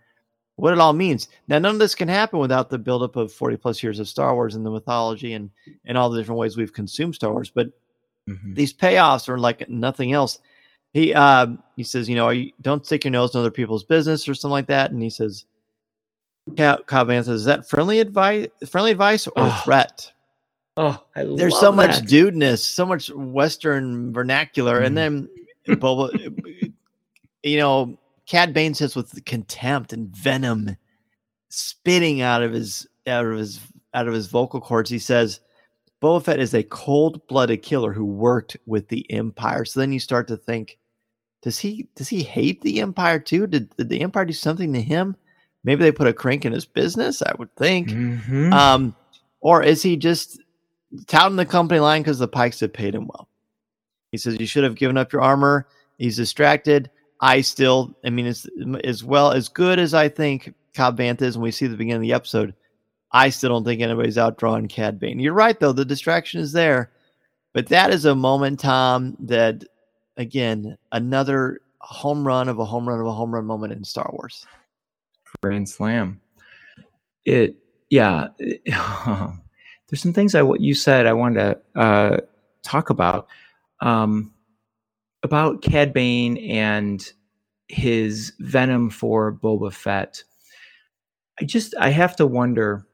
[0.61, 1.29] what it all means.
[1.49, 4.35] Now, none of this can happen without the buildup of 40 plus years of Star
[4.35, 5.51] Wars and the mythology and
[5.85, 7.51] and all the different ways we've consumed Star Wars.
[7.51, 7.71] But
[8.29, 8.55] Mhm.
[8.55, 10.39] these payoffs are like nothing else.
[10.93, 11.47] He uh,
[11.77, 14.35] he says, you know, are you, don't stick your nose in other people's business or
[14.35, 14.91] something like that.
[14.91, 15.45] And he says,
[16.57, 20.13] Cobb says, is that friendly advice, friendly advice or Oh, threat?
[20.77, 21.39] Oh, I love.
[21.39, 22.09] There's so much that.
[22.09, 24.87] dudeness, so much Western vernacular, Mhm.
[24.87, 25.29] and then
[25.69, 26.11] Boba,
[27.43, 27.99] you know,
[28.31, 30.77] Cad Bane says with contempt and venom
[31.49, 33.59] spitting out of his out of his
[33.93, 34.89] out of his vocal cords.
[34.89, 35.41] He says,
[36.01, 40.29] "Boba Fett is a cold-blooded killer who worked with the Empire." So then you start
[40.29, 40.79] to think,
[41.43, 43.49] does he does he hate the Empire too?
[43.49, 45.17] Did, did the Empire do something to him?
[45.65, 47.23] Maybe they put a crank in his business.
[47.23, 47.89] I would think.
[47.89, 48.53] Mhm.
[48.53, 48.95] Um,
[49.41, 50.41] or is he just
[51.09, 53.29] touting the company line because the Pykes have paid him well?
[54.13, 55.67] He says you should have given up your armor.
[55.99, 56.91] He's distracted.
[57.21, 58.47] I still, I mean, as
[58.85, 61.97] as well as good as I think Cobb Vanth is, when we see the beginning
[61.97, 62.55] of the episode,
[63.13, 65.21] I still don't think anybody's outdrawing Cad Bane.
[65.21, 66.91] You're right though; the distraction is there,
[67.53, 69.65] but that is a moment, Tom, that
[70.17, 74.09] again another home run of a home run of a home run moment in Star
[74.13, 74.47] Wars.
[75.43, 76.21] Grand Slam.
[77.25, 77.57] It,
[77.91, 78.29] yeah.
[78.39, 78.63] it-
[79.89, 82.17] there's some things I what you said I wanted to uh,
[82.63, 83.29] talk about
[83.81, 84.33] um,
[85.23, 87.05] about Cad Bane and
[87.69, 90.23] his venom for Boba Fett.
[91.41, 92.87] I just I have to wonder.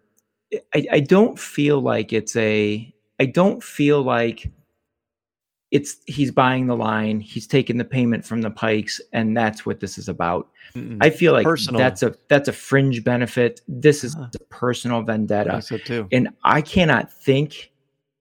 [0.75, 2.93] I, I don't feel like it's a.
[3.19, 4.51] I don't feel like
[5.73, 7.19] it's he's buying the line.
[7.21, 10.49] He's taking the payment from the Pykes, and that's what this is about.
[11.01, 11.79] I feel like Personal.
[11.79, 13.61] that's a that's a fringe benefit.
[13.67, 14.29] This is Huh.
[14.35, 16.09] a personal vendetta, think so too.
[16.13, 17.73] and I cannot think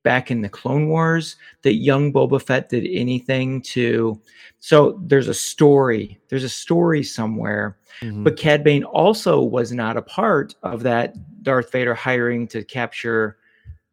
[0.05, 4.21] back in the Clone Wars that young Boba Fett did anything to.
[4.61, 6.17] So there's a story.
[6.29, 8.23] There's a story somewhere, Mhm.
[8.23, 13.37] but Cad Bane also was not a part of that Darth Vader hiring to capture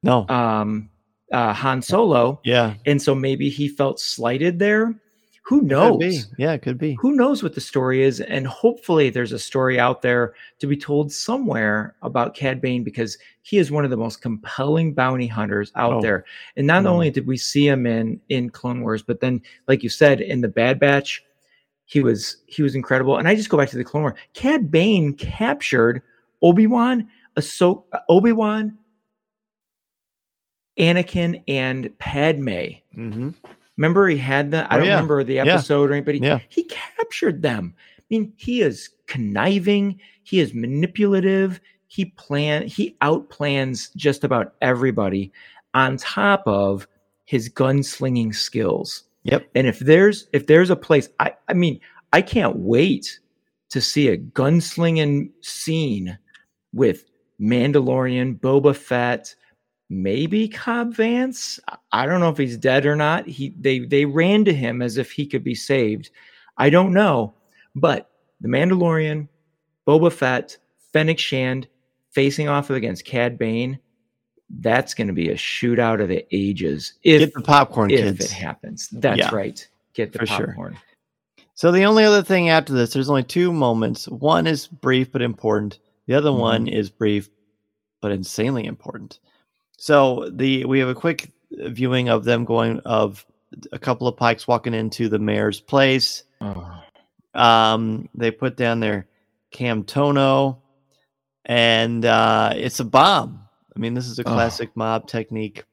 [0.05, 0.91] no, um,
[1.33, 4.95] uh, Han Solo, yeah, and so maybe he felt slighted there.
[5.47, 5.99] Who knows?
[5.99, 6.21] be.
[6.39, 6.97] Yeah, it could be.
[7.01, 10.77] who knows what the story is and hopefully there's a story out there to be
[10.77, 15.73] told somewhere about cad bane because he is one of the most compelling bounty hunters
[15.75, 16.01] out Oh.
[16.01, 16.25] there
[16.57, 16.89] and not Mm.
[16.91, 20.41] only did we see him in in clone wars but then like you said in
[20.43, 21.25] the bad batch
[21.87, 23.19] he was he was incredible.
[23.19, 24.15] And I just go back to the Clone War.
[24.33, 26.01] Cad Bane captured
[26.41, 27.07] Obi Wan,
[27.37, 28.79] Ahso- Obi Wan,
[30.79, 32.49] Anakin, and Padme.
[32.97, 33.31] Mm-hmm.
[33.83, 34.63] Remember, he had the.
[34.73, 34.95] I Oh, don't yeah.
[34.95, 35.55] remember the Yeah.
[35.55, 36.21] episode or anybody.
[36.21, 36.39] Yeah.
[36.49, 37.75] He captured them.
[37.99, 39.99] I mean, he is conniving.
[40.23, 41.61] He is manipulative.
[41.89, 42.69] He plan.
[42.69, 45.33] He outplans just about everybody.
[45.75, 46.87] On top of
[47.25, 49.03] his gunslinging skills.
[49.25, 49.49] Yep.
[49.57, 51.81] And if there's if there's a place, I I mean,
[52.13, 53.19] I can't wait
[53.71, 56.17] to see a gunslinging scene
[56.73, 57.05] with
[57.41, 59.35] Mandalorian, Boba Fett,
[59.93, 61.59] maybe Cobb Vanth.
[61.93, 63.27] I- don't know if he's dead or not.
[63.27, 66.11] He they they ran to him as if he could be saved.
[66.57, 67.35] I don't know,
[67.75, 68.11] but
[68.41, 69.29] the Mandalorian,
[69.87, 70.57] Boba Fett,
[70.93, 71.69] Fennec Shand
[72.11, 73.79] facing off against Cad Bane.
[74.61, 78.25] That's going to be a shootout of the ages if Get the popcorn, if kids.
[78.27, 78.89] it happens.
[78.93, 79.35] That's Yeah.
[79.35, 79.67] right.
[79.95, 80.47] Get the For sure.
[80.49, 80.77] popcorn.
[81.55, 84.09] So the only other thing after this, there's only two moments.
[84.09, 85.79] One is brief but important.
[86.07, 86.75] The other one Mm-hmm.
[86.75, 87.31] is brief
[88.03, 89.21] but insanely important.
[89.83, 93.27] So the we have a quick viewing of them going of
[93.73, 96.23] a couple of Pykes walking into the mayor's place.
[96.41, 96.81] Oh,
[97.35, 99.09] Um, they put down their
[99.53, 100.59] Camtono,
[101.45, 103.41] and uh, it's a bomb.
[103.75, 104.33] I mean, this is a Oh.
[104.33, 105.65] classic mob technique.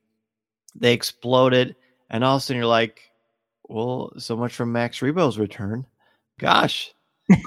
[0.74, 1.76] They explode it,
[2.10, 3.12] and all of a sudden you're like,
[3.68, 5.86] "Well, so much for Max Rebo's return."
[6.40, 6.92] Gosh,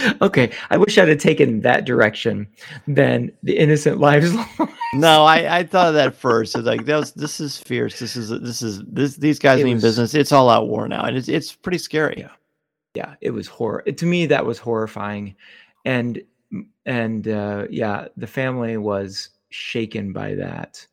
[0.22, 0.50] okay.
[0.70, 2.46] I wish I'd have taken that direction
[2.86, 4.32] than the innocent lives.
[4.94, 6.54] no, I, I thought of that first.
[6.56, 7.98] It's like that was this is fierce.
[7.98, 10.14] This is this is this these guys It mean was- business.
[10.14, 12.16] It's all out war now, and it's it's pretty scary.
[12.18, 12.30] Yeah.
[12.94, 13.82] yeah, it was horror.
[13.82, 15.34] To me, that was horrifying,
[15.84, 16.22] and
[16.86, 20.86] and uh, yeah, the family was shaken by that.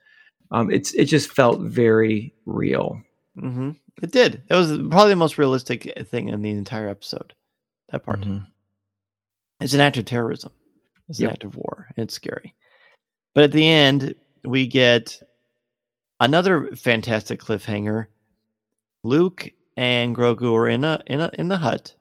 [0.51, 3.01] Um, it's it just felt very real.
[3.39, 3.71] hmm
[4.01, 4.41] It did.
[4.49, 7.33] It was probably the most realistic thing in the entire episode.
[7.91, 8.21] That part.
[8.21, 8.47] Mhm.
[9.59, 10.51] It's an act of terrorism.
[11.09, 11.87] It's an act of war.
[11.97, 12.55] It's scary.
[13.33, 14.15] But at the end,
[14.45, 15.21] we get
[16.19, 18.07] another fantastic cliffhanger.
[19.03, 21.95] Luke and Grogu are in a in a in the hut,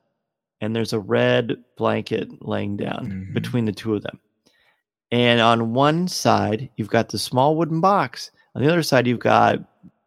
[0.60, 3.34] and there's a red blanket laying down Mhm.
[3.34, 4.20] between the two of them.
[5.10, 8.30] And on one side, you've got the small wooden box.
[8.54, 9.58] On the other side, you've got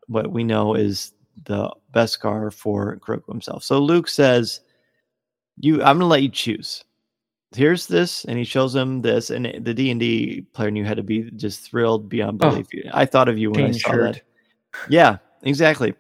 [0.08, 1.14] what we know is
[1.46, 3.64] the Beskar for Grogu himself.
[3.64, 4.60] So Luke says,
[5.58, 6.84] "You, I'm going to let you choose.
[7.56, 9.30] Here's this," and he shows him this.
[9.30, 12.50] And the D and D player knew had to be just thrilled beyond Oh.
[12.52, 12.68] belief.
[12.94, 14.14] I thought of you when I saw shirt.
[14.14, 14.22] that.
[14.90, 15.94] Yeah, exactly.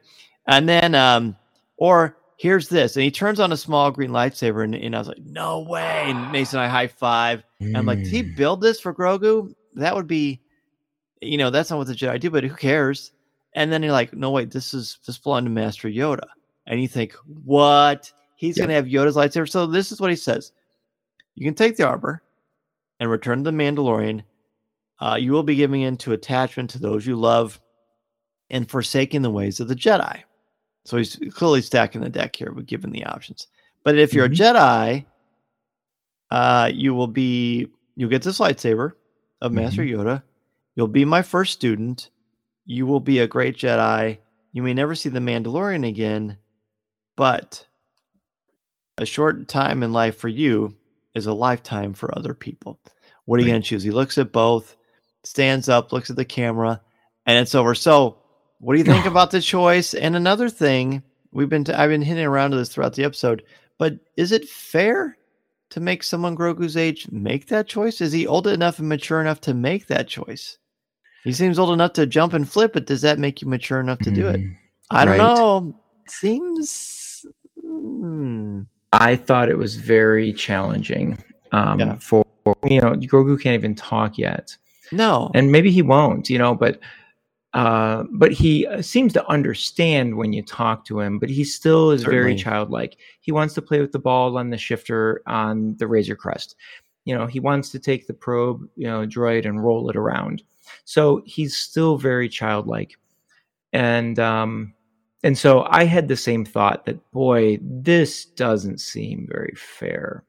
[0.47, 1.35] And then, um,
[1.77, 5.07] or here's this, and he turns on a small green lightsaber, and, and I was
[5.09, 7.43] like, "No way!" And Mason and I high five.
[7.59, 8.35] And I'm like, did he Mm.
[8.35, 9.53] build this for Grogu?
[9.75, 10.41] That would be,
[11.21, 13.11] you know, that's not what the Jedi do, but who cares?
[13.53, 16.23] And then you're like, no, wait, this is this belonged to Master Yoda.
[16.65, 17.13] And you think,
[17.43, 18.11] what?
[18.35, 18.63] He's Yeah.
[18.63, 19.47] gonna have Yoda's lightsaber.
[19.49, 20.53] So this is what he says:
[21.35, 22.21] You can take the arbor
[22.99, 24.23] and return to the Mandalorian.
[24.99, 27.59] Uh, you will be giving in to attachment to those you love
[28.49, 30.21] and forsaking the ways of the Jedi.
[30.85, 33.47] So he's clearly stacking the deck here, but given the options.
[33.83, 34.33] But if you're Mhm.
[34.33, 35.05] a Jedi,
[36.31, 38.93] uh, you will be you'll get this lightsaber
[39.41, 40.23] of Master Yoda.
[40.75, 42.09] You'll be my first student.
[42.65, 44.17] You will be a great Jedi.
[44.53, 46.37] You may never see the Mandalorian again,
[47.15, 47.65] but
[48.97, 50.75] a short time in life for you
[51.15, 52.79] is a lifetime for other people.
[53.25, 53.53] What are you Right.
[53.53, 53.83] going to choose?
[53.83, 54.75] He looks at both,
[55.23, 56.81] stands up, looks at the camera,
[57.25, 57.75] and it's over.
[57.75, 58.17] So,
[58.59, 59.93] what do you think about the choice?
[59.93, 63.43] And another thing, we've been i I've been hinting around to this throughout the episode,
[63.77, 65.17] but is it fair
[65.71, 68.01] to make someone Grogu's age make that choice?
[68.01, 70.57] Is he old enough and mature enough to make that choice?
[71.23, 73.99] He seems old enough to jump and flip, but does that make you mature enough
[73.99, 74.41] to do it?
[74.41, 74.55] Mm.
[74.89, 75.17] I don't Right.
[75.19, 75.75] know.
[76.07, 77.25] Seems.
[77.61, 78.61] hmm.
[78.93, 81.17] I thought it was very challenging
[81.51, 81.95] um, Yeah.
[81.99, 82.25] for
[82.65, 84.55] you know Grogu can't even talk yet,
[84.91, 85.31] No.
[85.33, 86.79] and maybe he won't, you know, but
[87.53, 91.19] uh, but he uh, seems to understand when you talk to him.
[91.19, 92.97] But he still is very childlike.
[93.19, 96.55] He wants to play with the ball on the shifter on the Razor Crest.
[97.03, 100.43] You know, he wants to take the probe, you know, droid and roll it around.
[100.85, 102.93] So he's still very childlike,
[103.73, 104.73] and um,
[105.23, 110.23] and so I had the same thought that boy, this doesn't seem very fair.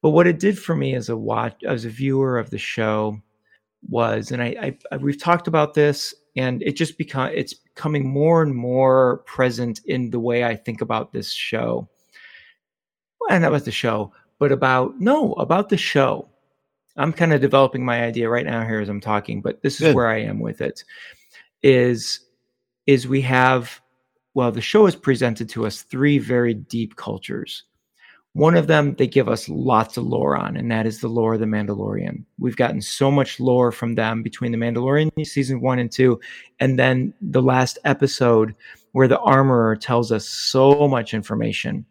[0.00, 3.20] But what it did for me as a watch, as a viewer of the show,
[3.88, 8.42] was, and I, I, we've talked about this, and it just become it's becoming more
[8.42, 11.88] and more present in the way I think about this show,
[13.28, 16.28] and that was the show, but about no, about the show.
[16.96, 19.88] I'm kind of developing my idea right now here as I'm talking, but this is
[19.88, 19.94] Good.
[19.94, 20.82] where I am with it.
[21.62, 22.20] Is
[22.86, 23.80] is we have
[24.34, 27.64] well, the show has presented to us three very deep cultures.
[28.34, 31.34] One of them they give us lots of lore on, and that is the lore
[31.34, 32.24] of the Mandalorian.
[32.38, 36.20] We've gotten so much lore from them between the Mandalorian season one and two,
[36.60, 38.54] and then the last episode
[38.92, 41.84] where the armorer tells us so much information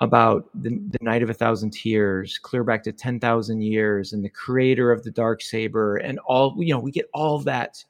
[0.00, 4.30] about the, the night of a thousand tears clear back to 10,000 years and the
[4.30, 7.84] creator of the dark saber and all you know we get all that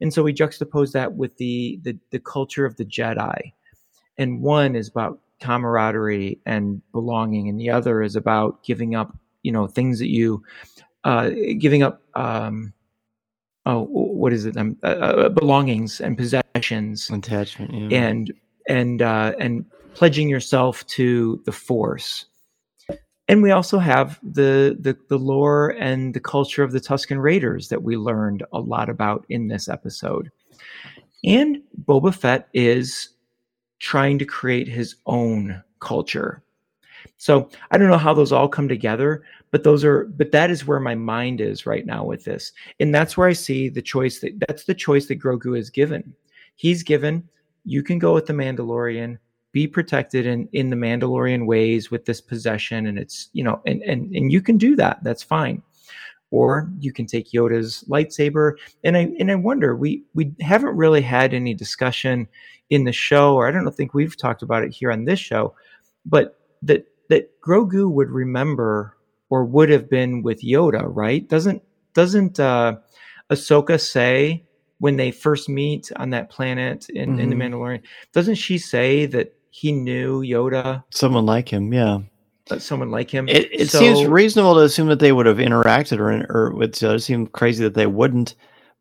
[0.00, 3.52] and so we juxtapose that with the the, the culture of the jedi
[4.18, 9.52] and one is about camaraderie and belonging and the other is about giving up you
[9.52, 10.42] know things that you
[11.04, 12.72] uh giving up um
[13.66, 17.72] oh what is it um, uh, uh belongings and possessions Attachment.
[17.74, 17.98] Yeah.
[17.98, 18.32] and
[18.68, 19.64] and uh, and
[19.94, 22.26] pledging yourself to the force.
[23.28, 27.68] And we also have the, the the lore and the culture of the Tusken Raiders
[27.68, 30.30] that we learned a lot about in this episode.
[31.24, 33.10] And Boba Fett is
[33.78, 36.42] trying to create his own culture.
[37.16, 40.66] So I don't know how those all come together, but those are but that is
[40.66, 42.52] where my mind is right now with this.
[42.78, 46.14] And that's where I see the choice that that's the choice that Grogu is given.
[46.56, 47.26] He's given
[47.64, 49.18] you can go with the Mandalorian,
[49.54, 53.80] be protected in in the Mandalorian ways with this possession, and it's you know, and
[53.82, 55.02] and and you can do that.
[55.02, 55.62] That's fine.
[56.30, 61.00] Or you can take Yoda's lightsaber, and I and I wonder we we haven't really
[61.02, 62.26] had any discussion
[62.68, 65.54] in the show, or I don't think we've talked about it here on this show,
[66.04, 68.96] but that that Grogu would remember
[69.30, 71.28] or would have been with Yoda, right?
[71.28, 71.62] Doesn't
[71.94, 72.76] doesn't uh,
[73.30, 74.44] Ahsoka say
[74.78, 77.20] when they first meet on that planet in, mm-hmm.
[77.20, 77.52] in the Mhm.
[77.52, 77.82] Mandalorian,
[78.12, 81.98] doesn't she say that he knew Yoda, Someone like him, yeah.
[82.58, 83.28] someone like him?
[83.28, 86.72] It, it So- seems reasonable to assume that they would have interacted, or or it
[86.72, 88.34] does seem crazy that they wouldn't.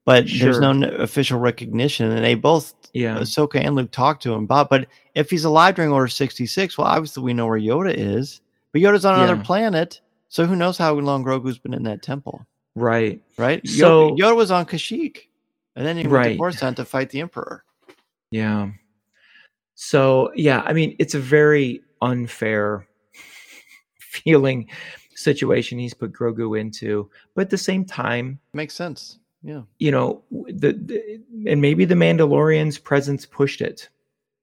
[0.05, 4.47] But there's no official recognition, and they both, Yeah, Ahsoka and Luke, talk to him.
[4.47, 8.41] Bob, but if he's alive during Order 66, well, obviously we know where Yoda is.
[8.71, 9.43] But Yoda's on another Yeah.
[9.43, 12.45] planet, so who knows how long Grogu's been in that temple,
[12.75, 13.21] right.
[13.37, 13.65] right?
[13.67, 15.17] So- Yoda, Yoda was on Kashyyyk,
[15.75, 16.31] and then he went Right.
[16.33, 17.63] to Coruscant to fight the Emperor.
[18.31, 18.71] Yeah.
[19.75, 22.87] So yeah, I mean, it's a very unfair
[23.99, 24.69] feeling
[25.15, 29.19] situation he's put Grogu into, but at the same time, Makes sense.
[29.43, 29.63] Yeah.
[29.79, 33.89] you know, the, the and maybe the Mandalorian's presence pushed it.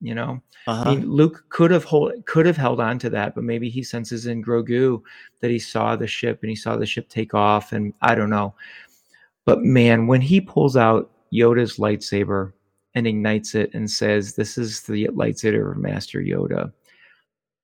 [0.03, 0.91] You know, Uh-huh.
[0.91, 3.83] I mean, Luke could have hold, could have held on to that, but maybe he
[3.83, 5.03] senses in Grogu
[5.41, 8.31] that he saw the ship and he saw the ship take off, and I don't
[8.31, 8.55] know.
[9.45, 12.53] But man, when he pulls out Yoda's lightsaber
[12.95, 16.73] and ignites it and says, "This is the lightsaber of Master Yoda,"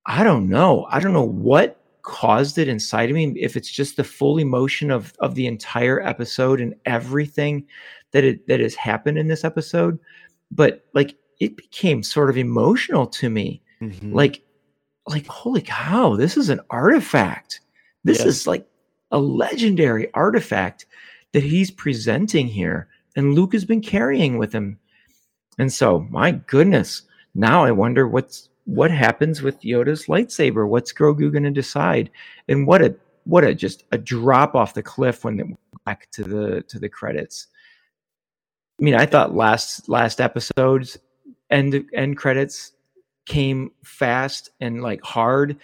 [0.07, 0.86] I don't know.
[0.90, 3.32] I don't know what caused it inside of me.
[3.36, 7.66] If it's just the full emotion of of the entire episode and everything
[8.12, 9.98] that it that has happened in this episode,
[10.51, 14.15] but like it became sort of emotional to me Mhm.
[14.15, 14.43] like
[15.07, 17.61] like holy cow this is an artifact
[18.05, 18.27] this Yes.
[18.27, 18.66] is like
[19.11, 20.86] a legendary artifact
[21.32, 24.78] that he's presenting here and luke has been carrying with him
[25.59, 27.03] and so my goodness
[27.35, 32.11] now i wonder what's what happens with yoda's lightsaber what's grogu going to decide
[32.49, 36.09] and what a what a just a drop off the cliff when they went back
[36.11, 37.47] to the to the credits
[38.81, 40.99] i mean i thought last last episodes
[41.51, 42.73] end end credits
[43.27, 45.57] came fast and like hard.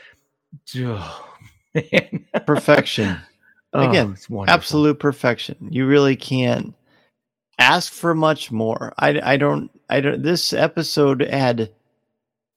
[0.77, 1.29] Oh,
[1.75, 2.27] man.
[2.47, 3.17] perfection.
[3.75, 4.45] Oh, Again, wonderful.
[4.51, 5.57] absolute perfection.
[5.71, 6.75] You really can't
[7.59, 8.93] ask for much more.
[8.99, 11.71] I, I don't I don't this episode had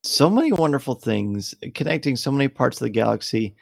[0.04, 3.56] so many wonderful things connecting so many parts of the galaxy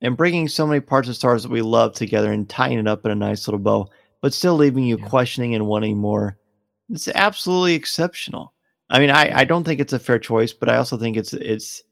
[0.00, 3.04] and bringing so many parts of stars that we love together and tying it up
[3.04, 3.88] in a nice little bow,
[4.20, 5.08] but still leaving you Yeah.
[5.08, 6.36] questioning and wanting more.
[6.88, 8.52] It's absolutely exceptional.
[8.90, 11.32] I mean, I, I don't think it's a fair choice, but I also think it's
[11.32, 11.82] it's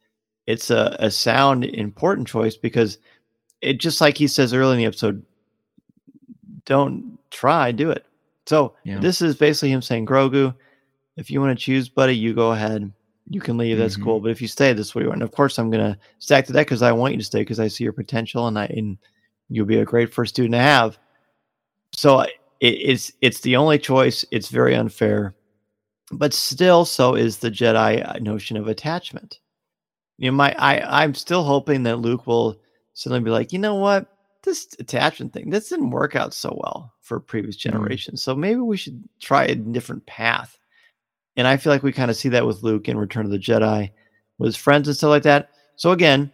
[0.47, 2.99] it's a, a sound, important choice because
[3.61, 5.25] it just like he says early in the episode,
[6.65, 8.07] don't try, do it.
[8.47, 9.01] So Yeah.
[9.01, 10.55] this is basically him saying, Grogu,
[11.17, 12.93] if you want to choose, buddy, you go ahead.
[13.29, 13.79] You can leave.
[13.79, 14.05] That's Mhm.
[14.05, 14.21] cool.
[14.21, 15.23] But if you stay, this is what you want.
[15.23, 17.61] And of course, I'm gonna stack the deck because I want you to stay because
[17.61, 18.99] I see your potential and I and
[19.49, 20.99] you'll be a great first student to have.
[21.95, 22.31] So it,
[22.61, 24.25] it's it's the only choice.
[24.31, 25.35] It's very unfair,
[26.13, 29.41] but still, so is the Jedi uh, notion of attachment.
[30.19, 32.61] You know, my I I'm still hoping that Luke will
[32.93, 34.07] suddenly be like, you know what,
[34.43, 38.23] this attachment thing this didn't work out so well for previous generations.
[38.23, 40.59] So maybe we should try a different path.
[41.37, 43.39] And I feel like we kind of see that with Luke in Return of the
[43.39, 43.91] Jedi,
[44.39, 45.51] with his friends and stuff like that.
[45.77, 46.31] So again,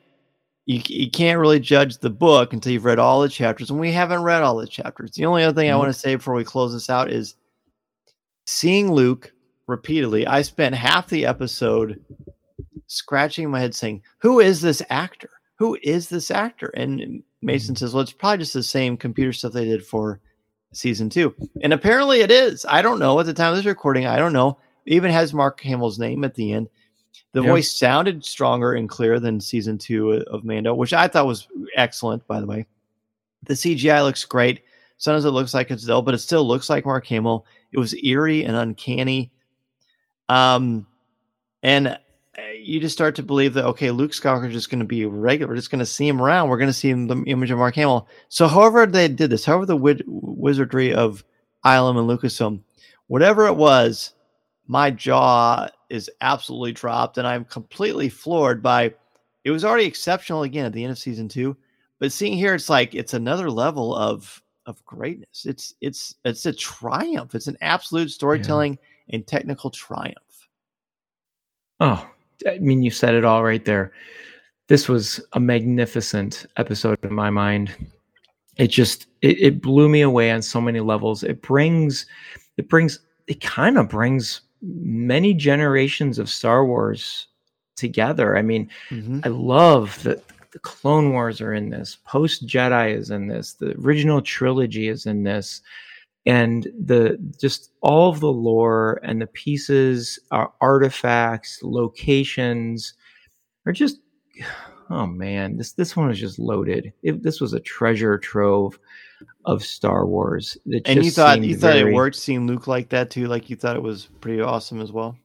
[0.67, 3.93] you, you can't really judge the book until you've read all the chapters, and we
[3.93, 5.13] haven't read all the chapters.
[5.13, 5.79] The only other thing I mm-hmm.
[5.81, 7.35] want to say before we close this out is
[8.47, 9.33] seeing Luke
[9.67, 10.27] repeatedly.
[10.27, 12.01] I spent half the episode
[12.87, 15.31] scratching my head saying, Who is this actor?
[15.57, 16.69] Who is this actor?
[16.75, 17.79] And Mason mm-hmm.
[17.79, 20.21] says, Well, it's probably just the same computer stuff they did for
[20.73, 21.35] season two.
[21.63, 22.67] And apparently it is.
[22.69, 23.19] I don't know.
[23.19, 24.59] At the time of this recording, I don't know.
[24.87, 26.69] Even has Mark Hamill's name at the end.
[27.33, 27.49] The Yeah.
[27.51, 31.47] voice sounded stronger and clearer than season two of Mando, which I thought was
[31.77, 32.67] excellent, by the way.
[33.45, 34.63] The CGI looks great.
[34.99, 37.47] Sometimes it looks like it's dull, but it still looks like Mark Hamill.
[37.73, 39.31] It was eerie and uncanny.
[40.29, 40.87] Um,
[41.63, 41.97] and uh,
[42.59, 45.51] you just start to believe that okay, Luke Skywalker is just going to be regular.
[45.51, 46.49] We're just going to see him around.
[46.49, 48.09] We're going to see him the image of Mark Hamill.
[48.29, 51.25] So, however they did this, however the wid- wizardry of
[51.65, 52.61] ILM and Lucasfilm,
[53.09, 54.13] whatever it was,
[54.71, 58.95] my jaw is absolutely dropped, and I'm completely floored by.
[59.43, 61.57] It was already exceptional again at the end of season two,
[61.99, 65.45] but seeing here, it's like it's another level of of greatness.
[65.45, 67.35] It's it's it's a triumph.
[67.35, 68.79] It's an absolute storytelling
[69.09, 70.49] and technical triumph.
[71.81, 72.09] Oh,
[72.47, 73.91] I mean, you said it all right there.
[74.69, 77.75] This was a magnificent episode in my mind.
[78.57, 81.25] It just it, it blew me away on so many levels.
[81.25, 82.07] It brings
[82.57, 87.29] it brings it kind of brings many generations of Star Wars
[87.77, 88.37] together.
[88.37, 89.25] I mean, Mhm.
[89.25, 90.23] I love that
[90.53, 95.07] the Clone Wars are in this, Post Jedi is in this, the original trilogy is
[95.07, 95.63] in this,
[96.27, 102.95] and the just all of the lore and the pieces, are artifacts, locations
[103.65, 103.99] are just
[104.91, 106.93] oh man, this this one was just loaded.
[107.03, 108.79] It, this was a treasure trove
[109.45, 110.57] of Star Wars.
[110.85, 113.57] And you thought you thought very- it worked seeing Luke like that too, like you
[113.57, 115.17] thought it was pretty awesome as well.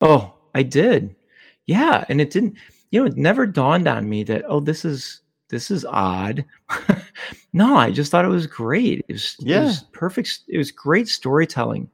[0.00, 1.14] Oh, I did.
[1.66, 2.56] Yeah, and it didn't.
[2.90, 6.44] You know, it never dawned on me that oh, this is this is odd.
[7.52, 9.04] no, I just thought it was great.
[9.08, 10.40] It was, it was perfect.
[10.48, 11.88] It was great storytelling,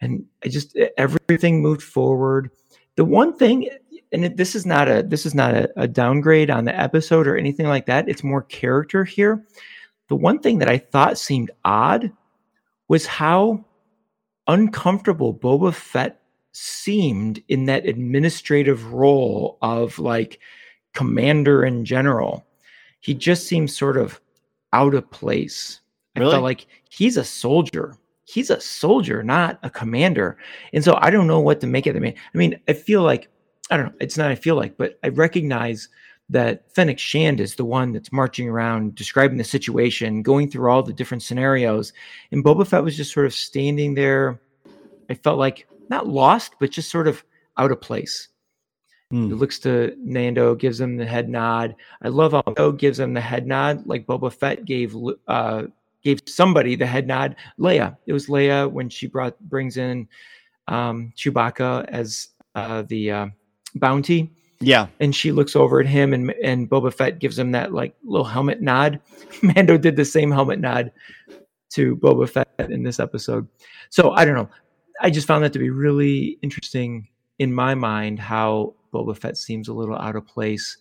[0.00, 2.50] and I just everything moved forward.
[2.96, 3.68] The one thing,
[4.14, 7.26] and it, this is not a this is not a, a downgrade on the episode
[7.26, 8.08] or anything like that.
[8.08, 9.44] It's more character here.
[10.08, 12.10] The one thing that I thought seemed odd
[12.88, 13.64] was how
[14.46, 16.20] uncomfortable Boba Fett
[16.52, 20.38] seemed in that administrative role of like
[20.92, 22.46] commander in general.
[23.00, 24.20] He just seems sort of
[24.72, 25.80] out of place.
[26.16, 26.32] I Really?
[26.32, 27.96] felt like he's a soldier.
[28.26, 30.38] He's a soldier, not a commander.
[30.72, 31.98] And so I don't know what to make of it.
[31.98, 33.28] I mean, I mean, I feel like
[33.70, 33.94] I don't know.
[34.00, 35.88] It's not I feel like, but I recognize
[36.30, 40.82] that Fennec Shand is the one that's marching around, describing the situation, going through all
[40.82, 41.92] the different scenarios.
[42.32, 44.40] And Boba Fett was just sort of standing there.
[45.10, 47.22] I felt like not lost, but just sort of
[47.58, 48.28] out of place.
[49.10, 49.28] Hmm.
[49.28, 51.76] He looks to Mando, gives him the head nod.
[52.02, 54.96] I love how Mando gives him the head nod, like Boba Fett gave
[55.28, 55.64] uh,
[56.02, 57.36] gave somebody the head nod.
[57.58, 60.08] Leia, it was Leia when she brought brings in
[60.68, 63.26] um, Chewbacca as uh, the uh,
[63.74, 64.30] bounty
[64.60, 67.94] Yeah, and she looks over at him and and Boba Fett gives him that like
[68.04, 69.00] little helmet nod.
[69.42, 70.92] Mando did the same helmet nod
[71.70, 73.48] to Boba Fett in this episode.
[73.90, 74.48] So I don't know.
[75.00, 79.68] I just found that to be really interesting in my mind how Boba Fett seems
[79.68, 80.78] a little out of place.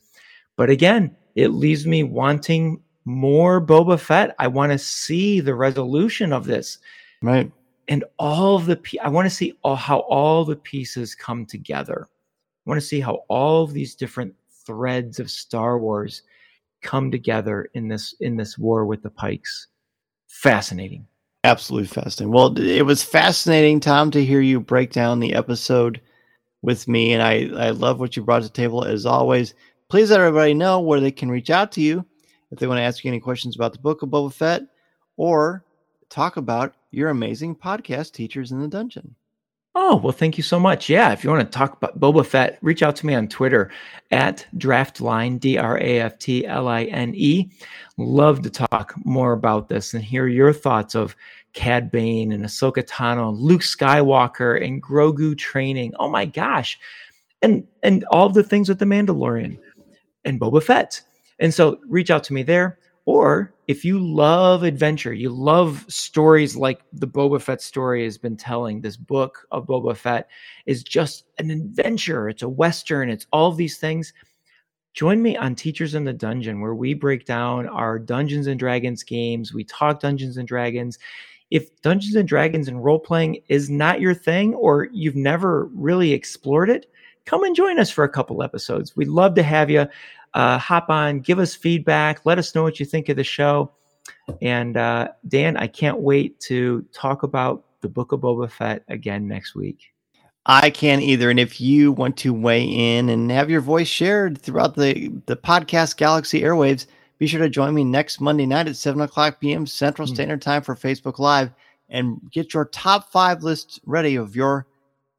[0.56, 4.36] But again, it leaves me wanting more Boba Fett.
[4.40, 6.78] I want to see the resolution of this
[7.22, 7.52] right.
[7.88, 12.08] and all of the I want to see all, how all the pieces come together.
[12.66, 14.34] I want to see how all of these different
[14.66, 16.24] threads of Star Wars
[16.82, 19.68] come together in this in this war with the Pykes.
[20.28, 21.06] Fascinating.
[21.44, 22.32] Absolutely fascinating.
[22.32, 26.00] Well, it was fascinating, Tom, to hear you break down the episode
[26.62, 29.54] with me, and I I love what you brought to the table as always.
[29.90, 32.06] Please let everybody know where they can reach out to you
[32.52, 34.62] if they want to ask you any questions about the book of Boba Fett
[35.18, 35.66] or
[36.10, 39.16] talk about your amazing podcast, Teachers in the Dungeon.
[39.76, 40.88] Oh, well, thank you so much.
[40.88, 43.72] Yeah, if you want to talk about Boba Fett, reach out to me on Twitter
[44.12, 47.50] at draftline, D R A F T L I N E.
[47.98, 51.16] Love to talk more about this and hear your thoughts of
[51.54, 55.94] Cad Bane and Ahsoka Tano, Luke Skywalker, and Grogu training.
[56.00, 56.80] Oh my gosh.
[57.42, 59.58] And and all the things with the Mandalorian
[60.24, 61.02] and Boba Fett.
[61.40, 62.78] And so reach out to me there.
[63.06, 68.38] Or if you love adventure, you love stories like the Boba Fett story has been
[68.38, 70.30] telling, this book of Boba Fett
[70.66, 72.30] is just an adventure.
[72.30, 74.14] It's a Western, it's all these things.
[74.94, 79.04] Join me on Teachers in the Dungeon, where we break down our Dungeons and Dragons
[79.04, 79.54] games.
[79.54, 81.00] We talk Dungeons and Dragons.
[81.50, 86.14] If Dungeons and Dragons and role playing is not your thing, or you've never really
[86.14, 86.86] explored it,
[87.26, 88.96] come and join us for a couple episodes.
[88.96, 89.88] We'd love to have you
[90.34, 93.72] uh, hop on, give us feedback, let us know what you think of the show.
[94.42, 99.28] And uh, Dan, I can't wait to talk about the Book of Boba Fett again
[99.28, 99.94] next week.
[100.46, 101.30] I can't either.
[101.30, 105.38] And if you want to weigh in and have your voice shared throughout the, the
[105.38, 106.88] podcast Galaxy airwaves,
[107.18, 109.66] be sure to join me next Monday night at 7 o'clock p.m.
[109.66, 110.14] Central mm.
[110.14, 111.52] Standard Time for Facebook Live
[111.90, 114.68] and get your top five lists ready of your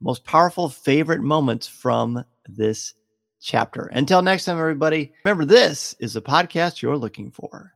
[0.01, 2.95] most powerful favorite moments from this
[3.45, 3.85] chapter.
[3.93, 7.75] Until next time, everybody, remember this is the podcast you're looking for.